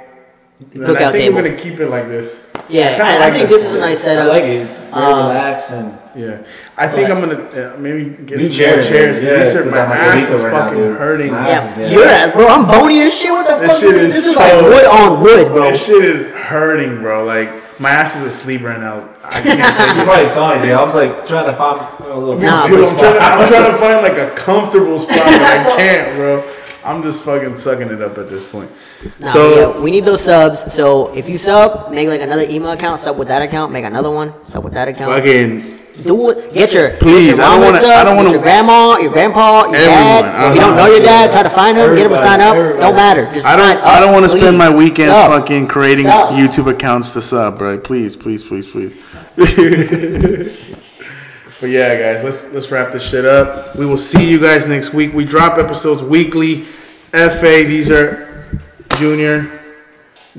And 0.74 0.84
I 0.98 1.12
think 1.12 1.14
table. 1.14 1.36
we're 1.38 1.44
gonna 1.44 1.56
keep 1.58 1.80
it 1.80 1.90
like 1.90 2.08
this. 2.10 2.46
Yeah, 2.68 3.00
I, 3.02 3.16
I 3.16 3.20
like 3.20 3.34
think 3.34 3.50
this. 3.50 3.62
this 3.64 3.70
is 3.72 3.76
a 3.76 3.80
nice 3.80 4.02
I 4.02 4.04
setup. 4.04 4.28
like 4.28 4.44
it. 4.44 4.50
It's 4.64 4.78
very 4.78 4.92
Uh, 4.94 5.28
relaxed 5.30 5.72
and 5.72 5.98
Yeah, 6.16 6.38
I 6.78 6.88
think 6.88 7.08
But- 7.08 7.18
I'm 7.18 7.22
gonna 7.30 7.74
uh, 7.76 7.78
maybe 7.78 8.04
get 8.26 8.38
New 8.40 8.46
some 8.48 8.54
chairs, 8.58 8.90
more 8.90 9.00
chairs. 9.00 9.24
yeah, 9.24 9.44
These 9.44 9.56
are- 9.56 9.66
my 9.66 9.78
ass 9.80 10.30
is 10.30 10.44
right 10.44 10.52
fucking 10.52 10.78
dude. 10.78 10.98
hurting. 10.98 11.32
My 11.32 11.48
Yeah, 11.48 11.54
ass 11.56 11.72
is- 11.72 11.78
yeah. 11.80 11.88
you're 11.98 12.08
at, 12.08 12.34
bro. 12.34 12.48
I'm 12.48 12.66
bony 12.66 13.02
as 13.04 13.14
shit. 13.14 13.32
What 13.32 13.48
the 13.48 13.56
This 13.56 13.72
fuck? 13.72 13.80
shit 13.80 13.94
this 13.96 14.18
is 14.18 14.28
is 14.28 14.36
like 14.36 14.62
wood 14.62 14.86
on 14.86 15.22
wood, 15.22 15.48
bro. 15.54 15.72
This 15.72 15.86
shit 15.86 16.04
is 16.04 16.28
hurting, 16.36 17.02
bro. 17.02 17.24
Like 17.24 17.50
my 17.80 17.92
ass 17.92 18.16
is 18.18 18.24
asleep 18.26 18.62
right 18.64 18.80
now. 18.82 19.08
I 19.24 19.40
can't 19.42 19.46
take 19.78 19.96
You 19.96 20.02
it. 20.02 20.06
probably 20.06 20.28
saw 20.28 20.54
it, 20.56 20.62
dude. 20.62 20.72
I 20.72 20.84
was 20.84 20.96
like 20.96 21.26
trying 21.28 21.46
to 21.46 21.54
find 21.54 21.80
a 22.12 22.16
little. 22.18 22.38
Nah, 22.38 22.68
Dude, 22.68 22.84
I'm 22.84 22.98
spot. 22.98 23.00
trying, 23.00 23.14
to, 23.14 23.22
I'm 23.24 23.48
trying 23.54 23.72
to 23.72 23.78
find 23.78 24.02
like 24.04 24.18
a 24.18 24.30
comfortable 24.36 25.00
spot, 25.00 25.16
but 25.16 25.26
I 25.26 25.74
can't, 25.78 26.16
bro. 26.18 26.44
I'm 26.84 27.04
just 27.04 27.24
fucking 27.24 27.58
sucking 27.58 27.90
it 27.90 28.02
up 28.02 28.18
at 28.18 28.30
this 28.30 28.48
point. 28.50 28.70
Nah, 29.20 29.32
so 29.34 29.56
yeah, 29.76 29.82
we 29.82 29.92
need 29.92 30.06
those 30.06 30.24
subs. 30.24 30.72
So 30.74 31.14
if 31.14 31.28
you 31.28 31.38
sub, 31.38 31.92
make 31.92 32.08
like 32.08 32.22
another 32.22 32.44
email 32.44 32.72
account. 32.72 33.00
Sub 33.02 33.18
with 33.18 33.28
that 33.28 33.42
account. 33.42 33.72
Make 33.72 33.86
another 33.86 34.10
one. 34.12 34.34
Sub 34.48 34.64
with 34.64 34.74
that 34.74 34.88
account. 34.88 35.12
fucking 35.14 35.78
Do 36.04 36.30
it. 36.30 36.54
Get 36.54 36.74
your 36.74 36.92
Please, 36.92 37.28
Get 37.28 37.36
your 37.38 37.46
I 37.46 37.50
don't 37.58 37.66
wanna- 37.74 37.88
I 37.88 38.04
don't 38.06 38.16
wanna- 38.16 38.32
your 38.32 38.42
grandma, 38.42 38.98
your 38.98 39.12
grandpa, 39.12 39.66
your 39.66 39.76
Everyone, 39.76 39.84
dad. 40.00 40.24
I 40.26 40.48
If 40.50 40.56
you 40.56 40.62
don't 40.62 40.70
don't 40.70 40.78
know 40.78 40.86
know. 40.86 40.92
your 40.96 41.04
dad, 41.04 41.32
try 41.34 41.44
to 41.44 41.50
find 41.50 41.78
him. 41.78 41.94
Get 41.96 42.06
him 42.06 42.12
to 42.14 42.18
sign 42.18 42.40
up. 42.40 42.56
everybody. 42.56 42.80
Don't 42.82 42.96
matter. 42.96 43.30
Just 43.34 43.46
I 43.46 43.56
don't 43.58 43.68
sign 43.68 43.78
I 43.84 44.00
don't 44.00 44.14
want 44.14 44.24
to 44.24 44.38
spend 44.38 44.58
my 44.58 44.70
please. 44.70 44.78
weekends 44.78 45.14
Sub. 45.14 45.32
fucking 45.32 45.68
creating 45.68 46.06
Sub. 46.06 46.30
YouTube 46.34 46.70
accounts 46.72 47.12
to 47.12 47.22
sub, 47.22 47.60
right? 47.62 47.84
Please, 47.84 48.16
please, 48.16 48.44
please, 48.44 48.66
please. 48.66 48.94
but 51.60 51.70
yeah, 51.70 51.96
guys, 51.96 52.24
let's 52.24 52.52
let's 52.54 52.72
wrap 52.72 52.92
this 52.94 53.04
shit 53.04 53.26
up. 53.26 53.76
We 53.76 53.86
will 53.86 53.98
see 53.98 54.30
you 54.30 54.40
guys 54.40 54.66
next 54.66 54.94
week. 54.94 55.14
We 55.14 55.26
drop 55.26 55.58
episodes 55.58 56.02
weekly. 56.02 56.64
FA, 57.12 57.64
these 57.66 57.90
are 57.90 58.46
Junior, 58.98 59.62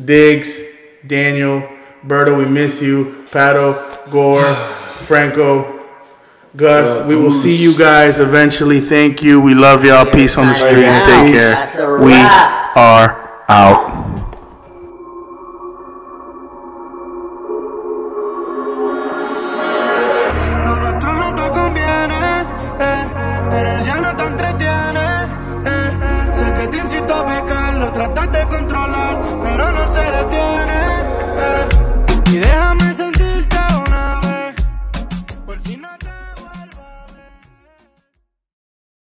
Diggs, 0.04 0.60
Daniel, 1.06 1.68
Berto, 2.06 2.36
we 2.38 2.46
miss 2.46 2.80
you. 2.80 3.26
Pato, 3.30 4.10
Gore, 4.10 4.54
Franco, 5.06 5.86
Gus. 6.56 7.06
We 7.06 7.16
will 7.16 7.32
see 7.32 7.56
you 7.56 7.76
guys 7.76 8.18
eventually. 8.18 8.80
Thank 8.80 9.22
you. 9.22 9.40
We 9.40 9.54
love 9.54 9.84
y'all. 9.84 10.10
Peace 10.10 10.36
on 10.38 10.46
the 10.46 10.54
streets. 10.54 11.00
Take 11.04 11.32
care. 11.32 11.98
We 11.98 12.14
are 12.14 13.44
out. 13.48 13.89